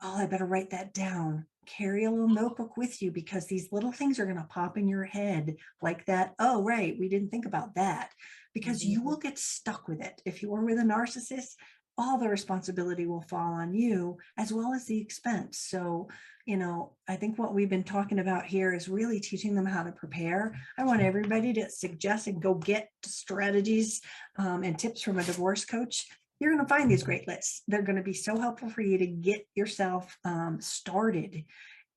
oh 0.00 0.16
i 0.16 0.26
better 0.26 0.46
write 0.46 0.70
that 0.70 0.94
down 0.94 1.46
carry 1.66 2.04
a 2.04 2.10
little 2.10 2.28
notebook 2.28 2.76
with 2.76 3.02
you 3.02 3.10
because 3.10 3.46
these 3.46 3.68
little 3.72 3.92
things 3.92 4.18
are 4.18 4.24
going 4.24 4.36
to 4.36 4.44
pop 4.44 4.78
in 4.78 4.88
your 4.88 5.04
head 5.04 5.56
like 5.82 6.04
that 6.06 6.34
oh 6.38 6.62
right 6.62 6.96
we 6.98 7.08
didn't 7.08 7.30
think 7.30 7.46
about 7.46 7.74
that 7.74 8.10
because 8.54 8.84
you 8.84 9.00
Mhm. 9.00 9.04
will 9.04 9.18
get 9.18 9.38
stuck 9.38 9.86
with 9.88 10.00
it. 10.00 10.22
If 10.24 10.42
you 10.42 10.54
are 10.54 10.64
with 10.64 10.78
a 10.78 10.82
narcissist 10.82 11.56
all 11.98 12.18
the 12.18 12.28
responsibility 12.28 13.06
will 13.06 13.22
fall 13.22 13.54
on 13.54 13.72
you 13.72 14.18
as 14.36 14.52
well 14.52 14.74
as 14.74 14.84
the 14.84 15.00
expense. 15.00 15.58
So 15.58 16.08
you 16.44 16.56
know 16.56 16.92
i 17.08 17.16
think 17.16 17.38
what 17.38 17.54
we've 17.54 17.70
been 17.70 17.82
talking 17.82 18.20
about 18.20 18.44
here 18.46 18.72
is 18.72 18.88
really 18.88 19.18
teaching 19.18 19.54
them 19.54 19.66
how 19.66 19.82
to 19.82 19.92
prepare. 19.92 20.54
I 20.78 20.84
want 20.84 21.00
everybody 21.02 21.52
to 21.54 21.70
suggest 21.70 22.26
and 22.26 22.40
go 22.40 22.54
get 22.54 22.90
strategies 23.04 24.00
um, 24.38 24.62
and 24.62 24.78
tips 24.78 25.02
from 25.02 25.18
a 25.18 25.24
divorce 25.24 25.64
coach 25.64 26.06
you're 26.38 26.54
going 26.54 26.64
to 26.64 26.68
find 26.68 26.90
these 26.90 27.02
great 27.02 27.26
lists. 27.26 27.62
They're 27.66 27.82
going 27.82 27.96
to 27.96 28.02
be 28.02 28.12
so 28.12 28.38
helpful 28.38 28.68
for 28.68 28.82
you 28.82 28.98
to 28.98 29.06
get 29.06 29.46
yourself 29.54 30.18
um, 30.24 30.58
started. 30.60 31.44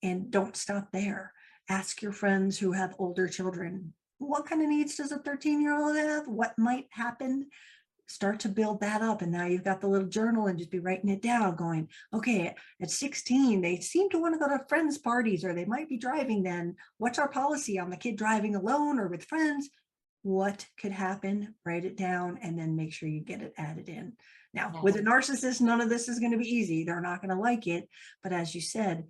And 0.01 0.31
don't 0.31 0.55
stop 0.55 0.89
there. 0.93 1.33
Ask 1.69 2.01
your 2.01 2.13
friends 2.13 2.57
who 2.57 2.71
have 2.71 2.95
older 2.97 3.27
children 3.27 3.93
what 4.19 4.45
kind 4.45 4.61
of 4.61 4.69
needs 4.69 4.95
does 4.95 5.11
a 5.11 5.17
13 5.17 5.61
year 5.61 5.75
old 5.75 5.95
have? 5.95 6.27
What 6.27 6.57
might 6.57 6.87
happen? 6.91 7.47
Start 8.07 8.39
to 8.41 8.49
build 8.49 8.81
that 8.81 9.01
up 9.01 9.21
and 9.21 9.31
now 9.31 9.45
you've 9.45 9.63
got 9.63 9.81
the 9.81 9.87
little 9.87 10.07
journal 10.07 10.47
and 10.47 10.57
just 10.57 10.71
be 10.71 10.79
writing 10.79 11.09
it 11.09 11.21
down 11.21 11.55
going 11.55 11.87
okay 12.11 12.55
at 12.81 12.89
16 12.89 13.61
they 13.61 13.79
seem 13.79 14.09
to 14.09 14.17
want 14.19 14.33
to 14.33 14.39
go 14.39 14.47
to 14.47 14.65
friends 14.67 14.97
parties 14.97 15.45
or 15.45 15.53
they 15.53 15.65
might 15.65 15.87
be 15.87 15.97
driving 15.97 16.43
then. 16.43 16.75
What's 16.97 17.19
our 17.19 17.29
policy 17.29 17.79
on 17.79 17.89
the 17.89 17.97
kid 17.97 18.17
driving 18.17 18.55
alone 18.55 18.99
or 18.99 19.07
with 19.07 19.25
friends 19.25 19.69
what 20.21 20.65
could 20.79 20.91
happen 20.91 21.55
write 21.65 21.85
it 21.85 21.97
down 21.97 22.39
and 22.41 22.57
then 22.57 22.75
make 22.75 22.93
sure 22.93 23.07
you 23.07 23.21
get 23.21 23.41
it 23.41 23.53
added 23.57 23.89
in. 23.89 24.13
Now 24.53 24.79
with 24.83 24.95
a 24.95 25.01
narcissist 25.01 25.61
none 25.61 25.81
of 25.81 25.89
this 25.89 26.07
is 26.09 26.19
going 26.19 26.31
to 26.31 26.37
be 26.37 26.55
easy. 26.55 26.83
They're 26.83 27.01
not 27.01 27.21
going 27.21 27.35
to 27.35 27.41
like 27.41 27.67
it. 27.67 27.87
But 28.23 28.33
as 28.33 28.53
you 28.53 28.61
said 28.61 29.05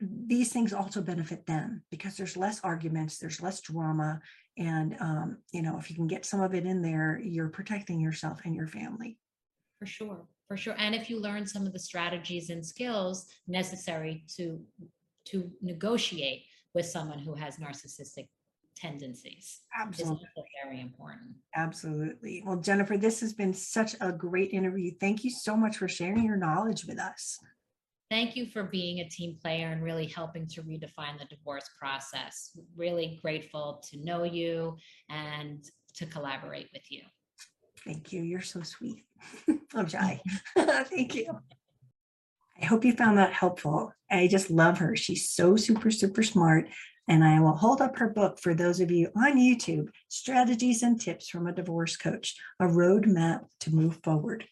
these 0.00 0.52
things 0.52 0.72
also 0.72 1.00
benefit 1.00 1.46
them 1.46 1.82
because 1.90 2.16
there's 2.16 2.36
less 2.36 2.60
arguments 2.62 3.18
there's 3.18 3.40
less 3.40 3.60
drama 3.60 4.20
and 4.58 4.96
um, 5.00 5.38
you 5.52 5.62
know 5.62 5.78
if 5.78 5.88
you 5.88 5.96
can 5.96 6.08
get 6.08 6.26
some 6.26 6.40
of 6.40 6.52
it 6.52 6.66
in 6.66 6.82
there 6.82 7.20
you're 7.22 7.48
protecting 7.48 8.00
yourself 8.00 8.40
and 8.44 8.54
your 8.54 8.66
family. 8.66 9.18
For 9.78 9.86
sure 9.86 10.26
for 10.48 10.56
sure. 10.56 10.74
And 10.78 10.94
if 10.94 11.08
you 11.08 11.20
learn 11.20 11.46
some 11.46 11.66
of 11.66 11.72
the 11.72 11.78
strategies 11.78 12.50
and 12.50 12.64
skills 12.64 13.26
necessary 13.46 14.24
to 14.36 14.60
to 15.26 15.50
negotiate 15.62 16.42
with 16.74 16.84
someone 16.86 17.18
who 17.18 17.34
has 17.34 17.56
narcissistic 17.56 18.28
tendencies 18.76 19.34
is 19.44 19.60
absolutely. 19.80 20.26
also 20.36 20.46
very 20.64 20.80
important. 20.80 21.30
Absolutely. 21.54 22.42
Well 22.44 22.56
jennifer 22.56 22.96
this 22.96 23.20
has 23.20 23.32
been 23.32 23.54
such 23.54 23.94
a 24.00 24.12
great 24.12 24.52
interview. 24.52 24.92
Thank 25.00 25.24
you 25.24 25.30
so 25.30 25.56
much 25.56 25.76
for 25.76 25.88
sharing 25.88 26.24
your 26.24 26.36
knowledge 26.36 26.84
with 26.84 26.98
us. 26.98 27.38
Thank 28.10 28.36
you 28.36 28.46
for 28.46 28.64
being 28.64 29.00
a 29.00 29.08
team 29.08 29.36
player 29.40 29.68
and 29.68 29.82
really 29.82 30.06
helping 30.06 30.46
to 30.48 30.62
redefine 30.62 31.18
the 31.18 31.24
divorce 31.28 31.68
process. 31.78 32.50
Really 32.76 33.18
grateful 33.22 33.82
to 33.90 33.98
know 34.04 34.24
you 34.24 34.76
and 35.08 35.64
to 35.94 36.06
collaborate 36.06 36.68
with 36.72 36.90
you. 36.90 37.00
thank 37.84 38.12
you. 38.12 38.22
You're 38.22 38.40
so 38.40 38.62
sweet. 38.62 39.04
I'm 39.74 39.88
shy. 39.88 40.20
Thank 40.56 41.14
you. 41.14 41.38
I 42.60 42.66
hope 42.66 42.84
you 42.84 42.92
found 42.92 43.18
that 43.18 43.32
helpful. 43.32 43.92
I 44.10 44.28
just 44.28 44.50
love 44.50 44.78
her. 44.78 44.94
She's 44.96 45.30
so 45.30 45.56
super 45.56 45.90
super 45.90 46.22
smart 46.22 46.68
and 47.08 47.24
I 47.24 47.40
will 47.40 47.54
hold 47.54 47.80
up 47.80 47.98
her 47.98 48.08
book 48.08 48.38
for 48.38 48.54
those 48.54 48.80
of 48.80 48.90
you 48.90 49.10
on 49.16 49.36
YouTube 49.36 49.88
Strategies 50.08 50.82
and 50.82 51.00
Tips 51.00 51.28
from 51.28 51.46
a 51.46 51.52
Divorce 51.52 51.96
Coach, 51.96 52.36
a 52.60 52.64
roadmap 52.64 53.44
to 53.60 53.74
move 53.74 53.98
forward. 54.02 54.44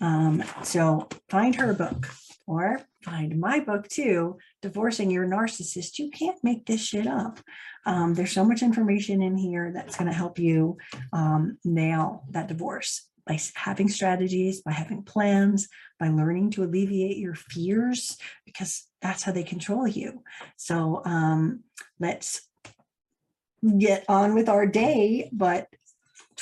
Um, 0.00 0.42
so 0.64 1.08
find 1.28 1.54
her 1.56 1.72
book 1.72 2.08
or 2.46 2.80
find 3.04 3.38
my 3.38 3.60
book 3.60 3.88
too 3.88 4.38
Divorcing 4.62 5.10
Your 5.10 5.26
Narcissist. 5.26 5.98
You 5.98 6.10
can't 6.10 6.42
make 6.42 6.66
this 6.66 6.80
shit 6.84 7.06
up. 7.06 7.38
Um, 7.86 8.14
there's 8.14 8.32
so 8.32 8.44
much 8.44 8.62
information 8.62 9.22
in 9.22 9.36
here 9.36 9.70
that's 9.72 9.96
going 9.96 10.10
to 10.10 10.16
help 10.16 10.38
you 10.38 10.78
um, 11.12 11.58
nail 11.64 12.24
that 12.30 12.48
divorce 12.48 13.08
by 13.26 13.38
having 13.54 13.88
strategies, 13.88 14.62
by 14.62 14.72
having 14.72 15.02
plans, 15.02 15.68
by 15.98 16.08
learning 16.08 16.50
to 16.50 16.64
alleviate 16.64 17.18
your 17.18 17.34
fears, 17.34 18.18
because 18.44 18.86
that's 19.00 19.22
how 19.22 19.32
they 19.32 19.44
control 19.44 19.86
you. 19.86 20.22
So, 20.56 21.02
um, 21.04 21.64
let's 22.00 22.42
get 23.78 24.04
on 24.08 24.34
with 24.34 24.48
our 24.48 24.66
day. 24.66 25.28
But 25.32 25.68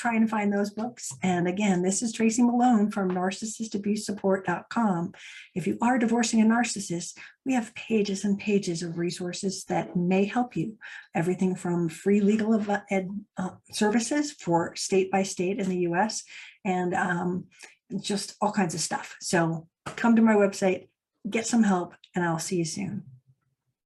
try 0.01 0.15
and 0.15 0.27
find 0.27 0.51
those 0.51 0.71
books. 0.71 1.13
And 1.21 1.47
again, 1.47 1.83
this 1.83 2.01
is 2.01 2.11
Tracy 2.11 2.41
Malone 2.41 2.89
from 2.89 3.11
narcissistabusesupport.com. 3.11 5.13
If 5.53 5.67
you 5.67 5.77
are 5.79 5.99
divorcing 5.99 6.41
a 6.41 6.45
narcissist, 6.45 7.19
we 7.45 7.53
have 7.53 7.75
pages 7.75 8.25
and 8.25 8.39
pages 8.39 8.81
of 8.81 8.97
resources 8.97 9.63
that 9.65 9.95
may 9.95 10.25
help 10.25 10.57
you. 10.57 10.79
Everything 11.13 11.55
from 11.55 11.87
free 11.87 12.19
legal 12.19 12.59
ed, 12.89 13.09
uh, 13.37 13.51
services 13.71 14.31
for 14.31 14.75
state 14.75 15.11
by 15.11 15.21
state 15.21 15.59
in 15.59 15.69
the 15.69 15.81
US 15.89 16.23
and 16.65 16.95
um, 16.95 17.45
just 18.01 18.33
all 18.41 18.51
kinds 18.51 18.73
of 18.73 18.81
stuff. 18.81 19.15
So 19.21 19.67
come 19.85 20.15
to 20.15 20.23
my 20.23 20.33
website, 20.33 20.87
get 21.29 21.45
some 21.45 21.61
help, 21.61 21.93
and 22.15 22.25
I'll 22.25 22.39
see 22.39 22.55
you 22.55 22.65
soon. 22.65 23.03